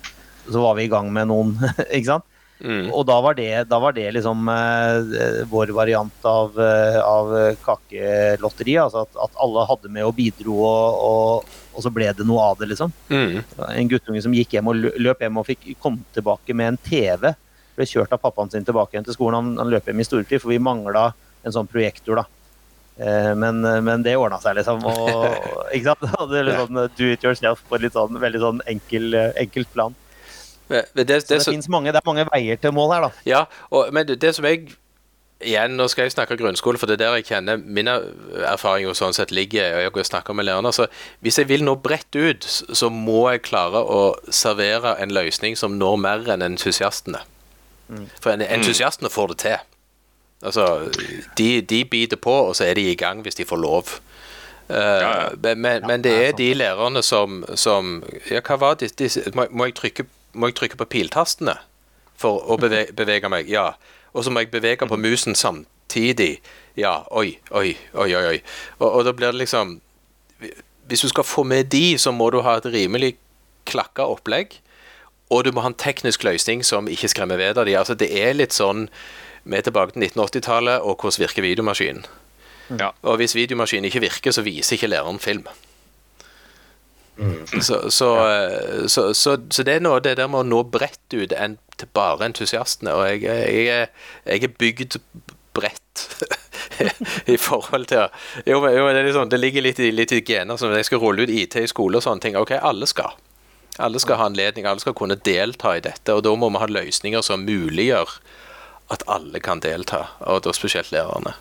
så 0.45 0.61
var 0.61 0.77
vi 0.77 0.85
i 0.85 0.93
gang 0.93 1.09
med 1.13 1.31
noen, 1.33 1.57
ikke 1.95 2.11
sant? 2.11 2.29
Mm. 2.63 2.93
Og 2.95 3.01
da 3.03 3.17
var 3.19 3.35
det, 3.35 3.49
da 3.67 3.79
var 3.81 3.95
det 3.95 4.05
liksom 4.15 4.47
eh, 4.47 5.41
vår 5.51 5.73
variant 5.75 6.27
av, 6.29 6.53
eh, 6.61 6.99
av 7.01 7.33
kakelotteri. 7.65 8.77
Altså 8.79 9.03
at, 9.03 9.17
at 9.25 9.41
alle 9.43 9.65
hadde 9.67 9.91
med 9.91 10.07
og 10.07 10.13
bidro, 10.15 10.61
og, 10.63 11.01
og, 11.09 11.57
og 11.73 11.83
så 11.83 11.91
ble 11.91 12.07
det 12.15 12.27
noe 12.27 12.45
av 12.53 12.61
det, 12.61 12.69
liksom. 12.71 12.93
Mm. 13.11 13.41
En 13.67 13.91
guttunge 13.91 14.23
som 14.23 14.37
gikk 14.37 14.55
hjem 14.55 14.71
og 14.71 14.79
løp 14.79 15.25
hjem 15.25 15.41
og 15.41 15.49
fikk 15.49 15.73
kom 15.83 15.99
tilbake 16.15 16.55
med 16.55 16.73
en 16.73 16.79
TV. 16.87 17.33
Ble 17.75 17.85
kjørt 17.89 18.11
av 18.13 18.21
pappaen 18.21 18.51
sin 18.53 18.65
tilbake 18.67 18.93
igjen 18.95 19.05
til 19.07 19.15
skolen. 19.17 19.35
Han, 19.39 19.57
han 19.63 19.71
løp 19.73 19.87
hjem 19.89 19.99
i 20.03 20.05
storfri, 20.07 20.39
for 20.41 20.53
vi 20.53 20.59
mangla 20.61 21.07
en 21.43 21.55
sånn 21.55 21.67
projektor, 21.67 22.21
da. 22.21 22.25
Eh, 23.01 23.31
Men, 23.35 23.61
men 23.83 24.03
det 24.05 24.13
ordna 24.19 24.37
seg, 24.43 24.59
liksom. 24.59 24.83
Og, 24.85 25.25
ikke 25.73 25.89
sant? 25.95 26.29
Det 26.31 26.43
litt 26.45 26.59
sånn 26.61 26.83
do 26.99 27.09
it 27.15 27.23
yourself 27.25 27.63
på 27.69 27.79
et 27.81 27.91
sånn, 27.95 28.19
veldig 28.21 28.43
sånn 28.43 28.61
enkel, 28.69 29.09
enkelt 29.41 29.71
plan. 29.73 29.95
Men 30.69 30.85
Det, 30.95 31.07
det, 31.09 31.21
Så 31.25 31.33
det, 31.35 31.41
så- 31.43 31.71
mange, 31.73 31.91
det 31.91 31.99
er 31.99 32.07
mange 32.07 32.23
veier 32.31 32.55
til 32.61 32.71
mål 32.71 32.93
her, 32.93 33.01
da. 33.09 33.11
Ja, 33.27 33.41
og, 33.71 33.89
men 33.93 34.07
det, 34.07 34.19
det 34.21 34.35
som 34.37 34.45
jeg 34.45 34.71
Igjen, 35.43 35.73
nå 35.75 35.89
skal 35.91 36.05
jeg 36.05 36.13
snakke 36.13 36.37
grunnskole, 36.39 36.79
for 36.79 36.87
det 36.87 36.93
er 36.95 37.01
der 37.01 37.15
jeg 37.17 37.25
kjenner 37.27 37.57
min 37.59 37.89
erfaring 37.89 38.85
og 38.87 38.95
sånn 38.95 39.11
sett 39.11 39.33
ligger. 39.35 39.73
og 39.89 39.97
jeg 39.99 40.05
snakker 40.07 40.31
med 40.37 40.45
lærerne, 40.47 40.71
så 40.71 40.85
Hvis 41.19 41.35
jeg 41.41 41.49
vil 41.49 41.65
nå 41.67 41.73
bredt 41.83 42.15
ut, 42.15 42.45
så 42.47 42.87
må 42.89 43.25
jeg 43.33 43.41
klare 43.49 43.81
å 43.83 44.15
servere 44.31 44.93
en 45.03 45.11
løsning 45.11 45.57
som 45.59 45.75
når 45.75 45.97
mer 45.99 46.29
enn 46.31 46.45
entusiastene. 46.47 47.19
For 48.21 48.33
en, 48.33 48.41
entusiastene 48.41 49.09
får 49.09 49.33
det 49.33 49.37
til. 49.37 49.57
Altså, 50.43 50.89
de, 51.37 51.61
de 51.61 51.85
biter 51.85 52.17
på, 52.17 52.31
og 52.31 52.55
så 52.55 52.65
er 52.67 52.73
de 52.73 52.91
i 52.91 52.95
gang 52.99 53.21
hvis 53.21 53.35
de 53.35 53.45
får 53.45 53.61
lov. 53.63 53.93
Uh, 54.69 54.75
ja. 54.75 55.29
Men, 55.43 55.61
men, 55.61 55.87
men 55.87 56.03
det 56.03 56.13
er 56.27 56.31
de 56.31 56.53
lærerne 56.53 57.03
som, 57.03 57.43
som 57.55 58.03
Ja, 58.31 58.39
hva 58.39 58.55
var 58.55 58.77
det? 58.79 58.93
de, 58.99 59.09
Må, 59.35 59.45
må, 59.51 59.65
jeg 59.65 59.75
trykke, 59.75 60.05
må 60.33 60.47
jeg 60.47 60.55
trykke 60.55 60.79
på 60.79 60.87
piltastene 60.87 61.57
for 62.15 62.43
å 62.47 62.57
bevege, 62.57 62.95
bevege 62.95 63.29
meg? 63.29 63.49
Ja. 63.51 63.73
Og 64.13 64.23
så 64.23 64.31
må 64.31 64.43
jeg 64.43 64.51
bevege 64.51 64.87
på 64.87 64.97
musen 64.97 65.35
samtidig. 65.35 66.37
Ja, 66.79 67.03
oi, 67.11 67.37
oi, 67.51 67.75
oi, 67.93 68.09
oi. 68.15 68.23
oi. 68.31 68.39
Og, 68.79 68.87
og 68.87 69.05
da 69.05 69.13
blir 69.13 69.31
det 69.31 69.43
liksom 69.43 69.79
Hvis 70.87 71.01
du 71.01 71.07
skal 71.07 71.23
få 71.23 71.43
med 71.43 71.69
de, 71.71 71.97
så 71.97 72.11
må 72.11 72.29
du 72.29 72.41
ha 72.43 72.57
et 72.57 72.65
rimelig 72.65 73.15
klakka 73.65 74.07
opplegg. 74.11 74.57
Og 75.31 75.43
du 75.45 75.51
må 75.55 75.61
ha 75.63 75.69
en 75.71 75.77
teknisk 75.79 76.23
løsning 76.27 76.63
som 76.65 76.87
ikke 76.91 77.07
skremmer 77.09 77.37
ved 77.39 77.55
deg. 77.55 77.71
Altså, 77.79 77.95
det 77.97 78.09
er 78.19 78.33
litt 78.35 78.53
sånn 78.53 78.89
Vi 79.45 79.57
er 79.57 79.61
tilbake 79.65 79.91
til 79.95 80.03
1980-tallet, 80.07 80.81
og 80.81 80.97
hvordan 81.01 81.19
virker 81.25 81.43
videomaskinen? 81.43 82.05
Ja. 82.79 82.91
Og 83.03 83.17
hvis 83.19 83.33
videomaskinen 83.35 83.85
ikke 83.89 83.99
virker, 84.05 84.31
så 84.31 84.41
viser 84.45 84.77
ikke 84.77 84.87
læreren 84.87 85.19
film. 85.19 85.43
Så, 87.61 87.89
så, 87.91 88.07
ja. 88.15 88.87
så, 88.87 89.13
så, 89.13 89.37
så 89.51 89.63
det 89.67 89.75
er 89.75 89.83
noe 89.85 89.99
det 90.01 90.15
der 90.17 90.29
med 90.31 90.41
å 90.41 90.47
nå 90.47 90.61
bredt 90.73 91.13
ut 91.13 91.35
enn 91.37 91.57
til 91.77 91.89
bare 91.93 92.25
entusiastene. 92.25 92.95
Og 92.95 93.03
jeg, 93.11 93.21
jeg, 93.27 93.67
er- 93.67 94.31
jeg 94.31 94.47
er 94.47 94.55
bygd 94.63 94.97
bredt 95.53 96.07
i 97.35 97.37
forhold 97.37 97.85
til 97.91 98.07
Jo, 98.49 98.57
men, 98.63 98.73
jo, 98.79 98.87
det, 98.89 99.03
er 99.03 99.05
liksom, 99.11 99.29
det 99.29 99.39
ligger 99.43 99.67
litt 99.67 99.79
i, 99.83 99.91
litt 99.93 100.15
i 100.15 100.23
gener. 100.25 100.57
Så 100.57 100.71
når 100.71 100.81
jeg 100.81 100.89
skal 100.89 101.03
rulle 101.03 101.27
ut 101.27 101.35
IT 101.35 101.59
i 101.61 101.67
skole 101.69 101.99
og 101.99 102.07
sånne 102.07 102.25
ting, 102.25 102.39
OK, 102.39 102.55
alle 102.57 102.89
skal. 102.89 103.13
Alle 103.81 103.99
skal 103.99 104.19
ha 104.19 104.25
anledning, 104.29 104.65
alle 104.65 104.83
skal 104.83 104.93
kunne 104.93 105.17
delta 105.17 105.77
i 105.77 105.81
dette. 105.81 106.13
Og 106.13 106.23
da 106.25 106.35
må 106.37 106.49
vi 106.53 106.61
ha 106.61 106.69
løsninger 106.69 107.25
som 107.25 107.45
muliggjør 107.47 108.17
at 108.93 109.03
alle 109.09 109.39
kan 109.41 109.61
delta, 109.63 110.05
og 110.27 110.43
da 110.45 110.53
spesielt 110.53 110.91
lærerne. 110.91 111.33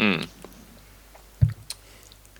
Mm. 0.00 0.24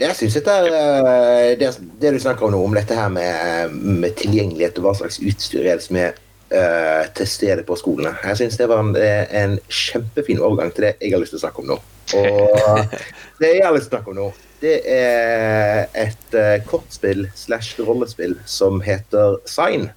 Jeg 0.00 0.08
er, 0.08 0.66
eh, 0.72 1.58
det, 1.60 1.68
det 2.00 2.12
du 2.14 2.18
snakker 2.18 2.46
om 2.46 2.54
nå, 2.54 2.62
om 2.64 2.74
dette 2.74 2.96
her 2.96 3.10
med, 3.12 3.74
med 3.76 4.16
tilgjengelighet 4.16 4.78
og 4.80 4.86
hva 4.86 4.94
slags 4.96 5.20
utstyr 5.20 5.66
er 5.66 5.76
det 5.76 5.84
som 5.84 5.98
er 6.00 6.14
uh, 6.54 7.04
til 7.14 7.28
stede 7.28 7.66
på 7.68 7.76
skolene. 7.76 8.14
Jeg 8.24 8.40
synes 8.40 8.56
det 8.56 8.68
var 8.70 8.80
en, 8.80 8.94
eh, 8.96 9.26
en 9.42 9.58
kjempefin 9.68 10.40
overgang 10.40 10.72
til 10.72 10.88
det 10.88 10.94
jeg 11.02 11.12
har 11.12 11.20
lyst 11.20 11.36
til 11.36 11.42
å 11.42 11.44
snakke 11.44 11.60
om 11.60 11.68
nå. 11.74 11.76
Og 12.16 12.96
det 13.42 13.52
jeg 13.58 13.66
har 13.66 13.76
lyst 13.76 13.90
til 13.90 13.92
å 13.92 13.98
snakke 13.98 14.14
om 14.14 14.18
nå, 14.22 14.30
det 14.60 14.76
er 14.92 15.88
et 15.96 16.36
eh, 16.36 16.58
kortspill 16.68 17.24
slash 17.36 17.80
rollespill 17.80 18.36
som 18.48 18.80
heter 18.84 19.38
Sign. 19.48 19.88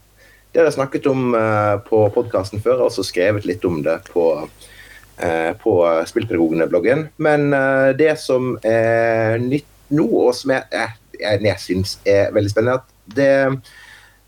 Det 0.54 0.62
har 0.62 0.70
jeg 0.70 0.78
snakket 0.78 1.08
om 1.12 1.34
eh, 1.36 1.76
på 1.84 2.06
podkasten 2.16 2.64
før, 2.64 2.80
og 2.80 2.92
også 2.92 3.06
skrevet 3.08 3.48
litt 3.50 3.66
om 3.68 3.82
det 3.84 3.98
på 4.14 4.28
eh, 4.44 5.52
på 5.60 5.74
Spillpedagogene-bloggen. 6.10 7.08
Men 7.18 7.52
det 8.00 8.16
som 8.24 8.56
er 8.64 9.38
nytt 9.44 9.68
nå, 9.94 10.08
og 10.08 10.32
som 10.38 10.56
jeg, 10.56 10.94
jeg, 11.20 11.58
syns 11.62 11.98
er 12.08 12.32
veldig 12.36 12.54
spennende, 12.54 12.82
at 12.82 13.18
det 13.18 13.34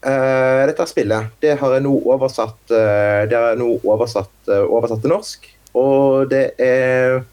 Uh, 0.06 0.68
dette 0.70 0.86
spillet 0.86 1.32
det 1.42 1.56
har 1.58 1.72
jeg 1.74 1.82
nå 1.82 1.96
oversatt 2.14 2.70
uh, 2.70 3.24
Det 3.26 3.40
nå 3.58 3.72
oversatt, 3.90 4.36
uh, 4.52 4.62
oversatt 4.70 5.02
til 5.02 5.10
norsk. 5.16 5.48
Og 5.74 6.28
det 6.30 6.44
er 6.62 7.24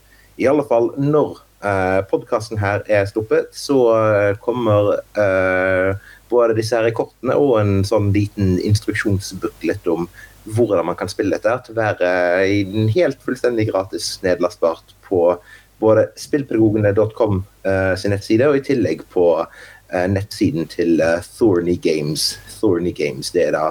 i 0.41 0.47
alle 0.49 0.65
fall 0.65 0.89
når 0.97 1.42
uh, 1.65 2.01
podkasten 2.11 2.61
her 2.63 2.83
er 2.91 3.07
stoppet, 3.11 3.53
så 3.57 3.79
eh, 3.97 4.35
kommer 4.43 4.95
eh, 5.19 5.95
både 6.33 6.57
disse 6.59 6.77
her 6.77 6.93
kortene 6.97 7.37
og 7.39 7.57
en 7.61 7.83
sånn 7.87 8.11
liten 8.15 8.57
instruksjonsbooklet 8.63 9.89
om 9.93 10.09
hvordan 10.45 10.89
man 10.89 10.99
kan 10.99 11.11
spille 11.11 11.37
dette, 11.37 11.55
til 11.67 11.77
å 11.77 11.83
være 11.83 12.13
i 12.51 12.63
den 12.67 12.89
helt 12.91 13.21
fullstendig 13.23 13.69
gratis 13.71 14.17
nedlastbart 14.25 14.95
på 15.07 15.37
både 15.83 16.09
spillpedagogene.com 16.19 17.43
eh, 17.69 17.95
sin 17.99 18.15
nettside, 18.15 18.49
og 18.49 18.59
i 18.59 18.67
tillegg 18.67 19.07
på 19.13 19.27
eh, 19.43 20.07
nettsiden 20.11 20.69
til 20.71 21.03
eh, 21.03 21.23
Thorny 21.39 21.77
Games. 21.83 22.33
Thorny 22.59 22.95
Games, 22.97 23.33
det 23.35 23.49
er 23.51 23.59
da 23.59 23.67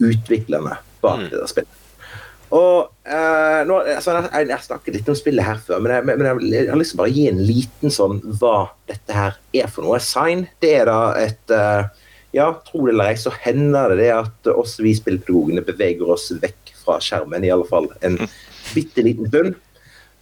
utviklerne 0.00 0.80
bak 1.00 1.20
Mm. 1.20 1.30
det 1.30 1.38
der 1.38 1.48
spillet. 1.48 1.79
Og 2.50 2.90
eh, 3.06 3.60
nå, 3.66 3.76
altså, 3.94 4.16
jeg, 4.26 4.48
jeg 4.50 4.64
snakket 4.64 4.96
litt 4.96 5.10
om 5.12 5.18
spillet 5.18 5.46
her 5.46 5.60
før, 5.62 5.82
men 5.84 5.94
jeg, 5.94 6.06
men 6.08 6.26
jeg, 6.26 6.50
jeg 6.50 6.70
har 6.72 6.80
lyst 6.80 6.94
til 6.94 6.98
å 6.98 7.02
bare 7.04 7.14
gi 7.14 7.26
en 7.30 7.42
liten 7.46 7.94
sånn 7.94 8.18
hva 8.40 8.54
dette 8.90 9.14
her 9.14 9.38
er 9.54 9.70
for 9.70 9.86
noe. 9.86 10.00
Sign, 10.02 10.48
det 10.62 10.72
er 10.80 10.90
da 10.90 11.00
et 11.20 11.54
eh, 11.54 12.06
Ja, 12.34 12.50
tro 12.66 12.84
det 12.86 12.94
eller 12.94 13.10
ei, 13.10 13.16
så 13.18 13.32
hender 13.42 13.94
det 13.94 14.04
det 14.04 14.10
at 14.14 14.50
oss 14.52 14.76
vi 14.82 14.92
spillpedagogene 14.98 15.64
beveger 15.66 16.10
oss 16.14 16.28
vekk 16.42 16.74
fra 16.82 16.98
skjermen, 17.02 17.46
i 17.46 17.50
alle 17.54 17.66
fall 17.70 17.88
en 18.06 18.18
bitte 18.74 19.02
liten 19.06 19.30
stund. 19.30 19.56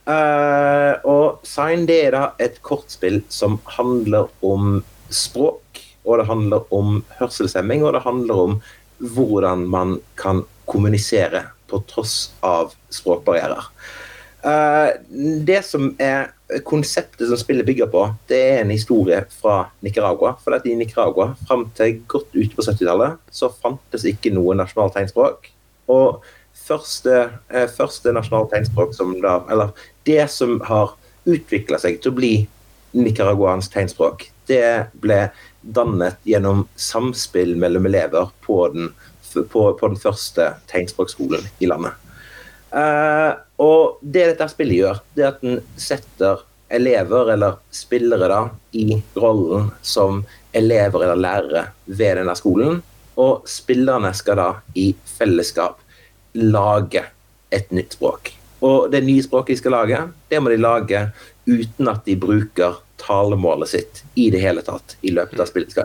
Eh, 0.08 0.94
og 1.08 1.44
Sign 1.48 1.84
det 1.88 2.00
er 2.06 2.16
da 2.16 2.24
et 2.44 2.60
kortspill 2.64 3.22
som 3.32 3.58
handler 3.76 4.28
om 4.44 4.82
språk, 5.12 5.80
og 6.04 6.20
det 6.20 6.28
handler 6.28 6.72
om 6.76 7.02
hørselshemming, 7.18 7.84
og 7.84 7.96
det 7.96 8.04
handler 8.04 8.48
om 8.48 8.58
hvordan 9.16 9.68
man 9.68 10.00
kan 10.20 10.44
kommunisere 10.68 11.46
på 11.68 11.82
tross 11.90 12.30
av 12.44 12.74
språkbarrierer. 12.94 13.70
Eh, 14.42 14.90
det 15.44 15.62
som 15.66 15.90
er 16.00 16.30
konseptet 16.64 17.28
som 17.28 17.40
spillet 17.40 17.66
bygger 17.66 17.90
på, 17.92 18.04
det 18.30 18.38
er 18.52 18.62
en 18.62 18.72
historie 18.72 19.20
fra 19.40 19.66
Nicaragua. 19.84 20.34
For 20.42 20.56
at 20.56 20.66
i 20.66 20.76
Nicaragua, 20.78 21.32
fram 21.48 21.68
til 21.76 22.00
godt 22.08 22.34
ute 22.36 22.54
på 22.56 22.64
70-tallet, 22.64 23.18
så 23.30 23.50
fantes 23.52 24.06
ikke 24.08 24.32
noe 24.34 24.56
nasjonalt 24.58 24.96
tegnspråk. 24.96 25.50
Og 25.92 26.22
første, 26.68 27.30
eh, 27.50 27.68
første 27.68 28.12
nasjonalt 28.12 28.50
tegnspråk 28.52 28.94
som 28.94 29.20
da 29.20 29.42
Eller 29.50 29.70
det 30.04 30.30
som 30.30 30.60
har 30.60 30.96
utvikla 31.26 31.78
seg 31.78 32.00
til 32.00 32.12
å 32.12 32.16
bli 32.16 32.48
nicaraguansk 32.92 33.72
tegnspråk, 33.72 34.30
det 34.46 34.88
ble 34.94 35.30
dannet 35.60 36.16
gjennom 36.24 36.66
samspill 36.76 37.56
mellom 37.56 37.86
elever 37.86 38.30
på 38.46 38.68
den, 38.72 38.94
på, 39.34 39.64
på 39.78 39.88
den 39.88 39.98
første 40.00 40.52
tegnspråkskolen 40.70 41.46
i 41.58 41.70
landet. 41.70 41.96
Eh, 42.70 43.32
og 43.64 43.98
det 44.02 44.26
dette 44.32 44.48
spillet 44.52 44.80
gjør, 44.82 45.02
det 45.16 45.24
er 45.24 45.32
at 45.32 45.42
den 45.44 45.60
setter 45.80 46.44
elever, 46.68 47.32
eller 47.32 47.58
spillere, 47.72 48.28
da, 48.28 48.42
i 48.76 48.98
rollen 49.16 49.70
som 49.82 50.22
elever 50.52 51.06
eller 51.06 51.20
lærere 51.20 51.64
ved 51.84 52.20
denne 52.20 52.36
skolen. 52.36 52.82
Og 53.18 53.48
spillerne 53.50 54.12
skal 54.14 54.38
da 54.38 54.48
i 54.78 54.90
fellesskap 55.18 55.80
lage 56.38 57.02
et 57.50 57.72
nytt 57.74 57.96
språk. 57.96 58.34
Og 58.60 58.90
det 58.92 59.04
nye 59.06 59.22
språket 59.24 59.56
de 59.56 59.62
skal 59.62 59.74
lage, 59.74 60.02
det 60.28 60.40
må 60.42 60.52
de 60.52 60.60
lage 60.60 61.06
uten 61.48 61.88
at 61.88 62.04
de 62.04 62.18
bruker 62.20 62.82
talemålet 63.00 63.72
sitt 63.72 64.02
i 64.18 64.28
det 64.34 64.42
hele 64.42 64.64
tatt 64.66 64.98
i 65.00 65.14
løpet 65.14 65.40
av 65.40 65.48
spillets 65.48 65.78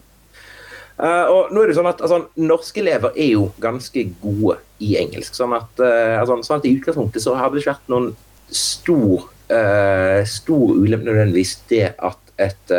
Eh, 1.02 1.26
og 1.26 1.50
nå 1.54 1.64
er 1.64 1.72
det 1.72 1.78
sånn 1.78 1.90
at 1.90 2.02
altså, 2.06 2.20
Norske 2.38 2.84
elever 2.84 3.16
er 3.18 3.32
jo 3.34 3.48
ganske 3.62 4.06
gode 4.22 4.60
i 4.84 4.94
engelsk. 5.02 5.36
Sånn 5.38 5.56
at, 5.58 5.72
uh, 5.82 6.20
altså, 6.20 6.38
sånn 6.46 6.60
at 6.60 6.68
I 6.70 6.76
utgangspunktet 6.78 7.24
så 7.24 7.38
hadde 7.40 7.58
det 7.58 7.64
ikke 7.64 7.74
vært 7.74 7.94
noen 7.94 8.12
stor, 8.54 9.28
uh, 9.50 10.20
stor 10.30 10.76
ulempe 10.76 11.08
nødvendigvis 11.10 11.56
det 11.72 11.88
at, 11.98 12.20
et, 12.42 12.74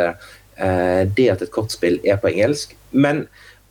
det 1.15 1.25
at 1.31 1.41
et 1.43 1.51
kortspill 1.51 1.97
er 2.07 2.19
på 2.21 2.29
engelsk. 2.31 2.75
Men 2.91 3.25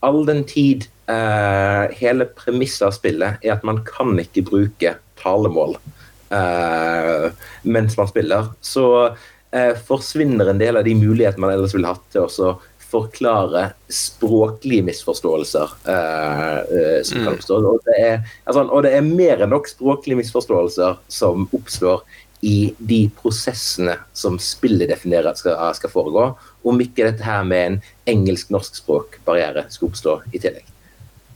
all 0.04 0.24
den 0.28 0.42
tid 0.48 0.88
hele 1.04 2.24
premisset 2.32 2.86
av 2.88 2.94
spillet 2.96 3.44
er 3.44 3.52
at 3.52 3.64
man 3.68 3.82
kan 3.84 4.16
ikke 4.20 4.46
bruke 4.48 4.94
talemål 5.20 5.76
mens 7.68 7.98
man 8.00 8.08
spiller, 8.08 8.48
så 8.64 8.86
forsvinner 9.84 10.48
en 10.50 10.60
del 10.60 10.80
av 10.80 10.88
de 10.88 10.96
mulighetene 10.96 11.44
man 11.44 11.52
ellers 11.52 11.76
ville 11.76 11.92
hatt 11.92 12.08
til 12.16 12.24
å 12.24 12.54
forklare 12.94 13.68
språklige 13.90 14.84
misforståelser 14.86 15.72
eh, 15.90 16.58
eh, 16.58 17.00
som 17.06 17.24
kan 17.24 17.32
oppstå. 17.34 17.58
Og 17.58 17.80
det, 17.88 17.96
er, 18.00 18.36
altså, 18.44 18.66
og 18.68 18.84
det 18.86 18.94
er 18.96 19.06
mer 19.06 19.44
enn 19.44 19.52
nok 19.54 19.70
språklige 19.70 20.20
misforståelser 20.22 21.00
som 21.12 21.48
oppstår 21.56 22.04
i 22.44 22.74
de 22.78 23.06
prosessene 23.16 23.96
som 24.12 24.36
spillet 24.42 24.90
definerer 24.90 25.32
skal, 25.38 25.56
skal 25.78 25.92
foregå, 25.92 26.26
om 26.68 26.82
ikke 26.84 27.06
dette 27.06 27.24
her 27.24 27.44
med 27.48 27.64
en 27.66 27.78
engelsk-norsk 28.12 28.82
språkbarriere 28.82 29.64
skal 29.72 29.88
oppstå 29.88 30.18
i 30.32 30.42
tillegg. 30.42 30.68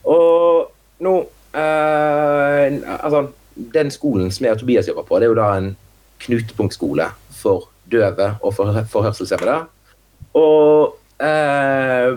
Og 0.08 0.68
nå 1.04 1.14
eh, 1.56 2.76
Altså, 2.98 3.28
den 3.74 3.90
skolen 3.90 4.30
som 4.34 4.44
jeg 4.46 4.58
og 4.58 4.60
Tobias 4.60 4.88
jobber 4.90 5.06
på, 5.08 5.18
det 5.18 5.28
er 5.28 5.32
jo 5.32 5.40
da 5.40 5.48
en 5.56 5.72
knutepunktskole 6.22 7.08
for 7.38 7.70
døve 7.88 8.34
og 8.42 8.54
for, 8.54 8.82
for 8.92 9.08
hørselshemmede. 9.08 9.62
Og 10.36 10.97
eh, 11.24 12.08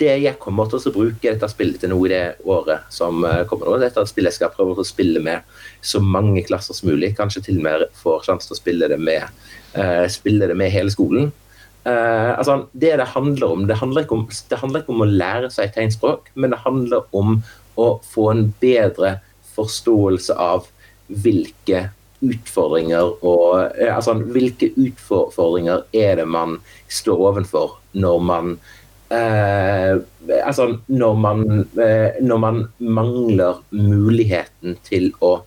det 0.00 0.14
jeg 0.22 0.38
kommer 0.42 0.68
til 0.70 0.80
å 0.80 0.92
bruke 0.94 1.24
dette 1.24 1.48
spillet 1.50 1.82
til 1.82 1.92
noe 1.92 2.08
i 2.08 2.12
det 2.12 2.24
året 2.48 2.88
som 2.92 3.24
eh, 3.26 3.42
kommer 3.50 3.70
nå, 3.70 3.78
dette 3.82 4.04
spillet 4.08 4.36
skal 4.36 4.48
jeg 4.48 4.56
prøve 4.56 4.76
å 4.76 4.86
spille 4.86 5.22
med 5.24 5.46
så 5.80 6.02
mange 6.04 6.44
klasser 6.46 6.76
som 6.76 6.90
mulig, 6.90 7.14
kanskje 7.18 7.44
til 7.48 7.60
og 7.60 7.66
med 7.66 7.86
får 8.00 8.26
sjanse 8.28 8.50
til 8.50 8.56
å 8.56 8.60
spille 8.60 8.90
det 8.92 8.98
med, 9.00 9.44
uh, 9.76 10.04
spille 10.12 10.48
det 10.50 10.56
med 10.60 10.72
hele 10.74 10.92
skolen. 10.92 11.30
Uh, 11.86 12.36
altså, 12.36 12.58
det 12.76 12.92
det 13.00 13.08
handler 13.14 13.54
om 13.54 13.62
det 13.68 13.78
handler, 13.80 14.04
om 14.12 14.26
det 14.28 14.58
handler 14.60 14.82
ikke 14.82 14.92
om 14.92 15.06
å 15.06 15.08
lære 15.08 15.48
seg 15.54 15.72
tegnspråk, 15.72 16.28
men 16.34 16.52
det 16.52 16.60
handler 16.66 17.08
om 17.16 17.38
å 17.80 17.88
få 18.04 18.28
en 18.34 18.44
bedre 18.60 19.16
forståelse 19.54 20.36
av 20.36 20.68
hvilke 21.10 21.88
utfordringer 22.20 23.14
og 23.26 23.76
eh, 23.78 23.94
altså, 23.94 24.14
Hvilke 24.34 24.70
utfordringer 24.76 25.86
er 25.96 26.20
det 26.20 26.28
man 26.28 26.58
står 26.90 27.24
overfor 27.30 27.78
når 27.92 28.18
man 28.24 28.52
eh, 29.10 29.96
Altså 30.44 30.68
når 30.86 31.14
man, 31.18 31.44
eh, 31.80 32.20
når 32.20 32.42
man 32.44 32.62
mangler 32.78 33.62
muligheten 33.70 34.76
til 34.86 35.10
å 35.24 35.40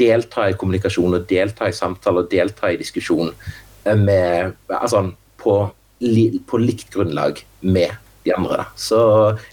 delta 0.00 0.48
i 0.48 0.56
kommunikasjon 0.58 1.18
og 1.18 1.26
delta 1.28 1.68
i 1.68 1.76
samtale 1.76 2.24
og 2.24 2.30
delta 2.32 2.70
i 2.72 2.78
diskusjon 2.80 3.32
eh, 3.84 3.96
med, 3.96 4.54
altså, 4.72 5.06
på, 5.40 5.56
på 6.46 6.62
likt 6.62 6.88
grunnlag 6.94 7.42
med 7.60 7.92
de 8.24 8.34
andre. 8.36 8.66
Så 8.76 8.98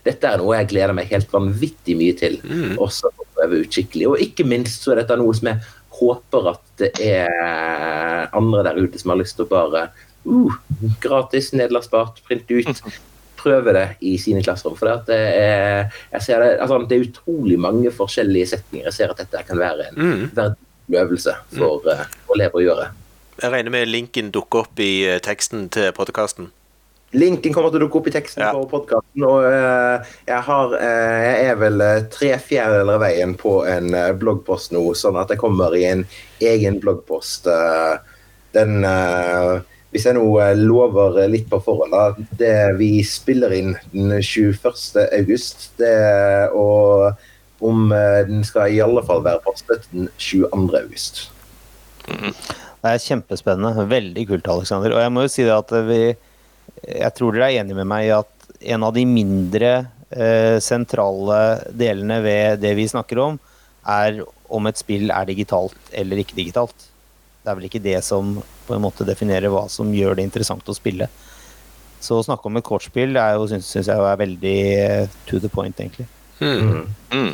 dette 0.03 0.27
er 0.27 0.41
noe 0.41 0.57
jeg 0.59 0.71
gleder 0.73 0.95
meg 0.95 1.11
helt 1.11 1.31
vanvittig 1.31 1.95
mye 1.99 2.15
til. 2.19 2.39
Også 2.83 3.11
å 3.11 3.27
prøve 3.37 3.61
ut 3.63 3.73
skikkelig. 3.73 4.07
Og 4.11 4.23
ikke 4.23 4.47
minst 4.47 4.83
så 4.83 4.93
er 4.93 5.03
dette 5.03 5.19
noe 5.19 5.35
som 5.37 5.51
jeg 5.51 5.61
håper 5.99 6.51
at 6.53 6.63
det 6.81 6.91
er 7.03 8.29
andre 8.37 8.63
der 8.67 8.79
ute 8.79 8.99
som 9.01 9.13
har 9.13 9.19
lyst 9.21 9.37
til 9.39 9.47
å 9.47 9.51
bare 9.51 9.87
uh, 10.27 10.57
Gratis, 11.03 11.51
nedlastbart, 11.57 12.21
printe 12.27 12.53
ut. 12.61 12.81
Prøve 13.41 13.73
det 13.75 13.85
i 14.01 14.15
sine 14.19 14.41
klasserom. 14.43 14.75
For 14.79 14.89
det, 15.07 15.17
er, 15.37 15.91
jeg 16.15 16.25
ser 16.25 16.41
det, 16.41 16.53
altså, 16.63 16.79
det 16.89 16.97
er 16.97 17.05
utrolig 17.05 17.59
mange 17.61 17.91
forskjellige 17.93 18.49
setninger. 18.55 18.87
Jeg 18.89 18.95
ser 18.97 19.13
at 19.13 19.21
dette 19.21 19.43
kan 19.47 19.59
være 19.61 19.91
en 19.91 19.99
Mm. 20.01 20.23
verdifull 20.35 20.97
øvelse 20.97 21.35
for, 21.53 21.83
uh, 21.85 22.05
for 22.25 22.39
elever 22.39 22.57
å 22.61 22.65
gjøre. 22.65 22.87
Jeg 23.37 23.53
regner 23.53 23.73
med 23.75 23.91
linken 23.91 24.31
dukker 24.33 24.63
opp 24.65 24.79
i 24.81 25.05
eh, 25.05 25.19
teksten 25.21 25.67
til 25.69 25.91
podkasten. 25.93 26.47
Linken 27.15 27.53
kommer 27.55 27.71
til 27.71 27.79
å 27.79 27.85
dukke 27.85 28.01
opp 28.01 28.09
i 28.09 28.11
teksten 28.11 28.43
Ja. 28.43 28.49
på 28.51 28.65
podkasten, 28.67 29.23
og 29.23 29.45
uh, 29.47 30.03
jeg, 30.27 30.41
har, 30.43 30.73
uh, 30.75 31.19
jeg 31.23 31.45
er 31.53 31.61
vel 31.61 31.83
eh, 31.83 32.01
tre 32.11 32.33
fjerdedeler 32.35 32.97
av 32.97 33.05
veien 33.05 33.35
på 33.39 33.61
en 33.63 33.95
uh, 33.95 34.11
bloggpost 34.11 34.73
nå, 34.75 34.81
sånn 34.91 35.15
at 35.21 35.31
jeg 35.31 35.39
kommer 35.39 35.75
i 35.77 35.85
en 35.87 36.03
egen 36.43 36.81
bloggpost. 36.83 37.47
den 38.51 38.83
Hvis 39.91 40.05
jeg 40.05 40.17
nå 40.17 40.25
lover 40.59 41.15
litt 41.31 41.47
på 41.49 41.61
forhånd, 41.63 41.95
da. 41.95 42.27
Det 42.37 42.75
vi 42.77 42.99
spiller 43.07 43.55
inn 43.55 43.73
den 43.93 44.11
21. 44.19 44.59
august, 45.15 45.71
det, 45.79 46.51
og 46.51 47.15
om 47.63 47.89
den 48.27 48.43
skal 48.43 48.69
i 48.69 48.81
alle 48.83 49.01
fall 49.07 49.23
være 49.23 49.41
postet 49.47 49.87
den 49.93 50.11
22. 50.19 50.67
august. 50.83 51.23
Det 52.07 52.91
er 52.91 53.03
kjempespennende. 53.03 53.87
Veldig 53.89 54.27
kult, 54.27 54.47
Alexander. 54.47 54.93
Og 54.93 55.01
jeg 55.01 55.13
må 55.15 55.23
jo 55.25 55.31
si 55.31 55.47
det 55.47 55.55
at 55.55 55.73
vi 55.87 56.01
Jeg 56.83 57.13
tror 57.17 57.35
dere 57.35 57.51
er 57.51 57.61
enige 57.61 57.77
med 57.79 57.89
meg 57.89 58.07
i 58.07 58.15
at 58.15 58.49
en 58.73 58.85
av 58.87 58.93
de 58.95 59.03
mindre 59.07 59.71
eh, 60.09 60.57
sentrale 60.63 61.39
delene 61.77 62.19
ved 62.25 62.61
det 62.63 62.73
vi 62.77 62.87
snakker 62.89 63.21
om, 63.23 63.39
er 63.87 64.21
om 64.53 64.67
et 64.67 64.79
spill 64.79 65.11
er 65.11 65.27
digitalt 65.29 65.91
eller 65.95 66.21
ikke 66.21 66.37
digitalt. 66.37 66.87
Det 67.43 67.51
er 67.51 67.57
vel 67.59 67.67
ikke 67.69 67.83
det 67.83 67.99
som 68.03 68.37
på 68.67 68.75
en 68.75 68.83
måte 68.83 69.07
definerer 69.07 69.51
hva 69.51 69.67
som 69.71 69.93
gjør 69.95 70.17
det 70.17 70.27
interessant 70.27 70.67
å 70.67 70.75
spille. 70.75 71.07
Så 72.03 72.19
å 72.19 72.25
snakke 72.25 72.49
om 72.49 72.59
et 72.59 72.65
kortspill 72.67 73.17
er 73.17 73.37
jo, 73.37 73.47
syns, 73.49 73.69
syns 73.71 73.89
jeg 73.89 74.03
er 74.03 74.19
veldig 74.19 74.57
eh, 74.83 75.15
to 75.29 75.39
the 75.43 75.49
point, 75.49 75.79
egentlig. 75.79 76.07
Mm. 76.39 76.85
Mm. 77.11 77.31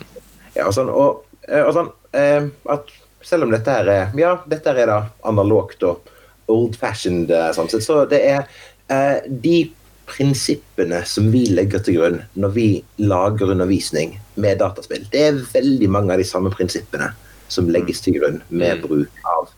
Ja, 0.56 0.68
og 0.68 0.76
sånn, 0.78 0.92
og, 0.94 1.26
eh, 1.50 1.64
og 1.66 1.74
sånn 1.76 1.90
eh, 2.16 2.46
at 2.72 2.94
selv 3.24 3.48
om 3.48 3.52
dette 3.52 3.72
her 3.72 3.90
er 3.92 4.14
Ja, 4.20 4.38
dette 4.48 4.72
her 4.72 4.84
er 4.84 4.92
da 4.92 5.00
analogt 5.28 5.84
og 5.88 6.12
old 6.52 6.78
fashioned, 6.80 7.32
eh, 7.32 7.50
sånn 7.56 7.72
sett, 7.72 7.86
så 7.86 8.04
det 8.10 8.22
er 8.28 8.48
de 8.88 9.72
prinsippene 10.06 11.00
som 11.08 11.30
vi 11.32 11.46
legger 11.48 11.80
til 11.86 11.96
grunn 11.98 12.18
når 12.36 12.52
vi 12.56 12.68
lager 13.00 13.54
undervisning 13.54 14.18
med 14.36 14.60
dataspill, 14.60 15.06
det 15.14 15.22
er 15.30 15.38
veldig 15.54 15.90
mange 15.90 16.14
av 16.14 16.20
de 16.20 16.28
samme 16.28 16.52
prinsippene 16.54 17.12
som 17.48 17.70
legges 17.72 18.02
til 18.04 18.20
grunn 18.20 18.42
med 18.50 18.82
Mm. 18.82 18.88
bruk 18.88 19.24
av 19.38 19.50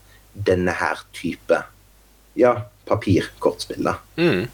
denne 0.46 0.72
her 0.72 1.00
type 1.16 1.58
ja, 2.36 2.52
papirkortspill. 2.86 3.88
Mm. 4.16 4.46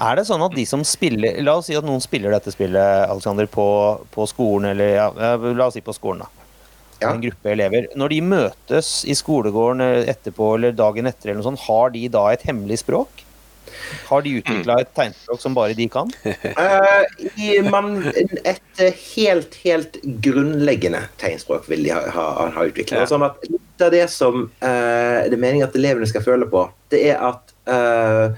Er 0.00 0.16
det 0.16 0.26
sånn 0.28 0.44
at 0.46 0.54
de 0.54 0.64
som 0.64 0.84
spiller 0.86 1.42
La 1.42 1.56
oss 1.58 1.66
si 1.66 1.74
at 1.74 1.84
noen 1.84 2.00
spiller 2.00 2.30
dette 2.30 2.52
spillet 2.54 3.10
Alexander, 3.10 3.46
på, 3.50 3.66
på 4.14 4.26
skolen, 4.30 4.70
eller 4.70 4.94
ja, 4.94 5.08
eh, 5.10 5.48
la 5.58 5.66
oss 5.66 5.74
si 5.74 5.82
på 5.82 5.92
skolen, 5.96 6.22
da. 6.22 6.30
Ja. 7.00 7.10
En 7.10 7.20
gruppe 7.20 7.50
elever. 7.52 7.90
Når 7.98 8.08
de 8.14 8.20
møtes 8.22 9.04
i 9.04 9.12
skolegården 9.18 9.82
eh, 9.84 10.06
etterpå 10.14 10.54
eller 10.54 10.72
dagen 10.72 11.10
etter, 11.10 11.28
eller 11.28 11.42
noe 11.42 11.50
sånt, 11.50 11.66
har 11.66 11.90
de 11.90 12.06
da 12.08 12.28
et 12.32 12.46
hemmelig 12.46 12.78
språk? 12.86 13.25
Har 14.06 14.22
de 14.22 14.36
utvikla 14.40 14.80
et 14.82 14.92
tegnspråk 14.96 15.40
som 15.42 15.54
bare 15.56 15.76
de 15.78 15.88
kan? 15.92 16.10
Uh, 16.26 17.04
i 17.46 17.60
man, 17.66 18.00
et 18.44 18.82
eh, 18.82 19.00
helt, 19.16 19.56
helt 19.64 19.98
grunnleggende 20.24 21.02
tegnspråk 21.20 21.68
vil 21.70 21.86
de 21.86 21.94
ha, 21.94 22.02
ha, 22.14 22.26
ha 22.56 22.66
utvikla. 22.68 23.04
Ja. 23.04 23.10
Sånn 23.10 23.26
at 23.26 23.40
litt 23.48 23.84
av 23.84 23.92
det 23.94 24.06
som 24.12 24.46
uh, 24.46 25.18
det 25.26 25.34
er 25.34 25.40
meningen 25.40 25.68
at 25.68 25.76
elevene 25.78 26.08
skal 26.10 26.24
føle 26.24 26.48
på, 26.50 26.66
det 26.92 27.02
er 27.10 27.20
at 27.24 27.52
uh, 27.70 28.30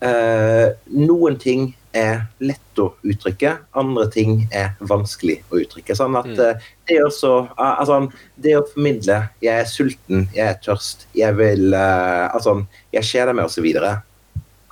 eh, 0.00 0.66
noen 0.96 1.36
ting 1.40 1.70
er 1.96 2.22
lett 2.38 2.78
å 2.78 2.92
uttrykke, 3.02 3.56
andre 3.76 4.04
ting 4.14 4.44
er 4.54 4.76
vanskelig 4.78 5.40
å 5.50 5.58
uttrykke. 5.58 5.96
Sånn 5.98 6.14
at 6.18 6.28
Mm. 6.30 6.36
det 6.38 6.50
det, 6.86 7.00
også, 7.04 7.48
altså, 7.58 8.10
det 8.36 8.54
å 8.58 8.66
formidle 8.66 9.28
'jeg 9.42 9.60
er 9.60 9.66
sulten', 9.66 10.28
'jeg 10.34 10.46
er 10.46 10.58
tørst', 10.62 11.06
'jeg 11.14 11.36
vil 11.36 11.74
Altså, 11.74 12.66
'jeg 12.92 13.02
kjeder 13.02 13.32
meg', 13.32 13.44
osv 13.46 13.66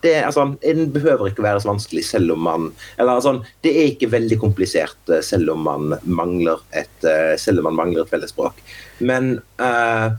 det, 0.02 0.14
altså, 0.22 0.44
den 0.62 0.92
behøver 0.94 1.30
ikke 1.30 1.42
være 1.42 1.60
så 1.62 1.72
vanskelig 1.72 2.04
selv 2.06 2.32
om 2.36 2.44
man 2.46 2.68
eller 2.98 3.18
altså, 3.18 3.40
Det 3.64 3.72
er 3.72 3.90
ikke 3.92 4.12
veldig 4.12 4.38
komplisert 4.38 5.10
eh, 5.10 5.22
selv 5.26 5.50
om 5.56 5.66
man 5.66 5.98
mangler 6.04 6.62
et, 6.70 7.04
eh, 7.04 7.34
selv 7.38 7.62
om 7.62 7.70
man 7.70 7.78
mangler 7.80 8.04
et 8.04 8.12
fellesspråk. 8.12 8.62
Men 9.00 9.38
uh, 9.62 10.14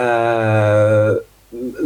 uh, 0.00 1.16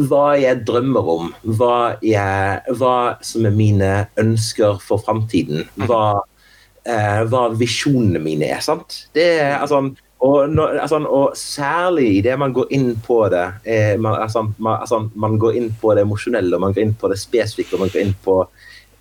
hva 0.08 0.24
jeg 0.38 0.62
drømmer 0.68 1.10
om, 1.14 1.32
hva, 1.56 1.96
jeg, 2.04 2.76
hva 2.78 2.96
som 3.24 3.46
er 3.48 3.56
mine 3.56 3.92
ønsker 4.20 4.82
for 4.82 5.02
framtiden, 5.06 5.64
hva, 5.86 6.20
uh, 6.20 7.22
hva 7.30 7.44
visjonene 7.58 8.22
mine 8.22 8.50
er. 8.50 8.62
sant? 8.64 9.04
Det 9.16 9.28
altså 9.54 9.86
og, 10.24 10.50
når, 10.50 10.78
altså, 10.84 11.00
og 11.04 11.34
særlig 11.36 12.06
idet 12.18 12.38
man 12.40 12.54
går 12.56 12.70
inn 12.72 12.94
på 13.04 13.18
det 13.32 13.44
eh, 13.68 13.94
man, 14.00 14.16
altså, 14.22 14.46
man, 14.56 14.78
altså, 14.80 15.02
man 15.14 15.36
går 15.40 15.58
inn 15.58 15.68
på 15.80 15.92
det 15.96 16.06
emosjonelle, 16.06 16.60
man 16.60 16.72
går 16.72 16.86
inn 16.86 16.94
på 17.00 17.10
det 17.12 17.18
spesifikke, 17.20 17.76
og 17.76 17.84
man 17.84 17.92
går 17.92 18.06
inn 18.06 18.16
på 18.24 18.38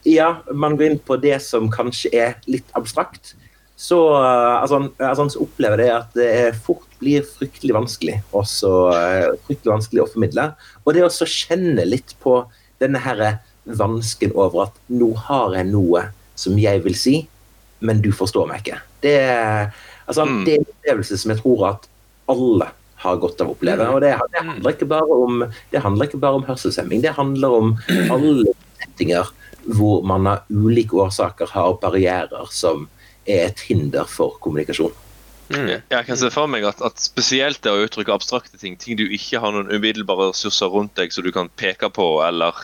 ja, 0.03 0.33
man 0.51 0.75
går 0.75 0.89
inn 0.89 0.99
på 0.99 1.15
det 1.23 1.37
som 1.45 1.69
kanskje 1.71 2.11
er 2.11 2.35
litt 2.51 2.67
abstrakt, 2.75 3.37
så, 3.79 3.99
altså, 4.15 4.81
altså, 4.99 5.29
så 5.31 5.45
opplever 5.45 5.85
jeg 5.85 5.93
at 5.95 6.17
det 6.17 6.57
fort 6.65 6.85
blir 6.99 7.23
fryktelig 7.27 7.75
vanskelig, 7.75 8.19
også, 8.35 8.73
eh, 8.97 9.29
fryktelig 9.47 9.73
vanskelig 9.73 10.03
å 10.03 10.09
formidle. 10.11 10.49
Og 10.83 10.93
det 10.95 11.05
å 11.07 11.11
så 11.11 11.27
kjenne 11.27 11.87
litt 11.87 12.13
på 12.23 12.41
denne 12.83 13.01
her 13.03 13.23
vansken 13.63 14.35
over 14.35 14.67
at 14.67 14.77
nå 14.91 15.13
har 15.27 15.55
jeg 15.57 15.71
noe 15.71 16.05
som 16.35 16.59
jeg 16.59 16.83
vil 16.83 16.95
si, 16.99 17.15
men 17.83 17.99
du 18.03 18.11
forstår 18.15 18.47
meg 18.49 18.63
ikke. 18.63 18.79
Det 19.03 19.17
er 19.19 19.73
Altså, 20.07 20.25
Mm. 20.25 20.45
det 20.45 20.53
er 20.53 20.59
en 20.59 20.71
opplevelse 20.75 21.17
som 21.17 21.31
jeg 21.31 21.41
tror 21.41 21.67
at 21.69 21.87
alle 22.29 22.71
har 23.03 23.19
godt 23.19 23.41
av 23.41 23.51
å 23.51 23.55
oppleve. 23.57 23.87
Og 23.91 24.01
det, 24.01 24.15
det, 24.31 24.43
handler 24.47 24.75
ikke 24.75 24.89
bare 24.89 25.19
om, 25.27 25.45
det 25.71 25.83
handler 25.83 26.07
ikke 26.07 26.21
bare 26.23 26.39
om 26.39 26.45
hørselshemming, 26.47 27.03
det 27.03 27.15
handler 27.17 27.57
om 27.59 27.77
alle 28.11 28.53
settinger 28.81 29.31
hvor 29.63 30.03
man 30.03 30.27
av 30.27 30.51
ulike 30.51 30.97
årsaker 30.99 31.51
har 31.53 31.77
barrierer 31.79 32.51
som 32.51 32.87
er 33.23 33.47
et 33.47 33.63
hinder 33.69 34.07
for 34.09 34.35
kommunikasjon. 34.43 34.91
Mm. 35.53 35.83
Jeg 35.91 36.05
kan 36.07 36.17
se 36.17 36.29
for 36.33 36.49
meg 36.49 36.65
at, 36.67 36.81
at 36.83 36.99
spesielt 36.99 37.61
det 37.63 37.71
å 37.71 37.83
uttrykke 37.83 38.15
abstrakte 38.15 38.57
ting, 38.59 38.75
ting 38.79 38.97
du 38.99 39.05
ikke 39.05 39.41
har 39.43 39.53
noen 39.53 39.71
umiddelbare 39.71 40.31
ressurser 40.31 40.71
rundt 40.71 40.95
deg 40.99 41.13
som 41.13 41.25
du 41.25 41.31
kan 41.35 41.51
peke 41.59 41.91
på, 41.93 42.07
eller 42.25 42.57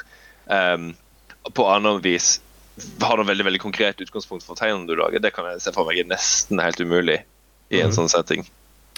um, 0.48 0.92
på 1.56 1.68
annet 1.70 2.04
vis 2.04 2.38
har 3.02 3.20
noe 3.20 3.28
veldig 3.28 3.46
veldig 3.48 3.62
konkret 3.64 4.02
utgangspunkt 4.04 4.46
for 4.46 4.60
tegnene 4.60 4.88
du 4.90 4.96
lager, 5.00 5.22
det 5.24 5.34
kan 5.36 5.48
jeg 5.52 5.62
se 5.64 5.74
for 5.76 5.90
meg 5.90 6.02
er 6.02 6.10
nesten 6.10 6.62
helt 6.64 6.80
umulig 6.82 7.22
i 7.70 7.82
en 7.82 7.92
mm. 7.92 7.98
sånn 7.98 8.12
setting. 8.12 8.46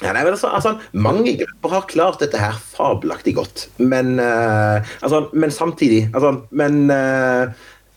Ja, 0.01 0.15
nei, 0.15 0.23
men 0.25 0.33
altså, 0.33 0.49
altså, 0.49 0.71
mange 0.97 1.35
grupper 1.37 1.75
har 1.75 1.83
klart 1.89 2.21
dette 2.23 2.39
her 2.41 2.55
fabelaktig 2.57 3.35
godt, 3.37 3.67
men, 3.77 4.15
uh, 4.17 4.81
altså, 5.05 5.27
men 5.33 5.53
samtidig 5.53 6.07
altså, 6.09 6.31
Men 6.49 6.89
uh, 6.89 7.51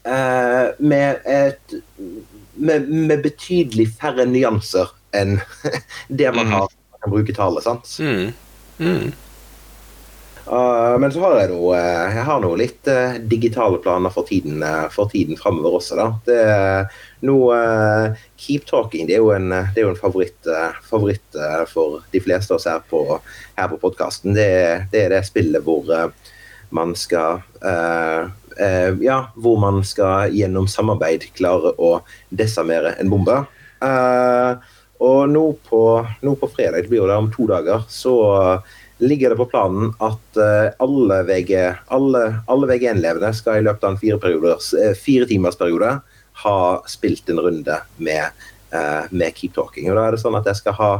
uh, 0.05 0.67
med, 0.85 1.25
et, 1.25 1.77
med, 2.55 2.91
med 2.91 3.25
betydelig 3.25 3.89
færre 3.97 4.27
nyanser 4.29 4.93
enn 5.17 5.39
det 6.21 6.29
man 6.35 6.51
Mhm. 6.51 6.53
har 6.59 6.69
man 6.69 7.01
kan 7.07 7.15
bruke 7.17 7.35
tale. 7.37 7.63
sant? 7.63 7.89
Mm. 8.01 8.33
Mm. 8.79 9.13
Uh, 10.45 10.99
men 11.01 11.13
så 11.13 11.23
har 11.23 11.39
jeg 11.41 11.53
noe, 11.55 11.79
jeg 11.79 12.25
har 12.27 12.41
noe 12.45 12.59
litt 12.61 12.89
eh, 12.91 13.17
digitale 13.33 13.79
planer 13.81 14.13
for 14.13 14.29
tiden, 14.29 14.61
uh, 14.61 15.09
tiden 15.09 15.39
framover 15.41 15.79
også. 15.79 15.97
da. 15.97 16.09
Det, 16.27 16.41
noe, 17.25 17.57
eh, 17.57 18.23
Keep 18.37 18.67
Talking 18.69 19.09
det 19.09 19.17
er 19.17 19.23
jo 19.23 19.33
en, 19.35 19.49
det 19.49 19.81
er 19.81 19.87
jo 19.87 19.95
en 19.95 20.01
favoritt, 20.01 20.39
eh, 20.47 20.77
favoritt 20.85 21.39
eh, 21.39 21.65
for 21.71 22.03
de 22.13 22.21
fleste 22.23 22.53
av 22.53 22.61
oss 22.61 22.69
her 22.69 22.85
på, 22.91 23.01
her 23.57 23.71
på 23.73 23.81
podkasten. 23.81 24.37
Det, 24.37 24.51
det 24.93 25.07
er 25.07 25.17
det 25.17 25.25
spillet 25.29 25.65
hvor 25.65 25.89
eh, 25.89 26.09
man 26.75 26.95
skal 26.99 27.43
eh, 27.65 28.29
eh, 28.59 28.91
Ja, 29.05 29.19
hvor 29.35 29.59
man 29.63 29.83
skal 29.87 30.35
gjennom 30.35 30.69
samarbeid 30.71 31.31
klare 31.39 31.75
å 31.79 31.97
desarmere 32.29 32.97
en 33.01 33.13
bombe. 33.13 33.41
Eh, 33.85 34.73
og 35.05 35.21
nå 35.29 35.45
på, 35.67 35.83
nå 36.25 36.37
på 36.41 36.49
fredag, 36.53 36.85
det 36.85 36.93
blir 36.93 37.03
jo 37.03 37.11
det 37.11 37.21
om 37.21 37.33
to 37.33 37.49
dager, 37.51 37.83
så 37.91 38.15
ligger 39.05 39.31
det 39.31 39.37
på 39.37 39.47
planen 39.47 39.93
at 40.03 40.39
eh, 40.41 40.73
alle, 40.83 41.23
VG, 41.29 41.53
alle, 41.95 42.23
alle 42.51 42.69
VG1-elevene 42.71 43.33
skal 43.37 43.61
i 43.61 43.65
løpet 43.67 43.85
av 43.85 43.95
en 43.95 44.01
fire, 44.01 44.55
eh, 44.81 44.95
fire 44.99 45.29
timers 45.31 45.59
periode 45.61 45.91
ha 46.45 46.59
spilt 46.91 47.29
en 47.31 47.43
runde 47.45 47.79
med, 47.97 48.47
eh, 48.75 49.03
med 49.11 49.37
Keep 49.37 49.55
Talking. 49.59 49.91
Da 49.93 50.07
er 50.07 50.17
det 50.17 50.23
sånn 50.23 50.39
at 50.39 50.49
jeg 50.51 50.63
skal 50.63 50.79
ha 50.81 50.93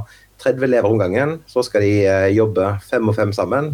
30 0.45 0.69
elever 0.69 0.91
om 0.91 1.01
gangen. 1.01 1.39
Så 1.49 1.65
skal 1.65 1.87
de 1.87 1.95
jobbe 2.35 2.75
fem 2.85 3.09
og 3.09 3.17
fem 3.17 3.33
sammen. 3.33 3.71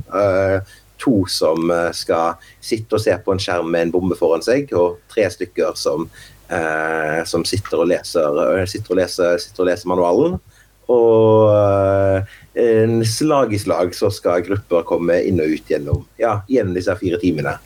To 1.01 1.15
som 1.33 1.73
skal 1.97 2.37
sitte 2.63 2.95
og 2.95 3.03
se 3.03 3.17
på 3.25 3.33
en 3.33 3.41
skjerm 3.43 3.73
med 3.73 3.89
en 3.89 3.95
bombe 3.95 4.15
foran 4.19 4.45
seg, 4.45 4.71
og 4.77 5.01
tre 5.11 5.25
stykker 5.33 5.73
som, 5.81 6.05
som 7.27 7.47
sitter, 7.49 7.81
og 7.81 7.89
leser, 7.91 8.39
sitter, 8.71 8.93
og 8.93 9.01
leser, 9.01 9.41
sitter 9.43 9.65
og 9.65 9.71
leser 9.73 9.91
manualen. 9.91 10.37
Og 10.91 12.25
eh, 12.59 13.03
slag 13.07 13.55
i 13.55 13.61
slag 13.63 13.93
så 13.97 14.11
skal 14.13 14.43
grupper 14.47 14.87
komme 14.89 15.21
inn 15.29 15.41
og 15.43 15.53
ut 15.55 15.71
gjennom, 15.71 16.03
ja, 16.21 16.41
gjennom 16.51 16.75
disse 16.79 16.97
fire 16.99 17.21
timene. 17.23 17.57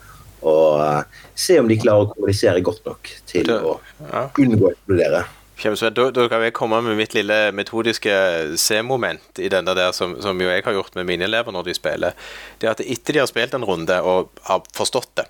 Og 0.44 0.80
eh, 0.84 1.22
se 1.40 1.56
om 1.60 1.70
de 1.70 1.78
klarer 1.80 2.04
å 2.04 2.10
kommunisere 2.12 2.60
godt 2.64 2.84
nok 2.88 3.08
til 3.30 3.48
Det- 3.48 3.62
å 3.64 3.78
Ja. 4.12 4.28
unngå 4.38 4.68
å 4.68 4.74
eksplodere. 4.74 5.24
Da, 5.64 6.10
da 6.10 6.24
kan 6.28 6.42
jeg 6.42 6.52
komme 6.52 6.80
med 6.82 6.96
mitt 6.98 7.14
lille 7.14 7.52
metodiske 7.54 8.12
C-moment 8.58 9.38
i 9.38 9.48
denne 9.48 9.72
der, 9.78 9.92
som, 9.92 10.16
som 10.20 10.36
jo 10.42 10.48
jeg 10.50 10.64
har 10.66 10.74
gjort 10.74 10.96
med 10.98 11.06
mine 11.06 11.24
elever 11.24 11.54
når 11.54 11.64
de 11.70 11.74
spiller. 11.78 12.12
Det 12.58 12.66
er 12.66 12.72
at 12.74 12.80
etter 12.82 13.14
de 13.14 13.22
har 13.22 13.30
spilt 13.30 13.54
en 13.54 13.64
runde 13.64 13.96
og 14.02 14.28
har 14.50 14.60
forstått 14.74 15.14
det, 15.16 15.28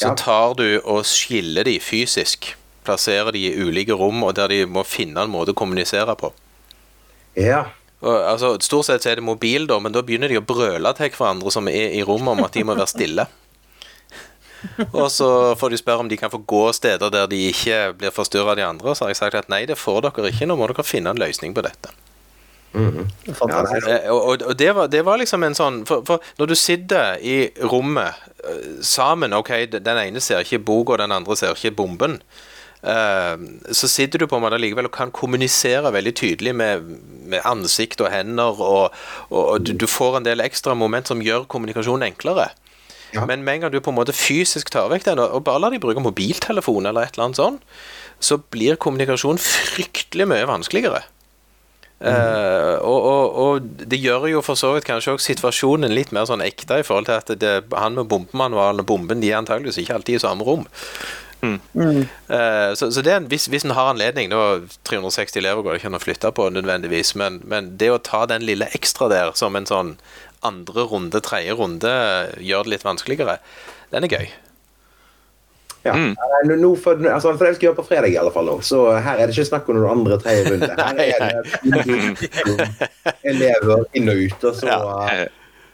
så 0.00 0.14
tar 0.16 0.54
du 0.56 0.80
og 0.80 1.04
skiller 1.04 1.68
de 1.68 1.76
fysisk. 1.78 2.54
Plasserer 2.82 3.30
de 3.36 3.42
i 3.50 3.56
ulike 3.60 3.92
rom, 3.92 4.24
og 4.24 4.34
der 4.34 4.48
de 4.48 4.62
må 4.66 4.82
finne 4.88 5.20
en 5.20 5.30
måte 5.30 5.52
å 5.52 5.58
kommunisere 5.60 6.16
på. 6.16 6.32
Ja. 7.38 7.66
Og, 8.00 8.14
altså, 8.16 8.54
stort 8.64 8.88
sett 8.88 9.04
så 9.04 9.12
er 9.12 9.20
det 9.20 9.26
mobil, 9.26 9.66
da, 9.68 9.76
men 9.82 9.92
da 9.92 10.02
begynner 10.04 10.32
de 10.32 10.40
å 10.40 10.44
brøle 10.46 10.92
til 10.96 11.12
hverandre 11.12 11.52
som 11.52 11.68
er 11.68 11.96
i 11.98 12.02
rommet, 12.06 12.32
om 12.32 12.46
at 12.46 12.56
de 12.56 12.64
må 12.64 12.76
være 12.78 12.90
stille. 12.90 13.26
Og 14.92 15.08
så 15.12 15.28
får 15.56 15.72
de 15.72 15.80
spørre 15.80 16.04
om 16.04 16.08
de 16.08 16.18
kan 16.20 16.32
få 16.32 16.42
gå 16.48 16.66
steder 16.76 17.12
der 17.12 17.28
de 17.30 17.38
ikke 17.48 17.80
blir 17.96 18.12
forstyrra 18.12 18.54
av 18.54 18.60
de 18.60 18.66
andre. 18.66 18.92
Og 18.92 18.96
så 18.96 19.06
har 19.06 19.14
jeg 19.14 19.20
sagt 19.22 19.38
at 19.40 19.50
nei, 19.52 19.64
det 19.68 19.78
får 19.80 20.04
dere 20.08 20.32
ikke, 20.32 20.48
nå 20.48 20.56
må 20.60 20.68
dere 20.68 20.84
finne 20.84 21.12
en 21.12 21.20
løsning 21.20 21.56
på 21.56 21.64
dette. 21.64 21.92
Fantastisk. 22.72 23.88
Ja, 23.88 23.96
Eh, 24.04 24.10
og 24.10 24.42
og, 24.46 24.58
det, 24.58 24.74
var, 24.74 24.86
det 24.86 25.02
var 25.04 25.18
liksom 25.18 25.42
en 25.42 25.56
sånn 25.58 25.80
for, 25.88 26.04
for 26.06 26.22
når 26.38 26.52
du 26.52 26.54
sitter 26.54 27.18
i 27.18 27.50
rommet 27.66 28.14
eh, 28.46 28.78
sammen 28.86 29.34
Ok, 29.34 29.50
den 29.72 29.98
ene 29.98 30.22
ser 30.22 30.44
ikke 30.44 30.62
boka, 30.62 31.00
den 31.00 31.12
andre 31.12 31.36
ser 31.36 31.56
ikke 31.56 31.74
bomben. 31.82 32.20
Eh, 32.82 33.34
så 33.76 33.90
sitter 33.90 34.22
du 34.22 34.26
på 34.30 34.38
en 34.38 34.44
måte 34.44 34.60
likevel 34.60 34.88
og 34.88 34.94
kan 34.94 35.12
kommunisere 35.14 35.92
veldig 35.92 36.14
tydelig 36.16 36.54
med, 36.56 36.88
med 37.30 37.44
ansikt 37.48 38.02
og 38.04 38.10
hender, 38.12 38.60
og, 38.60 38.96
og, 39.28 39.42
og 39.44 39.66
du, 39.66 39.74
du 39.76 39.86
får 39.90 40.20
en 40.20 40.28
del 40.28 40.44
ekstra 40.44 40.76
moment 40.78 41.10
som 41.10 41.22
gjør 41.24 41.48
kommunikasjonen 41.50 42.08
enklere. 42.10 42.50
Ja. 43.14 43.24
Men 43.26 43.42
med 43.42 43.56
en 43.56 43.64
gang 43.64 43.72
du 43.74 43.80
på 43.82 43.90
en 43.90 43.98
måte 43.98 44.14
fysisk 44.14 44.70
tar 44.70 44.90
vekk 44.92 45.08
den, 45.08 45.22
og 45.22 45.42
bare 45.46 45.62
lar 45.64 45.74
de 45.74 45.82
bruke 45.82 46.02
mobiltelefon 46.02 46.86
eller 46.86 47.08
et 47.08 47.16
eller 47.16 47.30
annet 47.30 47.40
sånn, 47.40 47.58
så 48.20 48.38
blir 48.52 48.78
kommunikasjon 48.78 49.40
fryktelig 49.40 50.28
mye 50.30 50.46
vanskeligere. 50.48 51.02
Eh, 52.00 52.74
og, 52.80 53.00
og, 53.04 53.34
og 53.36 53.86
det 53.90 53.98
gjør 54.00 54.24
jo 54.30 54.40
for 54.44 54.56
så 54.56 54.70
vidt 54.72 54.86
kanskje 54.88 55.18
også 55.18 55.34
situasjonen 55.34 55.92
litt 55.92 56.14
mer 56.16 56.24
sånn 56.28 56.40
ekte 56.40 56.78
i 56.80 56.86
forhold 56.86 57.10
til 57.10 57.18
at 57.18 57.32
det, 57.42 57.50
han 57.76 57.98
med 57.98 58.08
bombemanualen 58.08 58.80
og 58.80 58.88
bomben 58.88 59.20
de 59.20 59.28
er 59.28 59.40
antageligvis 59.42 59.82
ikke 59.82 59.98
alltid 59.98 60.16
i 60.16 60.22
samme 60.22 60.46
rom. 60.46 60.64
Eh, 61.42 62.72
så, 62.76 62.90
så 62.92 63.04
det 63.04 63.12
er 63.12 63.20
en, 63.20 63.28
hvis, 63.30 63.46
hvis 63.52 63.64
en 63.64 63.76
har 63.76 63.92
anledning, 63.92 64.28
Nå 64.32 64.40
360 64.88 65.40
elever 65.40 65.64
går 65.64 65.74
det 65.74 65.80
ikke 65.80 65.92
an 65.92 65.98
å 66.00 66.02
flytte 66.02 66.34
på 66.36 66.50
nødvendigvis, 66.52 67.14
men, 67.20 67.40
men 67.48 67.72
det 67.80 67.90
å 67.94 68.02
ta 68.04 68.26
den 68.30 68.44
lille 68.46 68.68
ekstra 68.76 69.08
der 69.12 69.32
som 69.38 69.56
en 69.56 69.68
sånn 69.68 69.96
andre 70.46 70.86
runde, 70.88 71.20
tredje 71.24 71.56
runde, 71.56 71.90
gjør 72.40 72.64
det 72.64 72.74
litt 72.76 72.86
vanskeligere, 72.86 73.40
den 73.92 74.06
er 74.06 74.16
gøy. 74.16 74.30
Ja. 75.82 75.94
Mm. 75.96 76.10
Eh, 76.12 76.56
nå- 76.60 76.76
for, 76.76 76.92
altså, 77.08 77.36
for 77.36 77.46
det 77.46 77.54
skal 77.56 77.70
gjøre 77.70 77.78
på 77.80 77.86
fredag, 77.88 78.12
i 78.12 78.16
alle 78.20 78.32
fall. 78.32 78.44
nå. 78.44 78.60
Så 78.60 78.82
her 79.00 79.16
er 79.16 79.26
det 79.26 79.36
ikke 79.36 79.48
snakk 79.48 79.68
om 79.68 79.78
noen 79.78 79.90
andre 79.98 80.18
tredje 80.20 80.50
runde. 80.50 80.68
Her 80.76 80.94
er 81.00 81.40
det 81.40 82.80
elever 83.32 83.84
inn 83.96 84.12
og 84.12 84.16
ut. 84.26 84.44
Og 84.44 84.54
så 84.60 84.68
uh, 84.68 85.24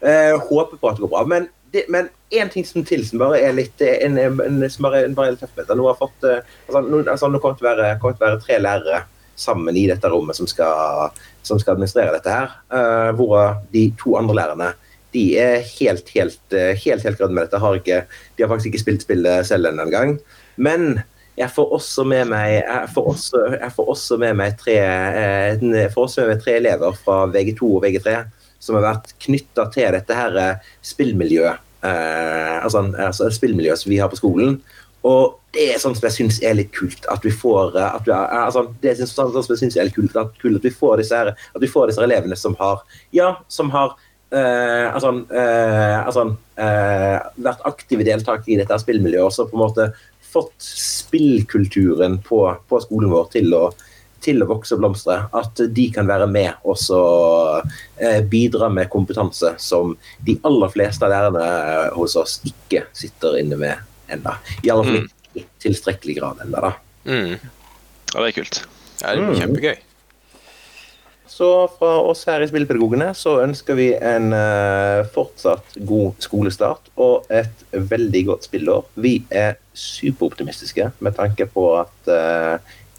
eh, 0.06 0.34
håper 0.38 0.78
på 0.78 0.88
at 0.90 0.98
det 0.98 1.02
går 1.02 1.10
bra. 1.10 1.24
Men 1.26 1.48
det, 1.76 1.84
men 1.92 2.08
én 2.34 2.50
ting 2.52 2.64
som 2.66 2.84
til 2.86 3.04
som 3.06 3.20
bare 3.22 3.40
er 3.44 3.54
litt 3.56 3.82
eh, 3.84 4.00
en, 4.06 4.16
en, 4.18 4.40
en, 4.42 4.64
som 4.72 4.88
bare, 4.88 5.04
bare 5.16 5.34
er 5.34 5.38
tøff. 5.40 5.54
Nå 5.68 5.86
har 5.86 5.98
fått 6.00 6.26
eh, 6.26 6.40
altså, 6.66 6.82
nå, 6.82 7.02
altså, 7.04 7.30
nå 7.30 7.42
kommer 7.42 7.56
det 7.56 7.62
til 7.62 7.68
å 7.68 7.70
være, 7.70 7.92
til 8.00 8.16
å 8.16 8.24
være 8.24 8.42
tre 8.44 8.58
lærere 8.62 9.02
sammen 9.36 9.76
i 9.76 9.84
dette 9.90 10.08
rommet 10.08 10.38
som 10.38 10.48
skal, 10.48 11.12
som 11.44 11.60
skal 11.60 11.76
administrere 11.76 12.14
dette 12.14 12.32
her. 12.32 12.54
Uh, 12.72 13.10
hvor 13.18 13.58
de 13.74 13.82
to 14.00 14.14
andre 14.16 14.38
lærerne 14.38 14.70
de 15.16 15.26
er 15.40 15.60
helt, 15.78 16.08
helt, 16.14 16.40
eh, 16.52 16.76
helt, 16.84 17.04
helt 17.04 17.18
grønne 17.18 17.36
med 17.36 17.46
dette. 17.46 17.60
Har 17.62 17.78
ikke, 17.78 18.02
de 18.36 18.44
har 18.44 18.50
faktisk 18.52 18.72
ikke 18.72 18.82
spilt 18.84 19.04
spillet 19.06 19.48
selv 19.48 19.70
ennå 19.70 19.86
engang. 19.86 20.16
Men 20.56 21.02
jeg 21.36 21.52
får 21.52 21.72
også 21.78 22.04
med 22.08 22.30
meg, 22.32 22.58
jeg 22.62 22.90
får 22.94 23.10
også, 23.12 23.44
jeg 23.54 23.72
får 23.76 23.92
også 23.94 24.18
med 24.20 24.38
meg 24.40 24.56
tre, 24.60 24.76
eh, 24.80 25.62
jeg 25.62 25.92
får 25.94 26.08
også 26.08 26.24
med 26.24 26.34
meg 26.34 26.42
tre 26.44 26.56
elever 26.60 26.98
fra 27.04 27.18
VG2 27.32 27.70
og 27.76 27.84
VG3 27.84 28.16
som 28.58 28.78
har 28.78 28.86
vært 28.86 29.12
knytta 29.22 29.68
til 29.74 29.96
dette 29.96 30.16
her 30.16 30.40
eh, 30.40 30.72
spillmiljøet. 30.84 31.62
Eh, 31.84 32.64
altså, 32.64 32.82
altså 32.98 33.28
spillmiljøet 33.34 33.78
som 33.82 33.90
vi 33.92 33.98
har 34.00 34.08
på 34.12 34.18
skolen. 34.18 34.56
Og 35.06 35.36
det 35.54 35.68
er 35.74 35.78
sånn 35.78 35.94
som 35.94 36.06
jeg 36.08 36.16
syns 36.16 36.40
er 36.42 36.56
litt 36.58 36.72
kult. 36.74 37.04
At 37.12 37.22
vi 37.26 37.30
får 37.30 37.76
eh, 37.76 37.94
at 37.94 38.06
vi, 38.08 38.12
har- 38.16 38.32
altså, 38.46 38.66
Det 38.82 38.90
er 38.94 39.04
sånn 39.04 39.30
som 39.34 39.52
jeg 39.54 39.60
synes 39.60 39.76
er 39.76 39.88
litt 39.90 39.94
kult, 39.98 40.16
at, 40.16 40.34
kult 40.42 40.58
at, 40.58 40.64
vi 40.66 40.70
får 40.74 40.98
disse 41.02 41.14
her, 41.20 41.32
at 41.36 41.62
vi 41.62 41.70
får 41.70 41.92
disse 41.92 42.02
elevene 42.02 42.36
som 42.36 42.56
har 42.58 42.82
Ja, 43.14 43.36
som 43.48 43.70
har 43.70 43.94
eh, 44.32 44.88
altså, 44.92 45.12
eh, 45.30 46.00
altså, 46.02 46.26
eh, 46.58 47.18
vært 47.46 47.62
aktive 47.68 48.04
deltakere 48.08 48.56
i 48.56 48.58
dette 48.58 48.80
spillmiljøet, 48.82 49.28
og 49.28 49.32
så 49.36 49.46
på 49.46 49.54
en 49.56 49.64
måte 49.66 49.90
fått 50.26 50.56
spillkulturen 50.60 52.18
på, 52.26 52.40
på 52.68 52.80
skolen 52.82 53.12
vår 53.12 53.30
til 53.36 53.54
å, 53.56 53.68
til 54.26 54.42
å 54.42 54.48
vokse 54.50 54.74
og 54.76 54.82
blomstre. 54.82 55.18
At 55.36 55.62
de 55.78 55.86
kan 55.94 56.08
være 56.08 56.28
med 56.30 56.66
og 56.66 56.78
så 56.80 57.00
eh, 57.96 58.20
bidra 58.26 58.70
med 58.72 58.90
kompetanse 58.92 59.54
som 59.62 59.96
de 60.26 60.38
aller 60.46 60.72
fleste 60.74 61.06
av 61.06 61.14
lærerne 61.14 61.46
eh, 61.46 61.90
hos 61.96 62.16
oss 62.20 62.38
ikke 62.46 62.86
sitter 62.96 63.40
inne 63.42 63.58
med 63.60 64.12
ennå. 64.12 64.36
I 64.62 64.72
alle 64.74 64.86
fall 64.86 65.02
ikke 65.02 65.12
i 65.36 65.44
tilstrekkelig 65.60 66.20
grad 66.20 66.46
ennå, 66.46 66.62
da. 66.68 66.72
Mm. 67.06 67.34
Ja, 68.14 68.22
det 68.22 68.30
er 68.30 68.38
kult. 68.38 68.62
Ja, 69.02 69.12
det 69.12 69.26
er 69.26 69.42
kjempegøy. 69.42 69.76
Så 71.36 71.48
fra 71.76 71.98
oss 72.06 72.22
her 72.30 72.40
i 72.40 72.46
Spillpedagogene 72.48 73.10
så 73.18 73.34
ønsker 73.42 73.76
vi 73.76 73.90
en 73.92 74.30
eh, 74.32 75.02
fortsatt 75.12 75.74
god 75.84 76.22
skolestart 76.22 76.88
og 77.02 77.26
et 77.34 77.66
veldig 77.74 78.22
godt 78.30 78.46
spillår. 78.48 78.86
Vi 78.94 79.18
er 79.28 79.58
superoptimistiske 79.76 80.88
med 81.04 81.18
tanke 81.18 81.48
på 81.52 81.66
at 81.82 82.10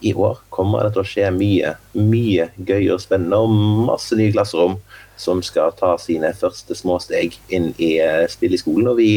i 0.01 0.13
år 0.13 0.37
kommer 0.53 0.85
det 0.85 0.93
til 0.95 1.03
å 1.03 1.07
skje 1.07 1.29
mye, 1.33 1.73
mye 1.97 2.49
gøy 2.57 2.91
og 2.93 3.01
spennende 3.01 3.39
og 3.41 3.53
masse 3.89 4.17
nye 4.17 4.33
klasserom 4.33 4.77
som 5.17 5.41
skal 5.45 5.73
ta 5.77 5.95
sine 6.01 6.29
første 6.37 6.77
små 6.77 6.99
steg 7.01 7.37
inn 7.53 7.71
i 7.81 7.95
uh, 8.03 8.25
spill 8.29 8.53
i 8.53 8.61
skolen. 8.61 8.91
Og 8.91 8.99
vi 9.01 9.09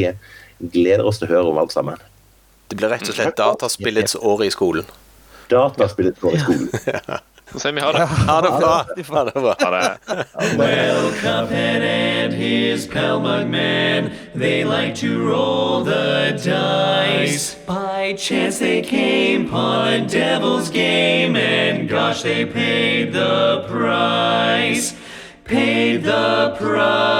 gleder 0.72 1.04
oss 1.06 1.20
til 1.20 1.28
å 1.28 1.34
høre 1.34 1.52
om 1.52 1.60
alt 1.60 1.74
sammen. 1.76 2.00
Det 2.70 2.78
blir 2.78 2.92
rett 2.92 3.08
og 3.08 3.16
slett 3.16 3.36
dataspillets 3.36 4.16
år 4.16 4.46
i 4.46 4.52
skolen. 4.54 4.88
Dataspillets 5.50 6.24
år 6.24 6.38
i 6.38 6.44
skolen. 6.44 6.70
Så 7.52 7.58
sier 7.58 7.72
vi 7.72 7.80
ha 7.80 7.92
det. 7.92 8.06
Ha 8.06 8.40
det 8.40 8.50
bra. 8.60 8.84
Ha 9.08 9.24
det 9.24 9.34
bra. 9.34 9.54
Ha 9.60 9.70
det. 9.70 9.98
Well, 10.56 11.10
Cuphead 11.20 11.82
and 11.82 12.32
his 12.32 12.86
pal 12.86 13.20
Mugman, 13.20 14.12
they 14.34 14.64
like 14.64 14.94
to 14.96 15.26
roll 15.28 15.84
the 15.84 16.32
dice. 16.36 17.56
By 17.66 18.14
chance 18.16 18.58
they 18.58 18.82
came 18.82 19.46
upon 19.46 19.88
a 19.88 20.06
devil's 20.06 20.70
game, 20.70 21.36
and 21.36 21.88
gosh, 21.88 22.22
they 22.22 22.44
paid 22.44 23.12
the 23.12 23.64
price. 23.68 24.94
Paid 25.44 26.04
the 26.04 26.56
price. 26.58 27.10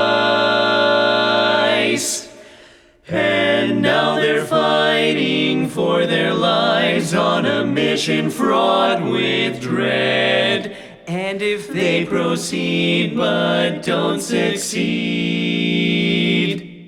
And 3.13 3.83
now 3.83 4.21
they're 4.21 4.45
fighting 4.45 5.69
for 5.69 6.07
their 6.07 6.33
lives 6.33 7.13
on 7.13 7.45
a 7.45 7.65
mission 7.65 8.31
fraught 8.31 9.03
with 9.03 9.61
dread. 9.61 10.77
And 11.09 11.43
if 11.43 11.67
they 11.67 12.07
proceed 12.07 13.17
but 13.17 13.83
don't 13.83 14.21
succeed, 14.21 14.79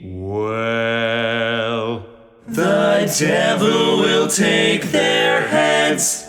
well, 0.04 2.06
the 2.46 3.12
devil 3.18 3.98
will 3.98 4.28
take 4.28 4.92
their 4.92 5.48
heads. 5.48 6.21